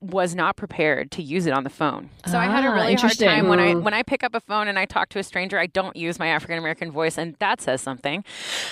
was 0.02 0.34
not 0.34 0.56
prepared 0.56 1.10
to 1.10 1.22
use 1.22 1.46
it 1.46 1.52
on 1.54 1.64
the 1.64 1.70
phone. 1.70 2.10
So 2.26 2.38
I 2.38 2.44
had 2.44 2.64
a 2.64 2.68
Ah, 2.68 2.72
really 2.72 2.80
hard 2.82 2.90
interesting. 2.90 3.28
time 3.28 3.48
when 3.48 3.58
I 3.58 3.74
when 3.74 3.94
I 3.94 4.02
pick 4.02 4.22
up 4.22 4.34
a 4.34 4.40
phone 4.40 4.68
and 4.68 4.78
I 4.78 4.84
talk 4.84 5.08
to 5.10 5.18
a 5.18 5.22
stranger. 5.22 5.58
I 5.58 5.66
don't 5.66 5.96
use 5.96 6.18
my 6.18 6.28
African 6.28 6.58
American 6.58 6.92
voice, 6.92 7.16
and 7.16 7.34
that 7.38 7.60
says 7.62 7.80
something. 7.80 8.22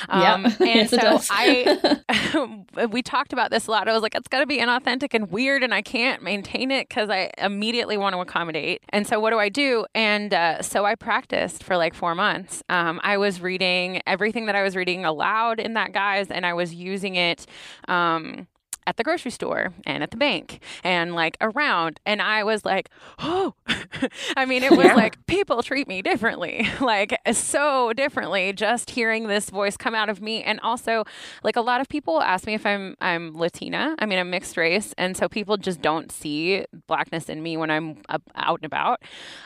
Yeah. 0.09 0.35
Um, 0.35 0.45
and 0.61 0.61
Yes, 0.61 0.91
so. 0.91 1.19
I 1.31 2.87
we 2.91 3.03
talked 3.03 3.33
about 3.33 3.51
this 3.51 3.67
a 3.67 3.71
lot. 3.71 3.89
I 3.89 3.93
was 3.93 4.03
like, 4.03 4.15
it's 4.15 4.29
got 4.29 4.41
to 4.41 4.47
be 4.47 4.59
inauthentic 4.59 5.15
and 5.15 5.31
weird, 5.31 5.63
and 5.63 5.73
I 5.73 5.81
can't 5.83 6.23
maintain 6.23 6.71
it 6.71 6.89
because 6.89 7.09
I 7.09 7.31
immediately 7.39 7.97
want 7.97 8.15
to 8.15 8.21
accommodate. 8.21 8.83
And 8.91 9.07
so 9.07 9.19
what 9.19 9.31
do 9.31 9.39
I 9.39 9.49
do? 9.49 9.87
And 9.95 10.35
uh, 10.35 10.61
so 10.63 10.85
I 10.85 10.95
practiced 10.95 11.63
for 11.65 11.77
like 11.77 11.95
four 11.95 12.15
months. 12.15 12.63
Um, 12.69 13.01
I 13.03 13.17
was 13.17 13.41
reading 13.41 14.03
everything 14.07 14.47
that 14.47 14.55
I 14.55 14.63
was 14.63 14.77
reading 14.77 15.05
aloud 15.07 15.59
in 15.59 15.73
that 15.75 15.93
guise, 15.93 16.31
and 16.31 16.45
I 16.45 16.53
was 16.53 16.75
using 16.75 17.15
it. 17.17 17.47
Um, 17.89 18.47
at 18.87 18.97
the 18.97 19.05
grocery 19.05 19.31
store 19.31 19.73
and 19.87 20.03
at 20.03 20.11
the 20.11 20.17
bank 20.17 20.61
and 20.83 21.15
like 21.15 21.37
around. 21.41 22.01
And 22.07 22.21
i 22.23 22.45
was 22.45 22.65
like 22.65 22.91
oh. 23.19 23.55
I 24.37 24.45
mean 24.45 24.63
it 24.63 24.71
was 24.73 24.87
Yeah. 24.87 24.95
like 24.95 25.25
people 25.27 25.63
treat 25.63 25.89
me 25.89 26.03
differently. 26.03 26.69
Like 26.81 27.19
so 27.33 27.93
differently 27.95 28.53
just 28.53 28.91
hearing 28.91 29.27
this 29.29 29.49
voice 29.51 29.77
come 29.77 29.95
out 29.95 30.09
of 30.09 30.21
me. 30.21 30.43
And 30.43 30.61
also 30.61 31.05
like 31.43 31.57
a 31.57 31.61
lot 31.63 31.81
of 31.81 31.89
people 31.89 32.21
ask 32.21 32.47
me 32.47 32.55
if 32.55 32.67
i'm 32.67 32.97
i'm 33.01 33.35
latina. 33.37 33.95
I 33.99 34.07
mean 34.07 34.19
i'm 34.19 34.31
mixed 34.31 34.57
race. 34.57 34.93
And 34.99 35.17
so 35.17 35.29
people 35.29 35.57
just 35.57 35.81
don't 35.81 36.13
see 36.13 36.65
blackness 36.87 37.29
in 37.29 37.43
me 37.43 37.57
when 37.57 37.71
i'm 37.71 38.03
up, 38.09 38.23
out 38.35 38.59
and 38.61 38.67
about. 38.67 39.03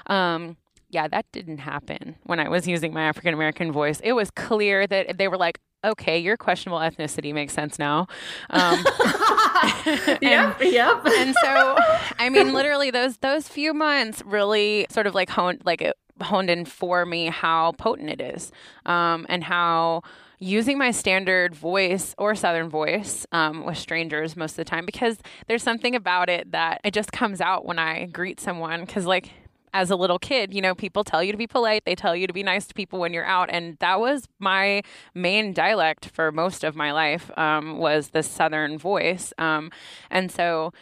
Um 0.07 0.57
yeah, 0.91 1.07
that 1.07 1.27
didn't 1.33 1.59
happen 1.59 2.17
when 2.25 2.41
I 2.41 2.49
was 2.49 2.67
using 2.67 2.95
my 2.95 3.03
African 3.03 3.35
American 3.35 3.73
voice. 3.73 4.01
It 4.03 4.15
was 4.15 4.31
clear 4.31 4.87
that 4.87 5.19
they 5.19 5.29
were 5.29 5.37
like, 5.37 5.59
okay, 5.89 6.19
your 6.19 6.37
questionable 6.37 6.79
ethnicity 6.79 7.33
makes 7.35 7.53
sense 7.53 7.79
now. 7.79 8.07
Um, 8.51 8.85
yep, 10.23 10.61
yep. 10.61 11.07
and 11.07 11.35
so, 11.43 11.77
I 12.19 12.29
mean, 12.31 12.53
literally 12.55 12.91
those 12.91 13.19
those 13.19 13.49
few 13.49 13.75
months 13.75 14.23
really 14.25 14.87
sort 14.91 15.07
of 15.07 15.15
like 15.15 15.31
honed 15.31 15.63
like 15.65 15.83
it 15.83 15.97
honed 16.21 16.51
in 16.51 16.65
for 16.65 17.07
me 17.07 17.27
how 17.27 17.73
potent 17.73 18.11
it 18.11 18.21
is, 18.21 18.53
um, 18.87 19.27
and 19.29 19.45
how 19.45 20.03
using 20.41 20.79
my 20.79 20.91
standard 20.91 21.55
voice 21.55 22.15
or 22.17 22.35
southern 22.35 22.69
voice 22.69 23.27
um, 23.33 23.65
with 23.65 23.77
strangers 23.77 24.37
most 24.37 24.53
of 24.53 24.57
the 24.57 24.65
time 24.65 24.87
because 24.87 25.19
there's 25.49 25.63
something 25.63 25.97
about 25.97 26.29
it 26.29 26.53
that 26.53 26.81
it 26.85 26.95
just 26.95 27.11
comes 27.11 27.41
out 27.41 27.65
when 27.65 27.79
I 27.79 28.07
greet 28.07 28.39
someone 28.39 28.83
because 28.83 29.05
like 29.05 29.33
as 29.79 29.93
a 29.93 29.97
little 29.97 30.19
kid, 30.19 30.53
you 30.53 30.61
know, 30.61 30.75
people 30.75 31.05
tell 31.05 31.23
you 31.23 31.31
to 31.31 31.39
be 31.39 31.47
polite, 31.47 31.85
they 31.85 31.95
tell 31.95 32.17
you 32.17 32.27
to 32.27 32.33
be 32.33 32.43
nice 32.43 32.67
to 32.67 32.75
people 32.75 32.99
when 32.99 33.13
you're 33.13 33.25
out, 33.25 33.49
and 33.53 33.77
that 33.79 34.01
was 34.01 34.27
my 34.41 34.83
main 35.15 35.53
dialect 35.53 36.07
for 36.07 36.33
most 36.33 36.65
of 36.65 36.75
my 36.75 36.91
life 36.91 37.31
um, 37.39 37.79
was 37.79 38.09
the 38.09 38.25
southern 38.25 38.77
voice, 38.77 39.33
um, 39.39 39.71
and 40.11 40.33
so 40.33 40.73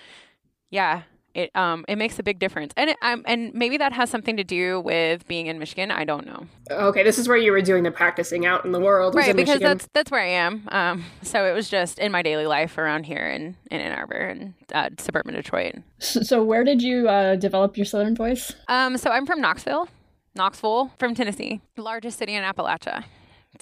yeah, 0.71 1.03
it 1.37 1.51
um 1.55 1.85
it 1.89 1.97
makes 1.97 2.19
a 2.19 2.23
big 2.23 2.39
difference, 2.39 2.73
and 2.77 2.91
it, 2.91 2.97
um, 3.03 3.23
and 3.27 3.53
maybe 3.55 3.77
that 3.77 3.93
has 3.93 4.11
something 4.11 4.37
to 4.37 4.45
do 4.45 4.81
with 4.81 5.27
being 5.29 5.47
in 5.47 5.59
Michigan. 5.59 5.91
I 5.91 6.05
don't 6.05 6.27
know, 6.27 6.47
Okay, 6.71 7.03
this 7.05 7.19
is 7.19 7.29
where 7.29 7.37
you 7.37 7.53
were 7.53 7.61
doing 7.61 7.83
the 7.85 7.91
practicing 7.91 8.47
out 8.47 8.65
in 8.65 8.73
the 8.73 8.81
world. 8.81 9.15
right? 9.15 9.29
in 9.31 9.37
Because 9.37 9.57
Michigan. 9.61 9.69
that's 9.79 9.89
that's 9.93 10.11
where 10.11 10.21
I 10.23 10.29
am. 10.29 10.67
Um, 10.73 11.05
so 11.23 11.45
it 11.47 11.53
was 11.53 11.69
just 11.69 11.99
in 11.99 12.11
my 12.11 12.23
daily 12.23 12.47
life 12.47 12.77
around 12.79 13.05
here 13.05 13.29
in 13.29 13.57
in 13.71 13.81
Ann 13.81 13.97
Arbor 13.97 14.17
and 14.17 14.55
uh, 14.75 14.91
suburban 14.99 15.35
Detroit. 15.35 15.75
So, 15.99 16.23
so 16.23 16.43
where 16.45 16.65
did 16.65 16.83
you 16.83 17.09
uh, 17.09 17.37
develop 17.37 17.77
your 17.77 17.87
southern 17.87 18.17
voice? 18.17 18.53
Um, 18.69 18.97
so 18.97 19.11
I'm 19.11 19.27
from 19.27 19.41
Knoxville, 19.41 19.89
Knoxville, 20.35 20.91
from 20.99 21.15
Tennessee, 21.15 21.61
largest 21.77 22.19
city 22.19 22.35
in 22.35 22.43
Appalachia. 22.43 23.05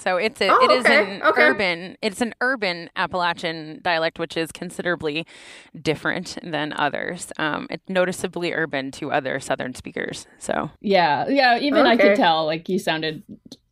So 0.01 0.17
it's 0.17 0.41
a, 0.41 0.49
Oh, 0.49 0.63
it 0.63 0.71
is 0.71 0.85
okay, 0.85 1.15
an 1.15 1.21
okay. 1.23 1.41
urban 1.41 1.97
it's 2.01 2.21
an 2.21 2.33
urban 2.41 2.89
Appalachian 2.95 3.79
dialect, 3.81 4.19
which 4.19 4.37
is 4.37 4.51
considerably 4.51 5.25
different 5.81 6.37
than 6.43 6.73
others. 6.73 7.31
Um, 7.37 7.67
it's 7.69 7.87
noticeably 7.89 8.53
urban 8.53 8.91
to 8.91 9.11
other 9.11 9.39
Southern 9.39 9.73
speakers. 9.75 10.27
So 10.39 10.71
Yeah, 10.81 11.27
yeah. 11.27 11.57
Even 11.59 11.85
I 11.85 11.97
could 11.97 12.15
tell 12.15 12.45
like 12.45 12.67
you 12.69 12.79
sounded 12.79 13.23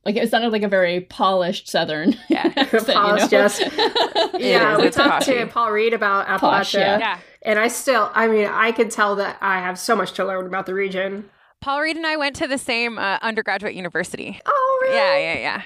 like 0.06 0.16
it 0.18 0.30
sounded 0.30 0.52
like 0.52 0.64
a 0.64 0.68
very 0.68 1.02
polished 1.02 1.70
southern. 1.70 2.16
Yeah. 2.28 2.52
accent, 2.58 2.88
you 2.88 2.94
Polished, 2.94 3.32
know? 3.32 3.38
yes. 3.40 3.60
yeah, 4.38 4.74
is, 4.74 4.80
we 4.82 4.88
it's 4.88 4.98
talked 4.98 5.26
to. 5.26 5.48
Paul 5.48 5.72
Reed 5.72 5.94
about 5.94 6.28
Appalachia, 6.28 6.40
Posh, 6.40 6.74
yeah. 6.76 6.98
yeah, 7.00 7.20
and 7.44 7.58
I 7.58 7.70
still, 7.70 8.12
I 8.14 8.28
mean, 8.28 8.46
I 8.48 8.74
could 8.74 8.92
tell 8.92 9.16
that 9.16 9.38
I 9.40 9.60
have 9.60 9.80
so 9.80 9.96
much 9.96 10.12
to 10.14 10.26
learn 10.26 10.46
about 10.46 10.66
the 10.66 10.74
region. 10.74 11.30
Paul 11.62 11.80
Reed 11.82 11.96
and 11.96 12.06
I 12.06 12.18
went 12.18 12.36
to 12.38 12.48
the 12.48 12.58
same 12.58 12.98
uh, 13.00 13.20
undergraduate 13.22 13.76
university. 13.76 14.42
Oh, 14.46 14.80
really? 14.84 14.98
Yeah, 14.98 15.18
yeah, 15.18 15.40
yeah. 15.40 15.62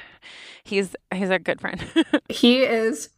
He's 0.68 0.96
he's 1.14 1.30
a 1.30 1.40
good 1.40 1.60
friend. 1.62 1.84
He 2.30 2.64
is 2.64 3.10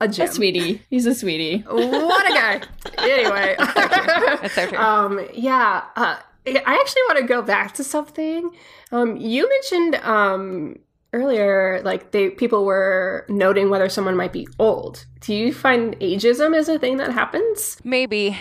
a 0.00 0.06
A 0.06 0.28
sweetie. 0.28 0.82
He's 0.90 1.06
a 1.06 1.14
sweetie. 1.14 1.58
what 1.66 2.30
a 2.30 2.34
guy. 2.34 2.60
anyway. 2.98 3.54
That's 3.58 4.54
so 4.54 4.66
true. 4.68 4.78
Um, 4.78 5.26
yeah. 5.32 5.82
Uh, 5.96 6.16
I 6.46 6.78
actually 6.80 7.02
want 7.08 7.18
to 7.20 7.24
go 7.26 7.42
back 7.42 7.72
to 7.74 7.84
something. 7.84 8.50
Um, 8.92 9.16
you 9.16 9.48
mentioned 9.48 9.94
um, 10.04 10.76
earlier, 11.12 11.80
like 11.84 12.10
they 12.10 12.30
people 12.30 12.64
were 12.64 13.24
noting 13.28 13.70
whether 13.70 13.88
someone 13.88 14.16
might 14.16 14.32
be 14.32 14.46
old. 14.58 15.06
Do 15.20 15.34
you 15.34 15.52
find 15.54 15.98
ageism 16.00 16.54
is 16.56 16.68
a 16.68 16.78
thing 16.78 16.98
that 16.98 17.12
happens? 17.12 17.78
Maybe. 17.84 18.36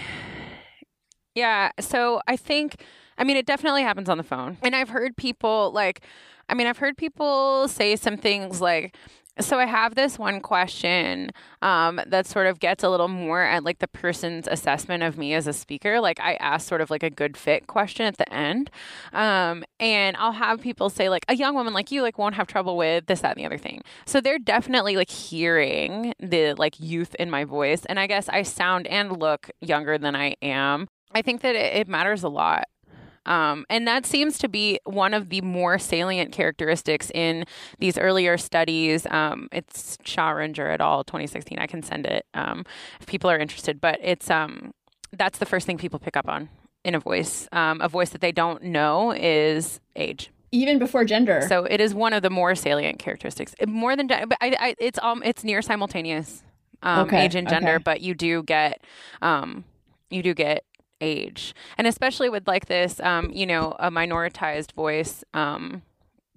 Yeah. 1.35 1.71
So 1.79 2.21
I 2.27 2.35
think, 2.35 2.83
I 3.17 3.23
mean, 3.23 3.37
it 3.37 3.45
definitely 3.45 3.83
happens 3.83 4.09
on 4.09 4.17
the 4.17 4.23
phone. 4.23 4.57
And 4.61 4.75
I've 4.75 4.89
heard 4.89 5.15
people 5.17 5.71
like, 5.73 6.01
I 6.49 6.53
mean, 6.53 6.67
I've 6.67 6.77
heard 6.77 6.97
people 6.97 7.67
say 7.67 7.95
some 7.95 8.17
things 8.17 8.61
like, 8.61 8.95
so 9.39 9.57
I 9.57 9.65
have 9.65 9.95
this 9.95 10.19
one 10.19 10.41
question 10.41 11.31
um, 11.61 11.99
that 12.05 12.27
sort 12.27 12.45
of 12.45 12.59
gets 12.59 12.83
a 12.83 12.89
little 12.89 13.07
more 13.07 13.41
at 13.41 13.63
like 13.63 13.79
the 13.79 13.87
person's 13.87 14.47
assessment 14.47 15.01
of 15.01 15.17
me 15.17 15.33
as 15.33 15.47
a 15.47 15.53
speaker. 15.53 15.99
Like 15.99 16.19
I 16.19 16.35
ask 16.35 16.67
sort 16.67 16.81
of 16.81 16.91
like 16.91 17.01
a 17.01 17.09
good 17.09 17.35
fit 17.35 17.65
question 17.65 18.05
at 18.05 18.17
the 18.17 18.31
end, 18.31 18.69
um, 19.11 19.63
and 19.79 20.15
I'll 20.17 20.33
have 20.33 20.61
people 20.61 20.89
say 20.89 21.09
like 21.09 21.25
a 21.27 21.35
young 21.35 21.55
woman 21.55 21.73
like 21.73 21.91
you 21.91 22.03
like 22.03 22.19
won't 22.19 22.35
have 22.35 22.45
trouble 22.45 22.77
with 22.77 23.07
this 23.07 23.21
that 23.21 23.35
and 23.35 23.39
the 23.39 23.45
other 23.45 23.57
thing. 23.57 23.81
So 24.05 24.21
they're 24.21 24.37
definitely 24.37 24.95
like 24.97 25.09
hearing 25.09 26.13
the 26.19 26.53
like 26.53 26.79
youth 26.79 27.15
in 27.15 27.31
my 27.31 27.43
voice, 27.43 27.85
and 27.85 27.99
I 27.99 28.05
guess 28.05 28.29
I 28.29 28.43
sound 28.43 28.85
and 28.85 29.19
look 29.19 29.49
younger 29.61 29.97
than 29.97 30.15
I 30.15 30.35
am. 30.43 30.87
I 31.15 31.23
think 31.23 31.41
that 31.41 31.55
it, 31.55 31.75
it 31.75 31.87
matters 31.87 32.23
a 32.23 32.29
lot. 32.29 32.65
Um, 33.25 33.65
and 33.69 33.87
that 33.87 34.05
seems 34.05 34.37
to 34.39 34.47
be 34.49 34.79
one 34.85 35.13
of 35.13 35.29
the 35.29 35.41
more 35.41 35.77
salient 35.79 36.31
characteristics 36.31 37.09
in 37.13 37.45
these 37.79 37.97
earlier 37.97 38.37
studies. 38.37 39.05
Um, 39.09 39.47
it's 39.51 39.97
Scharinger 40.03 40.73
et 40.73 40.81
al. 40.81 41.03
2016. 41.03 41.59
I 41.59 41.67
can 41.67 41.81
send 41.83 42.05
it 42.05 42.25
um, 42.33 42.65
if 42.99 43.07
people 43.07 43.29
are 43.29 43.37
interested. 43.39 43.79
But 43.79 43.99
it's 44.01 44.29
um, 44.29 44.73
that's 45.11 45.39
the 45.39 45.45
first 45.45 45.65
thing 45.65 45.77
people 45.77 45.99
pick 45.99 46.17
up 46.17 46.27
on 46.27 46.49
in 46.83 46.95
a 46.95 46.99
voice. 46.99 47.47
Um, 47.51 47.79
a 47.81 47.87
voice 47.87 48.09
that 48.09 48.21
they 48.21 48.31
don't 48.31 48.63
know 48.63 49.11
is 49.11 49.79
age. 49.95 50.29
Even 50.51 50.77
before 50.77 51.03
gender. 51.03 51.43
So 51.47 51.63
it 51.65 51.81
is 51.81 51.95
one 51.95 52.13
of 52.13 52.21
the 52.21 52.29
more 52.29 52.53
salient 52.53 52.99
characteristics. 52.99 53.55
More 53.67 53.95
than, 53.95 54.05
but 54.07 54.37
I, 54.39 54.55
I, 54.59 54.75
it's 54.77 54.99
um, 55.01 55.23
it's 55.23 55.43
near 55.43 55.61
simultaneous 55.63 56.43
um, 56.83 57.07
Okay, 57.07 57.25
age 57.25 57.35
and 57.35 57.49
gender. 57.49 57.75
okay. 57.75 57.83
But 57.83 58.01
you 58.01 58.13
do 58.13 58.43
get, 58.43 58.83
um, 59.21 59.63
you 60.11 60.21
do 60.21 60.33
get 60.35 60.63
age, 61.03 61.53
and 61.77 61.85
especially 61.87 62.29
with 62.29 62.47
like 62.47 62.65
this, 62.67 62.99
um, 63.01 63.29
you 63.31 63.45
know, 63.45 63.75
a 63.79 63.91
minoritized 63.91 64.71
voice, 64.71 65.23
um, 65.33 65.81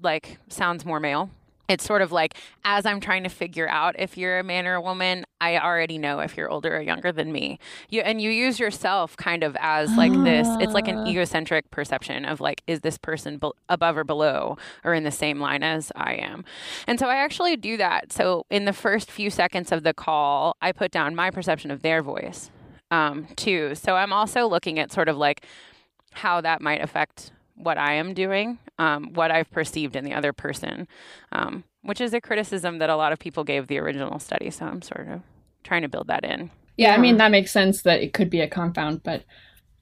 like 0.03 0.39
sounds 0.49 0.85
more 0.85 1.01
male. 1.01 1.31
It's 1.69 1.83
sort 1.85 2.01
of 2.01 2.13
like 2.13 2.35
as 2.65 2.87
I'm 2.87 3.01
trying 3.01 3.25
to 3.25 3.29
figure 3.29 3.69
out 3.69 3.97
if 3.99 4.17
you're 4.17 4.39
a 4.39 4.45
man 4.45 4.69
or 4.69 4.75
a 4.75 4.81
woman, 4.81 5.25
I 5.41 5.59
already 5.59 5.99
know 5.99 6.21
if 6.21 6.37
you're 6.37 6.49
older 6.49 6.77
or 6.77 6.81
younger 6.81 7.11
than 7.11 7.33
me. 7.33 7.59
You 7.89 8.03
and 8.03 8.21
you 8.23 8.31
use 8.31 8.61
yourself 8.61 9.17
kind 9.17 9.43
of 9.43 9.57
as 9.59 9.91
like 9.97 10.13
this. 10.13 10.47
It's 10.61 10.75
like 10.75 10.87
an 10.87 10.99
Ah. 10.99 11.07
egocentric 11.09 11.69
perception 11.73 12.25
of 12.25 12.41
like, 12.41 12.63
is 12.69 12.83
this 12.83 12.99
person 12.99 13.39
be- 13.39 13.51
above 13.69 13.97
or 13.97 14.05
below 14.05 14.57
or 14.85 14.95
in 14.95 15.03
the 15.03 15.11
same 15.11 15.41
line 15.41 15.65
as 15.65 15.91
I 15.97 16.15
am? 16.15 16.45
And 16.87 17.01
so 17.01 17.09
I 17.09 17.17
actually 17.17 17.57
do 17.57 17.77
that. 17.79 18.13
So 18.13 18.45
in 18.49 18.65
the 18.65 18.73
first 18.73 19.11
few 19.11 19.29
seconds 19.29 19.73
of 19.73 19.83
the 19.83 19.93
call, 19.93 20.55
I 20.63 20.71
put 20.71 20.93
down 20.93 21.17
my 21.17 21.33
perception 21.33 21.73
of 21.73 21.83
their 21.83 22.01
voice 22.01 22.49
um, 22.91 23.27
too. 23.37 23.75
So 23.75 23.95
I'm 23.97 24.13
also 24.13 24.47
looking 24.47 24.79
at 24.79 24.93
sort 24.93 25.09
of 25.09 25.17
like 25.17 25.45
how 26.13 26.41
that 26.41 26.61
might 26.61 26.83
affect 26.83 27.33
what 27.55 27.79
I 27.79 27.95
am 27.95 28.15
doing, 28.15 28.59
um, 28.79 29.13
what 29.15 29.31
I've 29.31 29.51
perceived 29.51 29.97
in 29.97 30.05
the 30.05 30.13
other 30.13 30.33
person, 30.33 30.87
um, 31.33 31.65
which 31.83 32.01
is 32.01 32.13
a 32.13 32.21
criticism 32.21 32.79
that 32.79 32.91
a 32.91 32.97
lot 32.97 33.13
of 33.13 33.19
people 33.19 33.45
gave 33.45 33.67
the 33.67 33.79
original 33.79 34.19
study. 34.19 34.51
So 34.51 34.67
I'm 34.67 34.83
sort 34.83 35.09
of 35.09 35.23
trying 35.65 35.83
to 35.83 35.89
build 35.89 36.09
that 36.09 36.25
in. 36.25 36.51
Yeah, 36.77 36.95
I 36.95 36.99
mean 36.99 37.17
that 37.17 37.31
makes 37.31 37.51
sense 37.51 37.83
that 37.83 38.03
it 38.03 38.13
could 38.13 38.29
be 38.29 38.41
a 38.41 38.49
confound, 38.49 39.03
but 39.03 39.25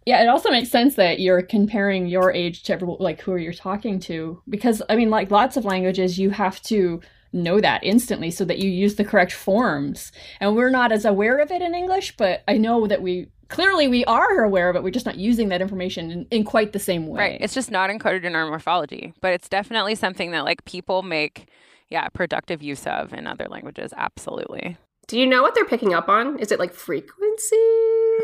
yeah, 0.06 0.22
it 0.22 0.28
also 0.28 0.50
makes 0.50 0.70
sense 0.70 0.96
that 0.96 1.18
you're 1.18 1.42
comparing 1.42 2.06
your 2.06 2.30
age 2.30 2.62
to 2.64 2.74
everyone, 2.74 2.98
like 3.00 3.20
who 3.22 3.36
you're 3.36 3.52
talking 3.52 3.98
to, 4.00 4.40
because 4.48 4.82
I 4.88 4.96
mean, 4.96 5.10
like 5.10 5.30
lots 5.30 5.56
of 5.56 5.64
languages, 5.64 6.18
you 6.18 6.30
have 6.30 6.60
to 6.62 7.00
know 7.34 7.60
that 7.60 7.82
instantly 7.84 8.30
so 8.30 8.44
that 8.44 8.58
you 8.58 8.70
use 8.70 8.94
the 8.94 9.04
correct 9.04 9.32
forms, 9.32 10.12
and 10.40 10.54
we're 10.56 10.70
not 10.70 10.92
as 10.92 11.04
aware 11.04 11.38
of 11.38 11.50
it 11.50 11.60
in 11.60 11.74
English, 11.74 12.16
but 12.16 12.42
I 12.48 12.56
know 12.56 12.86
that 12.86 13.02
we 13.02 13.28
clearly 13.48 13.88
we 13.88 14.04
are 14.06 14.42
aware 14.42 14.70
of 14.70 14.76
it. 14.76 14.82
We're 14.82 14.90
just 14.90 15.06
not 15.06 15.16
using 15.16 15.48
that 15.50 15.60
information 15.60 16.10
in, 16.10 16.26
in 16.30 16.44
quite 16.44 16.72
the 16.72 16.78
same 16.78 17.06
way. 17.06 17.18
Right. 17.20 17.38
It's 17.40 17.54
just 17.54 17.70
not 17.70 17.90
encoded 17.90 18.24
in 18.24 18.34
our 18.34 18.46
morphology, 18.46 19.12
but 19.20 19.32
it's 19.32 19.48
definitely 19.48 19.94
something 19.96 20.30
that 20.30 20.44
like 20.44 20.64
people 20.64 21.02
make, 21.02 21.48
yeah, 21.88 22.08
productive 22.08 22.62
use 22.62 22.86
of 22.86 23.12
in 23.12 23.26
other 23.26 23.46
languages. 23.48 23.92
Absolutely. 23.96 24.76
Do 25.06 25.18
you 25.20 25.26
know 25.26 25.42
what 25.42 25.54
they're 25.54 25.66
picking 25.66 25.92
up 25.92 26.08
on? 26.08 26.38
Is 26.38 26.50
it 26.50 26.58
like 26.58 26.72
frequency? 26.72 27.56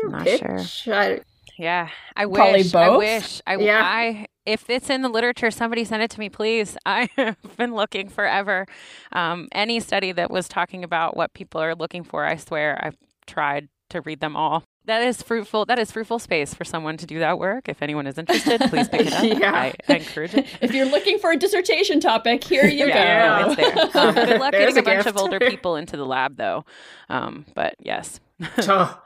I'm 0.03 0.11
not 0.11 0.23
pitch? 0.23 0.87
I- 0.87 1.21
Yeah, 1.59 1.89
I 2.15 2.25
Probably 2.25 2.63
wish. 2.63 2.73
I 2.73 2.97
wish. 2.97 3.41
I, 3.45 3.55
Yeah. 3.57 3.81
I 3.83 4.25
if 4.45 4.69
it's 4.69 4.89
in 4.89 5.01
the 5.01 5.09
literature, 5.09 5.51
somebody 5.51 5.83
send 5.85 6.01
it 6.03 6.11
to 6.11 6.19
me, 6.19 6.29
please. 6.29 6.77
I 6.85 7.09
have 7.17 7.37
been 7.57 7.73
looking 7.75 8.09
forever. 8.09 8.65
Um, 9.11 9.47
any 9.51 9.79
study 9.79 10.11
that 10.13 10.31
was 10.31 10.47
talking 10.47 10.83
about 10.83 11.15
what 11.15 11.33
people 11.33 11.61
are 11.61 11.75
looking 11.75 12.03
for, 12.03 12.25
I 12.25 12.35
swear 12.37 12.79
I've 12.83 12.97
tried 13.27 13.69
to 13.89 14.01
read 14.01 14.19
them 14.19 14.35
all. 14.35 14.63
That 14.85 15.03
is 15.03 15.21
fruitful. 15.21 15.65
That 15.65 15.77
is 15.77 15.91
fruitful 15.91 16.17
space 16.17 16.55
for 16.55 16.63
someone 16.63 16.97
to 16.97 17.05
do 17.05 17.19
that 17.19 17.37
work. 17.37 17.69
If 17.69 17.83
anyone 17.83 18.07
is 18.07 18.17
interested, 18.17 18.59
please 18.61 18.89
pick 18.89 19.01
it 19.01 19.13
up. 19.13 19.23
Yeah. 19.39 19.53
I, 19.53 19.73
I 19.87 19.97
encourage 19.97 20.33
it. 20.33 20.47
if 20.59 20.73
you're 20.73 20.87
looking 20.87 21.19
for 21.19 21.31
a 21.31 21.37
dissertation 21.37 21.99
topic, 21.99 22.43
here 22.43 22.65
you 22.65 22.87
Yeah, 22.87 23.41
go. 23.43 23.45
no, 23.45 23.51
it's 23.51 23.93
there. 23.93 24.01
Um, 24.07 24.15
good 24.15 24.39
luck 24.39 24.51
There's 24.53 24.73
getting 24.73 24.89
a, 24.89 24.91
a 24.91 24.95
bunch 24.95 25.05
of 25.07 25.17
older 25.17 25.39
people 25.39 25.75
into 25.75 25.97
the 25.97 26.05
lab, 26.05 26.35
though. 26.37 26.65
Um, 27.09 27.45
but 27.53 27.75
yes, 27.79 28.19
oh, 28.57 28.99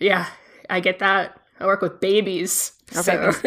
yeah, 0.00 0.26
I 0.68 0.80
get 0.80 0.98
that. 0.98 1.38
I 1.60 1.66
work 1.66 1.82
with 1.82 2.00
babies. 2.00 2.72
Oh, 2.96 3.02
so. 3.02 3.32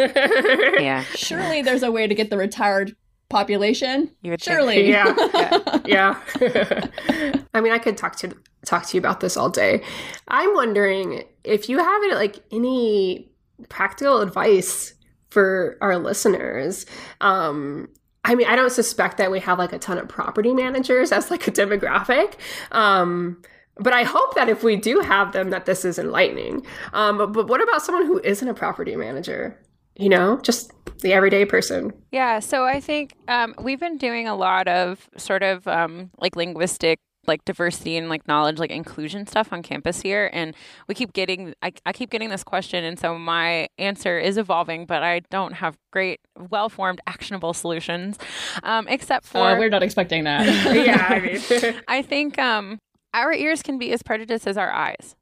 yeah, 0.79 1.03
Surely 1.15 1.61
there's 1.61 1.83
a 1.83 1.91
way 1.91 2.07
to 2.07 2.15
get 2.15 2.29
the 2.29 2.37
retired 2.37 2.95
population. 3.29 4.11
you 4.21 4.31
would. 4.31 4.41
Surely. 4.41 4.89
Yeah. 4.89 5.13
yeah. 5.85 6.19
I 7.53 7.61
mean, 7.61 7.73
I 7.73 7.79
could 7.79 7.97
talk 7.97 8.15
to 8.17 8.35
talk 8.65 8.85
to 8.87 8.97
you 8.97 8.99
about 8.99 9.19
this 9.19 9.37
all 9.37 9.49
day. 9.49 9.83
I'm 10.27 10.53
wondering 10.53 11.23
if 11.43 11.69
you 11.69 11.77
have 11.77 12.03
any, 12.03 12.13
like 12.15 12.37
any 12.51 13.29
practical 13.69 14.21
advice 14.21 14.93
for 15.29 15.77
our 15.81 15.97
listeners. 15.97 16.85
Um, 17.21 17.89
I 18.23 18.33
mean, 18.33 18.47
I 18.47 18.55
don't 18.55 18.71
suspect 18.71 19.17
that 19.17 19.29
we 19.29 19.39
have 19.41 19.59
like 19.59 19.71
a 19.71 19.77
ton 19.77 19.97
of 19.99 20.07
property 20.07 20.53
managers 20.53 21.11
as 21.11 21.29
like 21.29 21.47
a 21.47 21.51
demographic. 21.51 22.35
Um, 22.71 23.41
but 23.77 23.93
I 23.93 24.03
hope 24.03 24.35
that 24.35 24.49
if 24.49 24.63
we 24.63 24.75
do 24.75 24.99
have 24.99 25.31
them, 25.33 25.49
that 25.49 25.65
this 25.65 25.85
is 25.85 25.99
enlightening. 25.99 26.65
Um, 26.93 27.17
but, 27.17 27.33
but 27.33 27.47
what 27.47 27.61
about 27.61 27.81
someone 27.81 28.05
who 28.05 28.19
isn't 28.23 28.47
a 28.47 28.53
property 28.53 28.95
manager? 28.95 29.59
You 29.97 30.09
know, 30.09 30.39
just 30.41 30.71
the 30.99 31.13
everyday 31.13 31.45
person. 31.45 31.93
Yeah, 32.11 32.39
so 32.39 32.65
I 32.65 32.79
think 32.81 33.15
um, 33.27 33.55
we've 33.61 33.79
been 33.79 33.97
doing 33.97 34.27
a 34.27 34.35
lot 34.35 34.67
of 34.67 35.09
sort 35.17 35.41
of 35.43 35.67
um, 35.67 36.09
like 36.19 36.35
linguistic 36.35 36.99
like 37.27 37.43
diversity 37.45 37.97
and 37.97 38.09
like 38.09 38.27
knowledge 38.27 38.59
like 38.59 38.69
inclusion 38.69 39.25
stuff 39.25 39.51
on 39.51 39.63
campus 39.63 40.01
here 40.01 40.29
and 40.31 40.55
we 40.87 40.93
keep 40.93 41.11
getting 41.13 41.55
I, 41.61 41.73
I 41.83 41.91
keep 41.91 42.09
getting 42.11 42.29
this 42.29 42.43
question 42.43 42.83
and 42.83 42.99
so 42.99 43.17
my 43.17 43.67
answer 43.79 44.19
is 44.19 44.37
evolving 44.37 44.85
but 44.85 45.01
i 45.01 45.21
don't 45.31 45.53
have 45.53 45.75
great 45.91 46.19
well-formed 46.49 47.01
actionable 47.07 47.53
solutions 47.53 48.17
um, 48.63 48.87
except 48.87 49.25
for 49.25 49.39
Oh, 49.39 49.57
we're 49.57 49.69
not 49.69 49.81
expecting 49.83 50.23
that. 50.25 50.45
yeah, 50.75 51.07
I 51.09 51.19
mean, 51.71 51.81
I 51.87 52.01
think 52.01 52.37
um, 52.37 52.79
our 53.15 53.33
ears 53.33 53.63
can 53.63 53.79
be 53.79 53.91
as 53.91 54.03
prejudiced 54.03 54.45
as 54.45 54.57
our 54.57 54.71
eyes. 54.71 55.15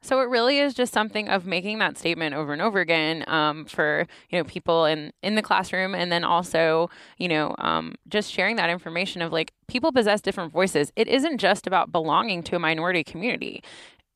So 0.00 0.20
it 0.20 0.28
really 0.28 0.58
is 0.58 0.74
just 0.74 0.92
something 0.92 1.28
of 1.28 1.44
making 1.44 1.80
that 1.80 1.98
statement 1.98 2.34
over 2.34 2.52
and 2.52 2.62
over 2.62 2.78
again 2.78 3.24
um, 3.26 3.64
for 3.64 4.06
you 4.30 4.38
know 4.38 4.44
people 4.44 4.84
in 4.84 5.12
in 5.22 5.34
the 5.34 5.42
classroom, 5.42 5.94
and 5.94 6.12
then 6.12 6.22
also 6.22 6.88
you 7.16 7.26
know 7.26 7.56
um, 7.58 7.96
just 8.06 8.30
sharing 8.30 8.56
that 8.56 8.70
information 8.70 9.22
of 9.22 9.32
like 9.32 9.52
people 9.66 9.90
possess 9.90 10.20
different 10.20 10.52
voices. 10.52 10.92
It 10.94 11.08
isn't 11.08 11.38
just 11.38 11.66
about 11.66 11.90
belonging 11.90 12.44
to 12.44 12.56
a 12.56 12.60
minority 12.60 13.02
community. 13.02 13.62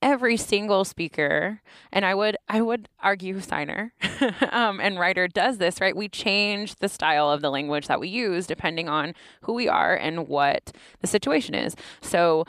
Every 0.01 0.37
single 0.37 0.85
speaker, 0.85 1.61
and 1.93 2.05
I 2.05 2.14
would 2.14 2.37
I 2.49 2.61
would 2.61 2.89
argue 3.01 3.41
signer 3.41 3.93
um, 4.53 4.80
and 4.80 5.01
writer 5.01 5.26
does 5.26 5.59
this 5.59 5.80
right. 5.80 5.97
We 5.97 6.09
change 6.09 6.76
the 6.76 6.89
style 6.89 7.28
of 7.28 7.41
the 7.41 7.51
language 7.51 7.89
that 7.89 7.99
we 7.99 8.09
use 8.09 8.47
depending 8.47 8.89
on 8.89 9.14
who 9.43 9.53
we 9.53 9.68
are 9.68 9.97
and 9.97 10.28
what 10.28 10.72
the 11.01 11.07
situation 11.09 11.57
is. 11.57 11.74
So 12.01 12.45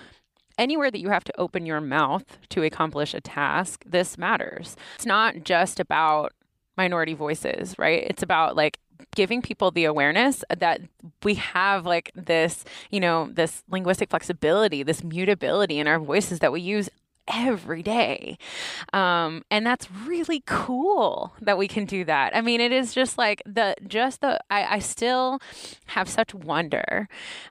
anywhere 0.58 0.92
that 0.92 1.00
you 1.00 1.10
have 1.10 1.24
to 1.26 1.40
open 1.40 1.66
your 1.66 1.82
mouth 1.82 2.38
to 2.50 2.64
accomplish 2.64 3.14
a 3.14 3.22
task, 3.22 3.84
this 3.86 4.18
matters. 4.18 4.76
It's 4.96 5.06
not 5.06 5.44
just 5.44 5.80
about 5.80 6.34
minority 6.78 7.14
voices, 7.14 7.78
right? 7.78 8.04
It's 8.04 8.24
about 8.24 8.56
like 8.56 8.80
giving 9.16 9.42
people 9.42 9.72
the 9.72 9.86
awareness 9.86 10.44
that 10.56 10.82
we 11.24 11.36
have 11.36 11.86
like 11.86 12.12
this, 12.16 12.64
you 12.90 13.00
know, 13.00 13.30
this 13.32 13.64
linguistic 13.70 14.10
flexibility, 14.10 14.84
this 14.84 15.04
mutability 15.04 15.80
in 15.80 15.88
our 15.88 16.00
voices 16.00 16.40
that 16.40 16.52
we 16.52 16.62
use 16.62 16.90
every 17.28 17.82
day. 17.82 18.38
Um, 18.92 19.44
and 19.50 19.66
that's 19.66 19.90
really 19.92 20.44
cool 20.46 21.34
that 21.42 21.58
we 21.58 21.68
can 21.68 21.86
do 21.86 22.04
that. 22.06 22.36
I 22.36 22.42
mean, 22.42 22.60
it 22.60 22.72
is 22.72 22.94
just 22.94 23.18
like 23.18 23.42
the, 23.46 23.76
just 23.88 24.22
the, 24.22 24.40
I, 24.50 24.76
I 24.76 24.80
still 24.80 25.40
have 25.88 26.10
such 26.10 26.34
wonder 26.34 27.08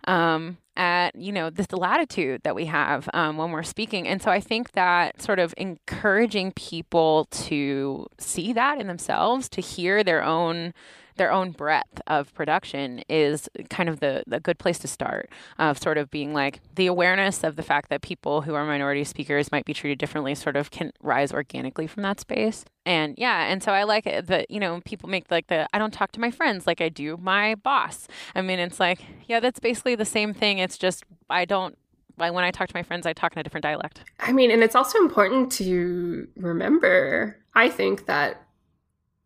um, 0.07 0.59
at, 0.77 1.15
you 1.15 1.33
know, 1.33 1.51
this 1.51 1.71
latitude 1.73 2.43
that 2.45 2.55
we 2.55 2.67
have 2.67 3.09
um, 3.15 3.37
when 3.37 3.51
we're 3.51 3.63
speaking. 3.63 4.09
And 4.09 4.23
so 4.23 4.31
I 4.31 4.41
think 4.41 4.73
that 4.73 5.21
sort 5.21 5.39
of 5.39 5.55
encouraging 5.57 6.53
people 6.53 7.27
to 7.33 8.07
see 8.19 8.53
that 8.53 8.81
in 8.81 8.87
themselves, 8.87 9.49
to 9.51 9.61
hear 9.61 10.03
their 10.03 10.23
own 10.23 10.73
their 11.17 11.33
own 11.33 11.51
breadth 11.51 12.01
of 12.07 12.33
production 12.35 13.03
is 13.09 13.49
kind 13.71 13.89
of 13.89 14.01
the, 14.01 14.23
the 14.27 14.41
good 14.41 14.59
place 14.59 14.79
to 14.81 14.89
start 14.89 15.31
of 15.59 15.79
sort 15.79 15.99
of 15.99 16.11
being 16.11 16.33
like 16.33 16.61
the 16.75 16.87
awareness 16.87 17.45
of 17.45 17.57
the 17.57 17.63
fact 17.63 17.91
that 17.91 18.03
people 18.03 18.43
who 18.43 18.55
are 18.55 18.65
minority 18.65 19.05
speakers 19.05 19.53
might 19.53 19.65
be 19.65 19.75
treated 19.75 19.99
differently 19.99 20.35
sort 20.35 20.57
of 20.57 20.71
can 20.71 20.93
rise 21.03 21.33
organically 21.33 21.87
from 21.87 22.03
that 22.03 22.21
space. 22.21 22.65
And 22.85 23.15
yeah 23.17 23.45
and 23.45 23.63
so 23.63 23.73
i 23.73 23.85
like 23.85 24.07
it 24.07 24.27
that 24.27 24.51
you 24.51 24.59
know 24.59 24.81
people 24.85 25.09
make 25.09 25.31
like 25.31 25.47
the 25.47 25.69
i 25.73 25.79
don't 25.79 25.95
talk 25.95 26.11
to 26.13 26.21
my 26.21 26.33
friends 26.33 26.67
like 26.67 26.81
i 26.81 26.89
do 26.89 27.17
my 27.17 27.55
boss. 27.55 28.09
I 28.35 28.43
mean 28.43 28.59
it's 28.59 28.81
like 28.81 29.05
yeah 29.29 29.41
that's 29.41 29.61
basically 29.61 29.95
the 29.95 30.05
same 30.05 30.35
thing. 30.35 30.59
It's 30.59 30.77
just 30.79 31.05
i 31.31 31.45
don't 31.45 31.79
when 32.17 32.45
i 32.45 32.51
talk 32.51 32.69
to 32.69 32.77
my 32.77 32.83
friends 32.83 33.05
i 33.07 33.13
talk 33.13 33.33
in 33.33 33.39
a 33.39 33.43
different 33.43 33.63
dialect. 33.63 34.03
I 34.21 34.33
mean, 34.33 34.51
and 34.51 34.63
it's 34.63 34.77
also 34.77 34.99
important 34.99 35.51
to 35.53 36.29
remember, 36.37 37.37
I 37.55 37.69
think, 37.69 38.07
that 38.07 38.43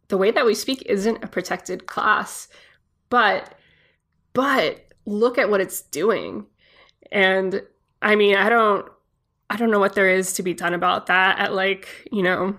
the 0.09 0.17
way 0.17 0.31
that 0.31 0.47
we 0.47 0.55
speak 0.55 0.83
isn't 0.87 1.25
a 1.25 1.29
protected 1.29 1.87
class, 1.87 2.49
but 3.09 3.55
but 4.33 4.85
look 5.07 5.39
at 5.39 5.51
what 5.51 5.61
it's 5.61 5.83
doing. 5.83 6.47
And 7.11 7.63
I 8.03 8.17
mean, 8.17 8.37
I 8.37 8.49
don't 8.49 8.87
I 9.49 9.57
don't 9.57 9.71
know 9.71 9.79
what 9.79 9.95
there 9.95 10.09
is 10.09 10.33
to 10.35 10.43
be 10.43 10.55
done 10.55 10.75
about 10.75 11.07
that 11.07 11.39
at 11.39 11.55
like, 11.55 11.89
you 12.11 12.23
know, 12.23 12.57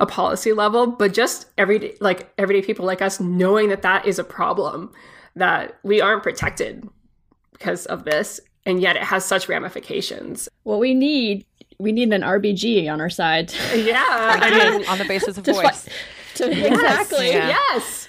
a 0.00 0.06
policy 0.06 0.52
level, 0.52 0.86
but 0.86 1.12
just 1.12 1.46
everyday 1.56 1.94
like 2.00 2.32
everyday 2.38 2.64
people 2.64 2.84
like 2.84 3.02
us 3.02 3.20
knowing 3.20 3.68
that 3.70 3.82
that 3.82 4.06
is 4.06 4.18
a 4.18 4.24
problem 4.24 4.92
that 5.36 5.78
we 5.82 6.00
aren't 6.00 6.22
protected 6.22 6.88
because 7.52 7.86
of 7.86 8.04
this 8.04 8.40
and 8.66 8.80
yet 8.80 8.96
it 8.96 9.02
has 9.02 9.24
such 9.24 9.48
ramifications. 9.48 10.48
what 10.64 10.80
we 10.80 10.92
need, 10.92 11.46
we 11.78 11.92
need 11.92 12.12
an 12.12 12.22
RBG 12.22 12.92
on 12.92 13.00
our 13.00 13.08
side. 13.08 13.52
Yeah, 13.74 14.02
I 14.06 14.50
mean, 14.50 14.86
on 14.88 14.98
the 14.98 15.04
basis 15.04 15.38
of 15.38 15.44
voice 15.44 15.84
fi- 15.84 15.92
to- 16.44 16.66
exactly. 16.66 17.28
Yeah. 17.30 17.48
Yes. 17.48 18.08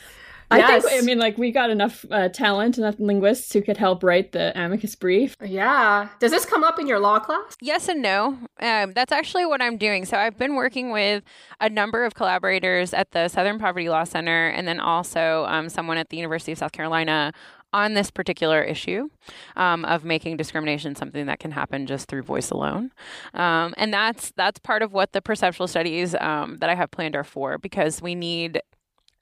I 0.49 0.59
Yes. 0.59 0.85
think, 0.85 1.03
I 1.03 1.05
mean, 1.05 1.19
like, 1.19 1.37
we 1.37 1.51
got 1.51 1.69
enough 1.71 2.05
uh, 2.09 2.29
talent, 2.29 2.77
enough 2.77 2.95
linguists 2.99 3.51
who 3.51 3.61
could 3.61 3.75
help 3.75 4.01
write 4.01 4.31
the 4.31 4.53
amicus 4.57 4.95
brief. 4.95 5.35
Yeah. 5.43 6.07
Does 6.21 6.31
this 6.31 6.45
come 6.45 6.63
up 6.63 6.79
in 6.79 6.87
your 6.87 6.99
law 6.99 7.19
class? 7.19 7.57
Yes 7.59 7.89
and 7.89 8.01
no. 8.01 8.37
Um, 8.61 8.93
that's 8.93 9.11
actually 9.11 9.45
what 9.45 9.61
I'm 9.61 9.75
doing. 9.77 10.05
So 10.05 10.15
I've 10.15 10.37
been 10.37 10.55
working 10.55 10.91
with 10.91 11.21
a 11.59 11.69
number 11.69 12.05
of 12.05 12.15
collaborators 12.15 12.93
at 12.93 13.11
the 13.11 13.27
Southern 13.27 13.59
Poverty 13.59 13.89
Law 13.89 14.05
Center 14.05 14.47
and 14.47 14.65
then 14.65 14.79
also 14.79 15.43
um, 15.49 15.67
someone 15.67 15.97
at 15.97 16.07
the 16.11 16.15
University 16.15 16.53
of 16.53 16.59
South 16.59 16.71
Carolina 16.71 17.33
on 17.73 17.93
this 17.93 18.11
particular 18.11 18.61
issue 18.61 19.09
um, 19.55 19.85
of 19.85 20.03
making 20.05 20.37
discrimination 20.37 20.95
something 20.95 21.25
that 21.25 21.39
can 21.39 21.51
happen 21.51 21.85
just 21.85 22.07
through 22.07 22.23
voice 22.23 22.49
alone. 22.49 22.91
Um, 23.33 23.73
and 23.77 23.93
that's 23.93 24.31
that's 24.35 24.59
part 24.59 24.81
of 24.81 24.93
what 24.93 25.11
the 25.11 25.21
perceptual 25.21 25.67
studies 25.67 26.15
um, 26.15 26.57
that 26.57 26.69
I 26.69 26.75
have 26.75 26.91
planned 26.91 27.15
are 27.15 27.23
for 27.23 27.57
because 27.57 28.01
we 28.01 28.15
need 28.15 28.61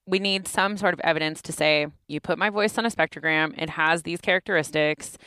we 0.07 0.19
need 0.19 0.47
some 0.47 0.77
sort 0.77 0.93
of 0.93 0.99
evidence 0.99 1.41
to 1.41 1.51
say 1.51 1.87
you 2.07 2.19
put 2.19 2.37
my 2.37 2.49
voice 2.49 2.77
on 2.77 2.85
a 2.85 2.91
spectrogram 2.91 3.53
it 3.57 3.71
has 3.71 4.03
these 4.03 4.21
characteristics 4.21 5.17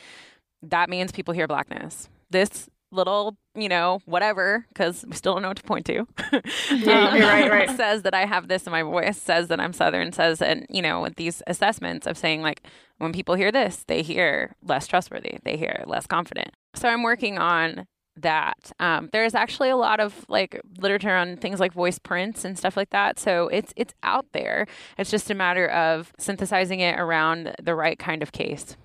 that 0.61 0.89
means 0.89 1.11
people 1.11 1.33
hear 1.33 1.47
blackness 1.47 2.07
this 2.29 2.69
little 2.91 3.37
you 3.55 3.69
know 3.69 3.99
whatever 4.05 4.65
because 4.69 5.05
we 5.07 5.15
still 5.15 5.33
don't 5.33 5.41
know 5.41 5.49
what 5.49 5.57
to 5.57 5.63
point 5.63 5.85
to. 5.85 6.07
Yeah, 6.71 7.09
um, 7.13 7.21
right, 7.21 7.51
right. 7.51 7.69
says 7.77 8.03
that 8.03 8.13
i 8.13 8.25
have 8.25 8.47
this 8.47 8.65
in 8.65 8.71
my 8.71 8.83
voice 8.83 9.21
says 9.21 9.47
that 9.47 9.59
i'm 9.59 9.73
southern 9.73 10.11
says 10.11 10.41
and 10.41 10.65
you 10.69 10.81
know 10.81 11.01
with 11.01 11.15
these 11.15 11.41
assessments 11.47 12.07
of 12.07 12.17
saying 12.17 12.41
like 12.41 12.63
when 12.97 13.11
people 13.11 13.35
hear 13.35 13.51
this 13.51 13.83
they 13.87 14.01
hear 14.01 14.55
less 14.63 14.87
trustworthy 14.87 15.39
they 15.43 15.57
hear 15.57 15.83
less 15.87 16.07
confident. 16.07 16.51
So 16.75 16.87
i'm 16.89 17.03
working 17.03 17.37
on 17.37 17.87
that. 18.21 18.71
Um, 18.79 19.09
there's 19.11 19.35
actually 19.35 19.69
a 19.69 19.77
lot 19.77 19.99
of 19.99 20.25
like 20.27 20.59
literature 20.79 21.15
on 21.15 21.37
things 21.37 21.59
like 21.59 21.73
voice 21.73 21.99
prints 21.99 22.45
and 22.45 22.57
stuff 22.57 22.77
like 22.77 22.89
that. 22.91 23.19
So 23.19 23.47
it's 23.47 23.73
it's 23.75 23.93
out 24.03 24.25
there. 24.33 24.67
It's 24.97 25.11
just 25.11 25.29
a 25.31 25.35
matter 25.35 25.67
of 25.67 26.11
synthesizing 26.17 26.79
it 26.79 26.99
around 26.99 27.55
the 27.61 27.75
right 27.75 27.97
kind 27.97 28.21
of 28.21 28.31
case 28.31 28.75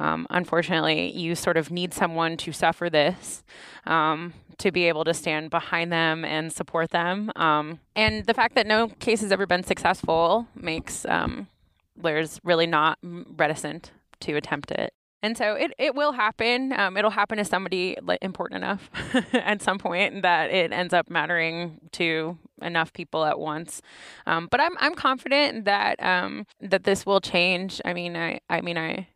um, 0.00 0.26
unfortunately 0.30 1.16
you 1.16 1.34
sort 1.36 1.56
of 1.56 1.70
need 1.70 1.94
someone 1.94 2.36
to 2.36 2.52
suffer 2.52 2.90
this 2.90 3.44
um, 3.86 4.34
to 4.58 4.72
be 4.72 4.88
able 4.88 5.04
to 5.04 5.14
stand 5.14 5.50
behind 5.50 5.92
them 5.92 6.24
and 6.24 6.52
support 6.52 6.90
them 6.90 7.30
um, 7.36 7.78
and 7.94 8.26
the 8.26 8.34
fact 8.34 8.54
that 8.56 8.66
no 8.66 8.88
case 8.88 9.20
has 9.20 9.30
ever 9.30 9.46
been 9.46 9.62
successful 9.62 10.48
makes 10.54 11.04
um, 11.06 11.46
lawyers 12.02 12.40
really 12.42 12.66
not 12.66 12.98
reticent 13.02 13.92
to 14.20 14.34
attempt 14.34 14.70
it 14.70 14.92
And 15.22 15.36
so 15.36 15.52
it, 15.52 15.72
it 15.78 15.94
will 15.94 16.12
happen. 16.12 16.72
Um, 16.72 16.96
it'll 16.96 17.10
happen 17.10 17.36
to 17.38 17.44
somebody 17.44 17.96
important 18.22 18.64
enough 18.64 18.90
at 19.34 19.60
some 19.60 19.78
point 19.78 20.22
that 20.22 20.50
it 20.50 20.72
ends 20.72 20.94
up 20.94 21.10
mattering 21.10 21.78
to 21.92 22.38
enough 22.62 22.92
people 22.92 23.24
at 23.24 23.38
once. 23.38 23.82
Um, 24.26 24.48
but 24.50 24.60
I'm 24.60 24.72
I'm 24.78 24.94
confident 24.94 25.66
that 25.66 25.96
that 26.60 26.84
this 26.84 27.04
will 27.04 27.20
change. 27.20 27.80
I 27.84 27.92
mean, 27.92 28.16
I 28.16 28.40
I 28.48 28.62
mean 28.62 28.78
I 28.78 29.08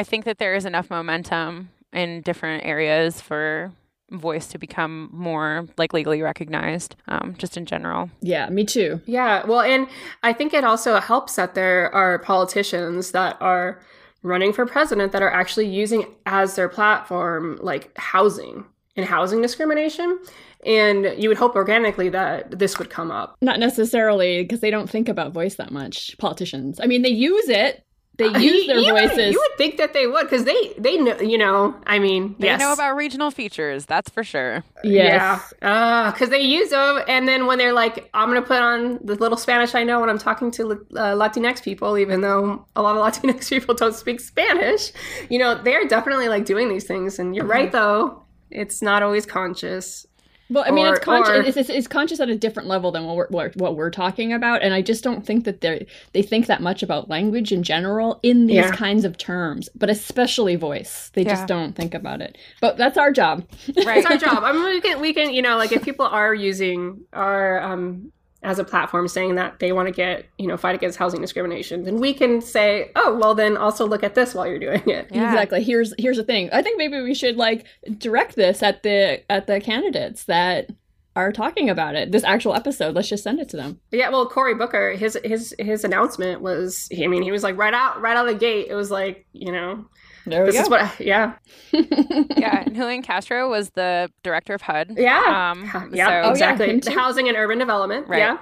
I 0.00 0.02
think 0.02 0.24
that 0.24 0.38
there 0.38 0.54
is 0.54 0.64
enough 0.64 0.88
momentum 0.88 1.68
in 1.92 2.22
different 2.22 2.64
areas 2.64 3.20
for 3.20 3.70
voice 4.10 4.46
to 4.46 4.56
become 4.56 5.10
more 5.12 5.68
like 5.76 5.92
legally 5.92 6.22
recognized 6.22 6.96
um, 7.08 7.34
just 7.36 7.58
in 7.58 7.66
general 7.66 8.08
Yeah, 8.22 8.48
me 8.48 8.64
too. 8.64 9.02
Yeah, 9.04 9.44
well, 9.44 9.60
and 9.60 9.86
I 10.22 10.32
think 10.32 10.54
it 10.54 10.64
also 10.64 10.98
helps 11.00 11.36
that 11.36 11.54
there 11.54 11.94
are 11.94 12.18
politicians 12.18 13.10
that 13.10 13.36
are 13.42 13.78
running 14.22 14.54
for 14.54 14.64
president 14.64 15.12
that 15.12 15.20
are 15.20 15.30
actually 15.30 15.68
using 15.68 16.06
as 16.24 16.56
their 16.56 16.70
platform 16.70 17.58
like 17.60 17.94
housing 17.98 18.64
and 18.96 19.04
housing 19.04 19.42
discrimination. 19.42 20.18
And 20.64 21.14
you 21.18 21.28
would 21.28 21.38
hope 21.38 21.56
organically 21.56 22.08
that 22.08 22.58
this 22.58 22.78
would 22.78 22.88
come 22.88 23.10
up. 23.10 23.36
Not 23.42 23.60
necessarily 23.60 24.44
because 24.44 24.60
they 24.60 24.70
don't 24.70 24.88
think 24.88 25.10
about 25.10 25.32
voice 25.32 25.56
that 25.56 25.72
much. 25.72 26.16
Politicians. 26.16 26.80
I 26.82 26.86
mean, 26.86 27.02
they 27.02 27.10
use 27.10 27.50
it. 27.50 27.84
They 28.20 28.38
use 28.40 28.66
their 28.66 28.76
Uh, 28.76 28.80
you, 28.80 28.92
would- 28.94 29.08
voices. 29.10 29.32
You 29.32 29.38
would 29.48 29.58
think 29.58 29.76
that 29.78 29.92
they 29.92 30.06
would 30.06 30.24
because 30.28 30.44
they 30.44 30.72
they 30.78 30.96
know 30.98 31.18
you 31.20 31.38
know. 31.38 31.74
I 31.86 31.98
mean, 31.98 32.36
they 32.38 32.46
yes. 32.48 32.60
know 32.60 32.72
about 32.72 32.94
regional 32.96 33.30
features 33.30 33.86
that's 33.86 34.10
for 34.10 34.22
sure 34.22 34.62
yes. 34.84 35.52
Yeah, 35.62 36.10
because 36.12 36.28
they 36.30 36.40
use 36.40 36.70
them, 36.70 37.00
and 37.08 37.26
then 37.28 37.46
when 37.46 37.58
they're 37.58 37.72
like, 37.84 38.08
"I'm 38.14 38.28
gonna 38.28 38.42
put 38.42 38.60
on 38.62 38.98
the 39.02 39.14
little 39.14 39.36
Spanish 39.38 39.74
I 39.74 39.82
know 39.84 40.00
when 40.00 40.08
I'm 40.10 40.18
talking 40.18 40.50
to 40.52 40.72
uh, 40.72 41.14
Latinx 41.22 41.62
people," 41.62 41.98
even 41.98 42.20
though 42.20 42.64
a 42.76 42.82
lot 42.82 42.96
of 42.96 43.02
Latinx 43.22 43.48
people 43.50 43.74
don't 43.74 43.94
speak 43.94 44.20
Spanish, 44.20 44.92
you 45.28 45.38
know, 45.38 45.60
they're 45.62 45.86
definitely 45.86 46.28
like 46.28 46.44
doing 46.44 46.68
these 46.68 46.84
things. 46.84 47.18
And 47.18 47.34
you're 47.34 47.46
right, 47.46 47.70
though, 47.72 48.22
it's 48.50 48.82
not 48.82 49.02
always 49.02 49.26
conscious. 49.26 50.06
Well, 50.50 50.64
I 50.66 50.70
mean, 50.72 50.86
Or- 50.86 50.94
it's, 50.94 51.04
conscious. 51.04 51.30
or- 51.30 51.42
it's, 51.42 51.56
it's, 51.56 51.70
it's 51.70 51.86
conscious 51.86 52.18
at 52.20 52.28
a 52.28 52.36
different 52.36 52.68
level 52.68 52.90
than 52.90 53.04
what 53.04 53.16
we're, 53.16 53.28
what, 53.28 53.56
what 53.56 53.76
we're 53.76 53.90
talking 53.90 54.32
about, 54.32 54.62
and 54.62 54.74
I 54.74 54.82
just 54.82 55.04
don't 55.04 55.24
think 55.24 55.44
that 55.44 55.60
they 55.60 55.86
they 56.12 56.22
think 56.22 56.46
that 56.46 56.60
much 56.60 56.82
about 56.82 57.08
language 57.08 57.52
in 57.52 57.62
general 57.62 58.18
in 58.22 58.46
these 58.46 58.56
Yeah. 58.56 58.72
kinds 58.72 59.04
of 59.04 59.16
terms, 59.16 59.68
but 59.74 59.88
especially 59.88 60.56
voice. 60.56 61.10
They 61.14 61.22
Yeah. 61.22 61.30
just 61.36 61.46
don't 61.46 61.74
think 61.74 61.94
about 61.94 62.20
it. 62.20 62.36
But 62.60 62.76
that's 62.76 62.98
our 62.98 63.12
job. 63.12 63.44
right 63.86 63.98
It's 63.98 64.06
our 64.10 64.16
job. 64.18 64.42
I 64.44 64.52
mean, 64.52 64.64
we 64.64 64.80
can 64.80 65.00
we 65.00 65.14
can 65.14 65.32
you 65.32 65.42
know 65.42 65.56
like 65.56 65.72
if 65.72 65.82
people 65.84 66.06
are 66.06 66.34
using 66.34 67.00
our 67.12 67.60
um 67.62 68.12
as 68.42 68.58
a 68.58 68.64
platform 68.64 69.06
saying 69.06 69.34
that 69.34 69.58
they 69.58 69.72
want 69.72 69.86
to 69.86 69.92
get 69.92 70.26
you 70.38 70.46
know 70.46 70.56
fight 70.56 70.74
against 70.74 70.98
housing 70.98 71.20
discrimination, 71.20 71.84
then 71.84 72.00
we 72.00 72.14
can 72.14 72.40
say, 72.40 72.90
oh 72.96 73.16
well, 73.16 73.34
then 73.34 73.56
also 73.56 73.86
look 73.86 74.02
at 74.02 74.14
this 74.14 74.34
while 74.34 74.46
you're 74.46 74.58
doing 74.58 74.82
it. 74.88 75.08
Yeah. 75.10 75.30
Exactly. 75.30 75.62
Here's 75.62 75.92
here's 75.98 76.16
the 76.16 76.24
thing. 76.24 76.48
I 76.52 76.62
think 76.62 76.78
maybe 76.78 77.00
we 77.00 77.14
should 77.14 77.36
like 77.36 77.66
direct 77.98 78.36
this 78.36 78.62
at 78.62 78.82
the 78.82 79.22
at 79.30 79.46
the 79.46 79.60
candidates 79.60 80.24
that 80.24 80.70
are 81.16 81.32
talking 81.32 81.68
about 81.68 81.96
it. 81.96 82.12
This 82.12 82.24
actual 82.24 82.54
episode. 82.54 82.94
Let's 82.94 83.08
just 83.08 83.24
send 83.24 83.40
it 83.40 83.48
to 83.50 83.56
them. 83.56 83.80
Yeah, 83.90 84.10
well, 84.10 84.28
Cory 84.28 84.54
Booker, 84.54 84.92
his 84.92 85.18
his 85.24 85.54
his 85.58 85.84
announcement 85.84 86.40
was, 86.40 86.88
I 86.96 87.06
mean, 87.08 87.22
he 87.22 87.32
was 87.32 87.42
like 87.42 87.56
right 87.56 87.74
out 87.74 88.00
right 88.00 88.16
out 88.16 88.28
of 88.28 88.32
the 88.32 88.38
gate. 88.38 88.68
It 88.68 88.74
was 88.74 88.90
like, 88.90 89.26
you 89.32 89.52
know, 89.52 89.86
There 90.26 90.44
we 90.44 90.50
this 90.52 90.56
go. 90.56 90.62
is 90.62 90.68
what, 90.70 91.00
yeah, 91.00 91.32
yeah 91.72 92.64
Julian 92.68 93.02
Castro 93.02 93.48
was 93.48 93.70
the 93.70 94.10
director 94.22 94.54
of 94.54 94.62
HUD 94.62 94.94
yeah, 94.96 95.50
um 95.52 95.64
Ha- 95.66 95.86
so- 95.90 95.96
yeah, 95.96 96.22
Oh, 96.26 96.30
exactly. 96.30 96.68
him 96.70 96.80
the 96.80 96.90
too. 96.90 96.98
housing 96.98 97.28
and 97.28 97.36
urban 97.36 97.58
development, 97.58 98.06
Right. 98.08 98.18
yeah, 98.18 98.38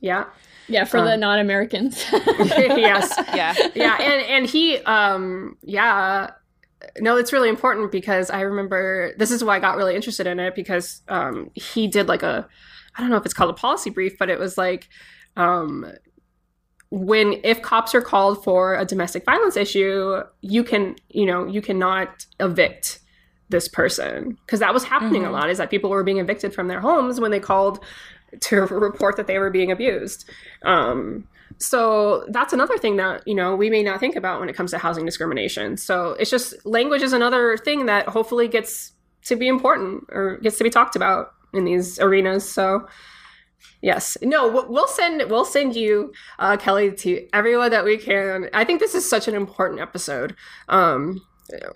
yeah, 0.00 0.24
yeah, 0.68 0.84
for 0.84 1.00
the 1.02 1.14
Um, 1.14 1.20
non-Americans. 1.20 2.04
yes, 2.12 3.14
yeah 3.34 3.54
yeah, 3.74 3.96
and 4.00 4.22
and 4.26 4.46
he, 4.46 4.78
um, 4.78 5.56
yeah, 5.62 6.30
no, 6.98 7.16
it's 7.16 7.32
really 7.32 7.48
important 7.48 7.92
because 7.92 8.28
I 8.30 8.40
remember 8.40 9.12
this 9.16 9.30
is 9.30 9.44
why 9.44 9.56
I 9.56 9.60
got 9.60 9.76
really 9.76 9.94
interested 9.94 10.26
in 10.26 10.40
it 10.40 10.54
because 10.54 11.02
um, 11.08 11.50
he 11.54 11.86
did 11.86 12.08
like 12.08 12.22
a, 12.24 12.46
I 12.96 13.00
don't 13.00 13.10
know 13.10 13.16
if 13.16 13.24
it's 13.24 13.34
called 13.34 13.50
a 13.50 13.54
policy 13.54 13.90
brief, 13.90 14.18
but 14.18 14.28
it 14.28 14.38
was 14.40 14.58
like, 14.58 14.88
um, 15.36 15.86
when 16.92 17.40
if 17.42 17.62
cops 17.62 17.94
are 17.94 18.02
called 18.02 18.44
for 18.44 18.74
a 18.74 18.84
domestic 18.84 19.24
violence 19.24 19.56
issue, 19.56 20.22
you 20.42 20.62
can, 20.62 20.94
you 21.08 21.24
know, 21.24 21.46
you 21.46 21.62
cannot 21.62 22.26
evict 22.38 22.98
this 23.48 23.66
person 23.66 24.36
because 24.44 24.60
that 24.60 24.74
was 24.74 24.84
happening 24.84 25.22
Mhm. 25.22 25.28
a 25.28 25.30
lot. 25.30 25.48
Is 25.48 25.56
that 25.56 25.70
people 25.70 25.88
were 25.88 26.04
being 26.04 26.18
evicted 26.18 26.52
from 26.52 26.68
their 26.68 26.80
homes 26.80 27.18
when 27.18 27.30
they 27.30 27.40
called 27.40 27.80
to 28.40 28.60
report 28.66 29.16
that 29.16 29.26
they 29.26 29.38
were 29.38 29.48
being 29.50 29.70
abused. 29.72 30.28
Um, 30.66 31.26
so 31.56 32.26
that's 32.28 32.52
another 32.52 32.76
thing 32.76 32.96
that 32.96 33.26
you 33.26 33.34
know 33.34 33.56
we 33.56 33.70
may 33.70 33.82
not 33.82 33.98
think 33.98 34.14
about 34.14 34.38
when 34.40 34.50
it 34.50 34.54
comes 34.56 34.70
to 34.72 34.78
housing 34.78 35.06
discrimination. 35.06 35.78
So 35.78 36.12
it's 36.20 36.30
just 36.30 36.54
language 36.66 37.00
is 37.00 37.14
another 37.14 37.56
thing 37.56 37.86
that 37.86 38.06
hopefully 38.08 38.48
gets 38.48 38.92
to 39.24 39.34
be 39.36 39.48
important 39.48 40.04
or 40.10 40.36
gets 40.42 40.58
to 40.58 40.64
be 40.64 40.70
talked 40.70 40.94
about 40.96 41.32
in 41.54 41.64
these 41.64 41.98
arenas. 42.00 42.50
So 42.50 42.86
yes, 43.80 44.16
no, 44.22 44.48
we- 44.48 44.68
we'll 44.68 44.88
send 44.88 45.22
we'll 45.30 45.44
send 45.44 45.74
you 45.76 46.12
uh, 46.38 46.56
Kelly 46.56 46.92
to 46.92 47.26
everyone 47.32 47.70
that 47.70 47.84
we 47.84 47.96
can. 47.98 48.48
I 48.52 48.64
think 48.64 48.80
this 48.80 48.94
is 48.94 49.08
such 49.08 49.28
an 49.28 49.34
important 49.34 49.80
episode. 49.80 50.34
Um, 50.68 51.20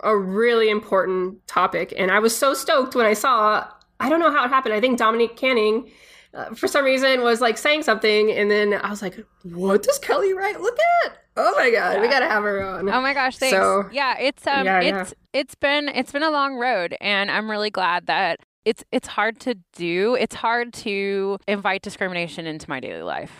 a 0.03 0.15
really 0.17 0.69
important 0.69 1.45
topic, 1.47 1.93
and 1.97 2.11
I 2.11 2.19
was 2.19 2.35
so 2.35 2.53
stoked 2.53 2.95
when 2.95 3.05
I 3.05 3.13
saw. 3.13 3.67
I 3.99 4.09
don't 4.09 4.19
know 4.19 4.31
how 4.31 4.45
it 4.45 4.49
happened. 4.49 4.73
I 4.75 4.79
think 4.81 4.97
Dominique 4.99 5.35
Canning 5.37 5.89
uh, 6.33 6.53
for 6.53 6.67
some 6.67 6.85
reason 6.85 7.21
was 7.21 7.41
like 7.41 7.57
saying 7.57 7.81
something 7.81 8.31
and 8.31 8.51
then 8.51 8.73
i 8.73 8.89
was 8.89 9.01
like 9.01 9.17
what 9.43 9.81
does 9.81 9.97
kelly 9.97 10.33
Wright 10.33 10.59
look 10.59 10.77
at 11.05 11.17
oh 11.37 11.53
my 11.55 11.71
god 11.71 12.01
we 12.01 12.07
gotta 12.09 12.27
have 12.27 12.43
her 12.43 12.61
on 12.61 12.89
Oh 12.89 12.99
my 13.01 13.13
gosh, 13.13 13.37
thanks. 13.37 13.55
So- 13.55 13.87
yeah, 13.93 14.17
it's 14.19 14.45
um 14.45 14.65
Yeah, 14.65 14.81
yeah. 14.81 15.01
it's 15.01 15.13
it's 15.33 15.55
been 15.55 15.87
it's 15.87 16.11
been 16.11 16.23
a 16.23 16.29
long 16.29 16.55
road 16.55 16.95
and 16.99 17.31
I'm 17.31 17.49
really 17.49 17.69
glad 17.69 18.07
that 18.07 18.39
it's 18.69 18.83
it's 18.91 19.07
hard 19.07 19.39
to 19.41 19.55
do. 19.73 20.15
It's 20.15 20.35
hard 20.35 20.73
to 20.85 21.37
invite 21.47 21.81
discrimination 21.81 22.45
into 22.47 22.69
my 22.69 22.79
daily 22.79 23.01
life. 23.03 23.31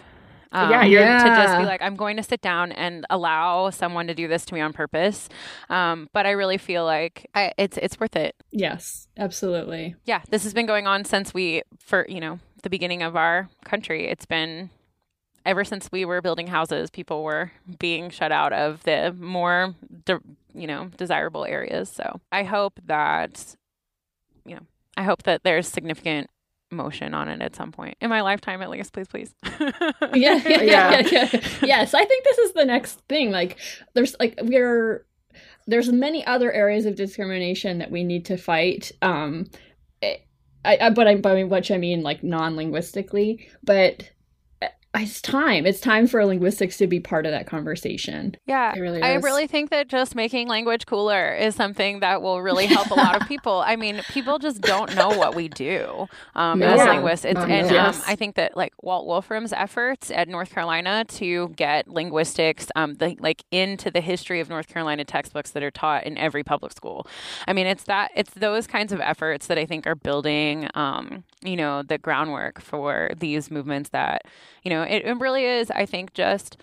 Um, 0.53 0.71
Yeah, 0.71 0.83
you're- 0.85 1.03
to 1.05 1.35
just 1.43 1.57
be 1.59 1.65
like, 1.65 1.81
I'm 1.81 1.97
going 1.97 2.15
to 2.17 2.23
sit 2.23 2.39
down 2.41 2.71
and 2.71 3.05
allow 3.09 3.69
someone 3.69 4.07
to 4.07 4.13
do 4.13 4.29
this 4.29 4.45
to 4.45 4.53
me 4.53 4.61
on 4.61 4.71
purpose. 4.71 5.27
Um, 5.69 6.07
but 6.13 6.25
I 6.25 6.31
really 6.31 6.57
feel 6.57 6.85
like 6.85 7.29
I, 7.35 7.51
it's 7.57 7.77
it's 7.77 7.99
worth 7.99 8.15
it. 8.15 8.33
yes, 8.51 9.07
absolutely. 9.17 9.95
Yeah, 10.05 10.21
this 10.29 10.43
has 10.43 10.53
been 10.53 10.65
going 10.65 10.87
on 10.87 11.03
since 11.03 11.33
we 11.33 11.63
for 11.79 12.05
you 12.07 12.21
know 12.21 12.39
the 12.63 12.69
beginning 12.69 13.03
of 13.03 13.15
our 13.17 13.49
country. 13.65 14.07
It's 14.07 14.25
been 14.25 14.69
ever 15.45 15.63
since 15.65 15.89
we 15.91 16.05
were 16.05 16.21
building 16.21 16.47
houses, 16.47 16.89
people 16.89 17.23
were 17.23 17.51
being 17.79 18.09
shut 18.09 18.31
out 18.31 18.53
of 18.53 18.83
the 18.83 19.13
more 19.19 19.75
de- 20.05 20.21
you 20.53 20.67
know 20.67 20.89
desirable 20.97 21.43
areas. 21.45 21.89
So 21.89 22.21
I 22.31 22.43
hope 22.43 22.79
that 22.85 23.55
you 24.45 24.55
know 24.55 24.65
I 24.97 25.03
hope 25.03 25.23
that 25.23 25.43
there's 25.43 25.67
significant 25.67 26.29
motion 26.69 27.13
on 27.13 27.29
it 27.29 27.41
at 27.41 27.55
some 27.55 27.71
point 27.71 27.95
in 28.01 28.09
my 28.09 28.19
lifetime 28.19 28.61
at 28.61 28.69
least 28.69 28.91
please 28.91 29.07
please 29.07 29.33
yeah, 29.45 29.61
yeah, 30.13 30.41
yeah, 30.45 30.61
Yeah. 30.61 31.01
yeah, 31.09 31.29
yeah. 31.31 31.39
yes 31.63 31.93
i 31.93 32.03
think 32.03 32.25
this 32.25 32.37
is 32.39 32.51
the 32.51 32.65
next 32.65 32.99
thing 33.07 33.31
like 33.31 33.57
there's 33.93 34.17
like 34.19 34.37
we're 34.41 35.05
there's 35.65 35.89
many 35.93 36.25
other 36.25 36.51
areas 36.51 36.85
of 36.85 36.95
discrimination 36.95 37.77
that 37.77 37.89
we 37.89 38.03
need 38.03 38.25
to 38.25 38.35
fight 38.35 38.91
um 39.01 39.45
I, 40.03 40.17
I 40.65 40.89
but 40.89 41.07
i 41.07 41.15
by 41.15 41.41
which 41.45 41.71
i 41.71 41.77
mean 41.77 42.03
like 42.03 42.21
non-linguistically 42.21 43.47
but 43.63 44.11
it's 44.99 45.21
time 45.21 45.65
it's 45.65 45.79
time 45.79 46.07
for 46.07 46.25
linguistics 46.25 46.77
to 46.77 46.87
be 46.87 46.99
part 46.99 47.25
of 47.25 47.31
that 47.31 47.47
conversation 47.47 48.35
Yeah, 48.45 48.73
really 48.77 49.01
I 49.01 49.15
really 49.15 49.47
think 49.47 49.69
that 49.69 49.87
just 49.87 50.15
making 50.15 50.47
language 50.47 50.85
cooler 50.85 51.33
is 51.33 51.55
something 51.55 51.99
that 51.99 52.21
will 52.21 52.41
really 52.41 52.65
help 52.65 52.89
a 52.91 52.95
lot 52.95 53.19
of 53.19 53.27
people. 53.27 53.63
I 53.65 53.75
mean, 53.75 54.01
people 54.09 54.39
just 54.39 54.61
don't 54.61 54.95
know 54.95 55.09
what 55.09 55.35
we 55.35 55.47
do 55.47 56.07
um, 56.35 56.61
as 56.61 56.79
linguists. 56.79 57.25
It's, 57.25 57.39
and 57.39 57.69
yes. 57.69 57.97
um, 57.97 58.03
I 58.07 58.15
think 58.15 58.35
that 58.35 58.55
like 58.55 58.73
Walt 58.81 59.05
Wolfram's 59.05 59.53
efforts 59.53 60.11
at 60.11 60.27
North 60.27 60.51
Carolina 60.51 61.05
to 61.05 61.49
get 61.49 61.87
linguistics 61.87 62.67
um, 62.75 62.95
the, 62.95 63.15
like 63.19 63.43
into 63.51 63.91
the 63.91 64.01
history 64.01 64.39
of 64.39 64.49
North 64.49 64.67
Carolina 64.67 65.05
textbooks 65.05 65.51
that 65.51 65.63
are 65.63 65.71
taught 65.71 66.05
in 66.05 66.17
every 66.17 66.43
public 66.43 66.71
school. 66.73 67.07
I 67.47 67.53
mean, 67.53 67.67
it's 67.67 67.83
that 67.83 68.11
it's 68.15 68.31
those 68.31 68.67
kinds 68.67 68.91
of 68.91 68.99
efforts 68.99 69.47
that 69.47 69.57
I 69.57 69.65
think 69.65 69.87
are 69.87 69.95
building, 69.95 70.69
um, 70.73 71.23
you 71.43 71.55
know, 71.55 71.83
the 71.83 71.97
groundwork 71.97 72.61
for 72.61 73.11
these 73.17 73.51
movements. 73.51 73.89
That 73.91 74.23
you 74.63 74.69
know, 74.69 74.83
it, 74.83 75.05
it 75.05 75.19
really 75.19 75.45
is. 75.45 75.71
I 75.71 75.85
think 75.85 76.13
just 76.13 76.57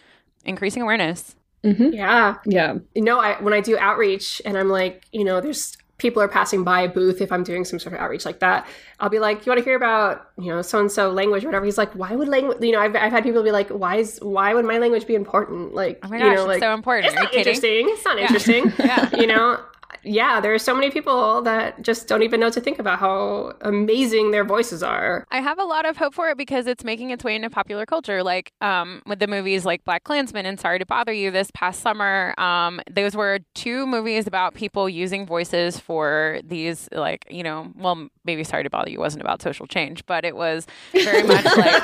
increasing 0.44 0.82
awareness. 0.82 1.36
mm-hmm. 1.64 1.92
yeah 1.94 2.36
yeah 2.44 2.74
you 2.94 3.02
know 3.02 3.18
i 3.18 3.40
when 3.42 3.54
i 3.54 3.60
do 3.60 3.78
outreach 3.78 4.42
and 4.44 4.58
i'm 4.58 4.68
like 4.68 5.06
you 5.12 5.24
know 5.24 5.40
there's 5.40 5.76
people 5.96 6.20
are 6.20 6.28
passing 6.28 6.62
by 6.64 6.82
a 6.82 6.88
booth 6.88 7.22
if 7.22 7.32
i'm 7.32 7.42
doing 7.42 7.64
some 7.64 7.78
sort 7.78 7.94
of 7.94 8.00
outreach 8.02 8.26
like 8.26 8.40
that 8.40 8.66
i'll 9.00 9.08
be 9.08 9.18
like 9.18 9.46
you 9.46 9.50
want 9.50 9.58
to 9.58 9.64
hear 9.64 9.74
about 9.76 10.28
you 10.36 10.50
know 10.50 10.60
so 10.60 10.78
and 10.80 10.92
so 10.92 11.10
language 11.10 11.42
or 11.44 11.48
whatever 11.48 11.64
he's 11.64 11.78
like 11.78 11.90
why 11.94 12.14
would 12.14 12.28
language 12.28 12.58
you 12.60 12.72
know 12.72 12.80
I've, 12.80 12.94
I've 12.94 13.12
had 13.12 13.22
people 13.22 13.42
be 13.42 13.52
like 13.52 13.70
why 13.70 13.96
is 13.96 14.18
why 14.20 14.52
would 14.52 14.66
my 14.66 14.76
language 14.76 15.06
be 15.06 15.14
important 15.14 15.72
like 15.74 16.00
Oh 16.02 16.08
my 16.08 16.18
you 16.18 16.24
gosh, 16.24 16.34
know 16.36 16.42
it's 16.42 16.48
like 16.48 16.60
so 16.60 16.74
important. 16.74 17.06
it's 17.06 17.14
not 17.14 17.32
interesting 17.32 17.86
it's 17.88 18.04
not 18.04 18.18
Yeah. 18.18 18.22
interesting 18.26 18.72
Yeah. 18.78 19.16
you 19.16 19.26
know 19.26 19.58
yeah, 20.04 20.40
there 20.40 20.54
are 20.54 20.58
so 20.58 20.74
many 20.74 20.90
people 20.90 21.42
that 21.42 21.82
just 21.82 22.08
don't 22.08 22.22
even 22.22 22.40
know 22.40 22.50
to 22.50 22.60
think 22.60 22.78
about 22.78 22.98
how 22.98 23.54
amazing 23.62 24.30
their 24.30 24.44
voices 24.44 24.82
are. 24.82 25.26
I 25.30 25.40
have 25.40 25.58
a 25.58 25.64
lot 25.64 25.86
of 25.86 25.96
hope 25.96 26.14
for 26.14 26.30
it 26.30 26.36
because 26.38 26.66
it's 26.66 26.84
making 26.84 27.10
its 27.10 27.24
way 27.24 27.34
into 27.34 27.50
popular 27.50 27.86
culture. 27.86 28.22
Like 28.22 28.52
um, 28.60 29.02
with 29.06 29.18
the 29.18 29.26
movies 29.26 29.64
like 29.64 29.84
BlacKkKlansman 29.84 30.44
and 30.44 30.58
Sorry 30.58 30.78
to 30.78 30.86
Bother 30.86 31.12
You 31.12 31.30
this 31.30 31.50
past 31.52 31.80
summer, 31.80 32.34
um, 32.38 32.80
those 32.90 33.16
were 33.16 33.40
two 33.54 33.86
movies 33.86 34.26
about 34.26 34.54
people 34.54 34.88
using 34.88 35.26
voices 35.26 35.78
for 35.78 36.40
these, 36.44 36.88
like, 36.92 37.26
you 37.30 37.42
know, 37.42 37.72
well, 37.76 38.08
maybe 38.24 38.44
Sorry 38.44 38.62
to 38.62 38.70
Bother 38.70 38.90
You 38.90 39.00
wasn't 39.00 39.22
about 39.22 39.42
social 39.42 39.66
change, 39.66 40.04
but 40.06 40.24
it 40.24 40.36
was 40.36 40.66
very 40.92 41.22
much 41.26 41.44
like. 41.56 41.82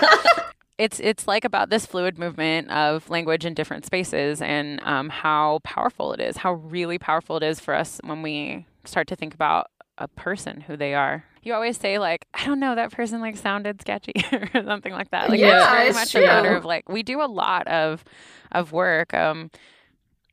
It's 0.80 0.98
it's 0.98 1.28
like 1.28 1.44
about 1.44 1.68
this 1.68 1.84
fluid 1.84 2.18
movement 2.18 2.70
of 2.70 3.10
language 3.10 3.44
in 3.44 3.52
different 3.52 3.84
spaces 3.84 4.40
and 4.40 4.80
um, 4.82 5.10
how 5.10 5.60
powerful 5.62 6.14
it 6.14 6.20
is, 6.20 6.38
how 6.38 6.54
really 6.54 6.98
powerful 6.98 7.36
it 7.36 7.42
is 7.42 7.60
for 7.60 7.74
us 7.74 8.00
when 8.02 8.22
we 8.22 8.64
start 8.86 9.06
to 9.08 9.16
think 9.16 9.34
about 9.34 9.66
a 9.98 10.08
person, 10.08 10.62
who 10.62 10.78
they 10.78 10.94
are. 10.94 11.24
You 11.42 11.52
always 11.52 11.76
say 11.76 11.98
like, 11.98 12.26
I 12.32 12.46
don't 12.46 12.60
know, 12.60 12.74
that 12.74 12.92
person 12.92 13.20
like 13.20 13.36
sounded 13.36 13.82
sketchy 13.82 14.14
or 14.32 14.48
something 14.64 14.94
like 14.94 15.10
that. 15.10 15.28
Like 15.28 15.38
Yeah, 15.40 15.58
it's 15.60 15.70
very 15.70 15.88
it's 15.88 15.96
much 15.96 16.12
true. 16.12 16.22
a 16.22 16.26
matter 16.26 16.56
of 16.56 16.64
like 16.64 16.88
we 16.88 17.02
do 17.02 17.20
a 17.22 17.28
lot 17.28 17.66
of 17.68 18.02
of 18.50 18.72
work 18.72 19.12
um, 19.12 19.50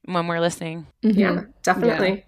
when 0.06 0.28
we're 0.28 0.40
listening. 0.40 0.88
Mhm. 1.04 1.18
Yeah, 1.18 1.44
definitely. 1.62 2.24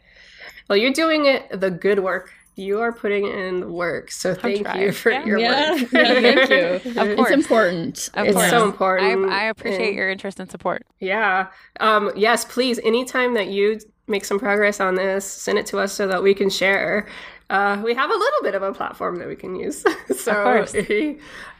Well, 0.68 0.78
you're 0.78 0.94
doing 0.94 1.26
it 1.26 1.60
the 1.60 1.72
good 1.72 2.00
work. 2.00 2.32
You 2.56 2.80
are 2.82 2.92
putting 2.92 3.26
in 3.26 3.62
the 3.62 3.68
work. 3.72 4.12
So 4.12 4.34
thank 4.34 4.68
you 4.76 4.92
for 4.92 5.12
Yeah. 5.12 5.26
your 5.26 5.40
Yeah. 5.40 5.72
work. 5.74 5.82
Yeah, 5.94 6.14
thank 6.22 6.50
you. 6.50 6.92
Of 7.02 7.16
course. 7.16 7.32
It's 7.32 7.32
important. 7.32 8.10
Of 8.16 8.26
It's 8.28 8.36
course. 8.36 8.50
so 8.50 8.66
important. 8.66 9.30
I, 9.32 9.42
I 9.42 9.44
appreciate 9.46 9.88
and- 9.90 9.96
your 9.96 10.10
interest 10.10 10.40
and 10.40 10.50
support. 10.52 10.86
Yeah. 11.00 11.48
Um, 11.80 12.12
yes, 12.16 12.46
please. 12.46 12.80
Anytime 12.84 13.34
that 13.36 13.48
you 13.48 13.80
make 14.08 14.26
some 14.26 14.40
progress 14.40 14.80
on 14.80 14.96
this, 14.96 15.24
send 15.26 15.58
it 15.58 15.66
to 15.68 15.78
us 15.80 15.94
so 15.94 16.08
that 16.08 16.22
we 16.24 16.34
can 16.34 16.50
share. 16.50 17.08
Uh, 17.52 17.82
we 17.84 17.96
have 17.96 18.10
a 18.12 18.14
little 18.14 18.42
bit 18.44 18.54
of 18.56 18.62
a 18.62 18.72
platform 18.74 19.18
that 19.18 19.28
we 19.28 19.36
can 19.36 19.56
use. 19.56 19.84
so, 20.20 20.34
course. 20.44 20.76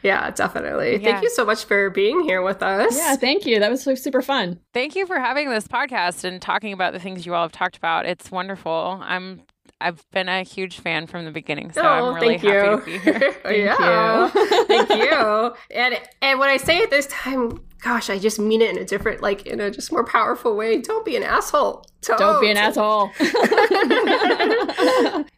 yeah, 0.02 0.30
definitely. 0.30 0.92
Yeah. 0.92 1.10
Thank 1.12 1.22
you 1.24 1.30
so 1.30 1.44
much 1.44 1.64
for 1.64 1.90
being 1.90 2.20
here 2.22 2.42
with 2.42 2.62
us. 2.62 2.96
Yeah, 2.96 3.16
thank 3.16 3.44
you. 3.46 3.58
That 3.58 3.70
was 3.70 3.82
so 3.82 3.94
super 3.96 4.22
fun. 4.22 4.60
Thank 4.72 4.94
you 4.94 5.06
for 5.06 5.18
having 5.18 5.50
this 5.50 5.66
podcast 5.66 6.22
and 6.24 6.40
talking 6.40 6.72
about 6.72 6.92
the 6.92 7.00
things 7.00 7.26
you 7.26 7.34
all 7.34 7.42
have 7.42 7.52
talked 7.52 7.76
about. 7.76 8.06
It's 8.06 8.30
wonderful. 8.30 9.00
I'm 9.02 9.42
I've 9.80 10.04
been 10.10 10.28
a 10.28 10.42
huge 10.42 10.78
fan 10.80 11.06
from 11.06 11.24
the 11.24 11.30
beginning, 11.30 11.72
so 11.72 11.80
Oh, 11.82 11.86
I'm 11.86 12.14
really 12.16 12.38
thank 12.38 12.42
happy 12.52 12.90
you. 12.92 12.98
to 12.98 13.04
be 13.04 13.18
here. 13.18 13.34
yeah. 13.64 14.28
thank 14.66 14.90
you. 14.94 15.54
And 15.70 15.98
and 16.20 16.38
when 16.38 16.50
I 16.50 16.56
say 16.58 16.78
it 16.78 16.90
this 16.90 17.06
time, 17.06 17.60
gosh, 17.82 18.10
I 18.10 18.18
just 18.18 18.38
mean 18.38 18.60
it 18.60 18.70
in 18.70 18.78
a 18.78 18.84
different, 18.84 19.22
like 19.22 19.46
in 19.46 19.58
a 19.60 19.70
just 19.70 19.90
more 19.90 20.04
powerful 20.04 20.54
way. 20.54 20.80
Don't 20.80 21.04
be 21.04 21.16
an 21.16 21.22
asshole. 21.22 21.86
Don't 22.02 22.40
be 22.40 22.50
an 22.50 22.56
asshole. 22.58 23.10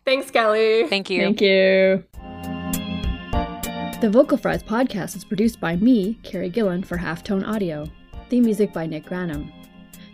Thanks, 0.05 0.31
Kelly. 0.31 0.87
Thank 0.89 1.09
you. 1.11 1.21
Thank 1.21 1.41
you. 1.41 2.05
The 4.01 4.11
Vocal 4.11 4.37
Fries 4.37 4.63
podcast 4.65 5.15
is 5.17 5.25
produced 5.25 5.61
by 5.61 5.77
me, 5.77 6.19
Carrie 6.25 6.49
Gillen, 6.51 6.83
for 6.83 6.97
Halftone 6.99 7.47
Audio. 7.47 7.87
Theme 8.29 8.45
music 8.45 8.73
by 8.73 8.87
Nick 8.87 9.05
Granum. 9.07 9.53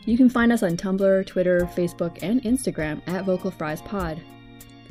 You 0.09 0.17
can 0.17 0.31
find 0.31 0.51
us 0.51 0.63
on 0.63 0.79
Tumblr, 0.79 1.27
Twitter, 1.27 1.69
Facebook, 1.77 2.21
and 2.23 2.43
Instagram 2.43 3.03
at 3.07 3.27
Vocal 3.27 3.51
Fries 3.51 3.83
Pod. 3.83 4.19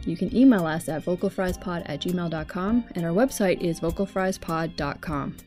You 0.05 0.15
can 0.15 0.33
email 0.35 0.67
us 0.67 0.89
at 0.89 1.03
vocalfriespod 1.03 1.81
at 1.87 2.01
gmail.com, 2.01 2.85
and 2.93 3.03
our 3.03 3.11
website 3.11 3.59
is 3.59 3.79
vocalfriespod.com. 3.79 5.37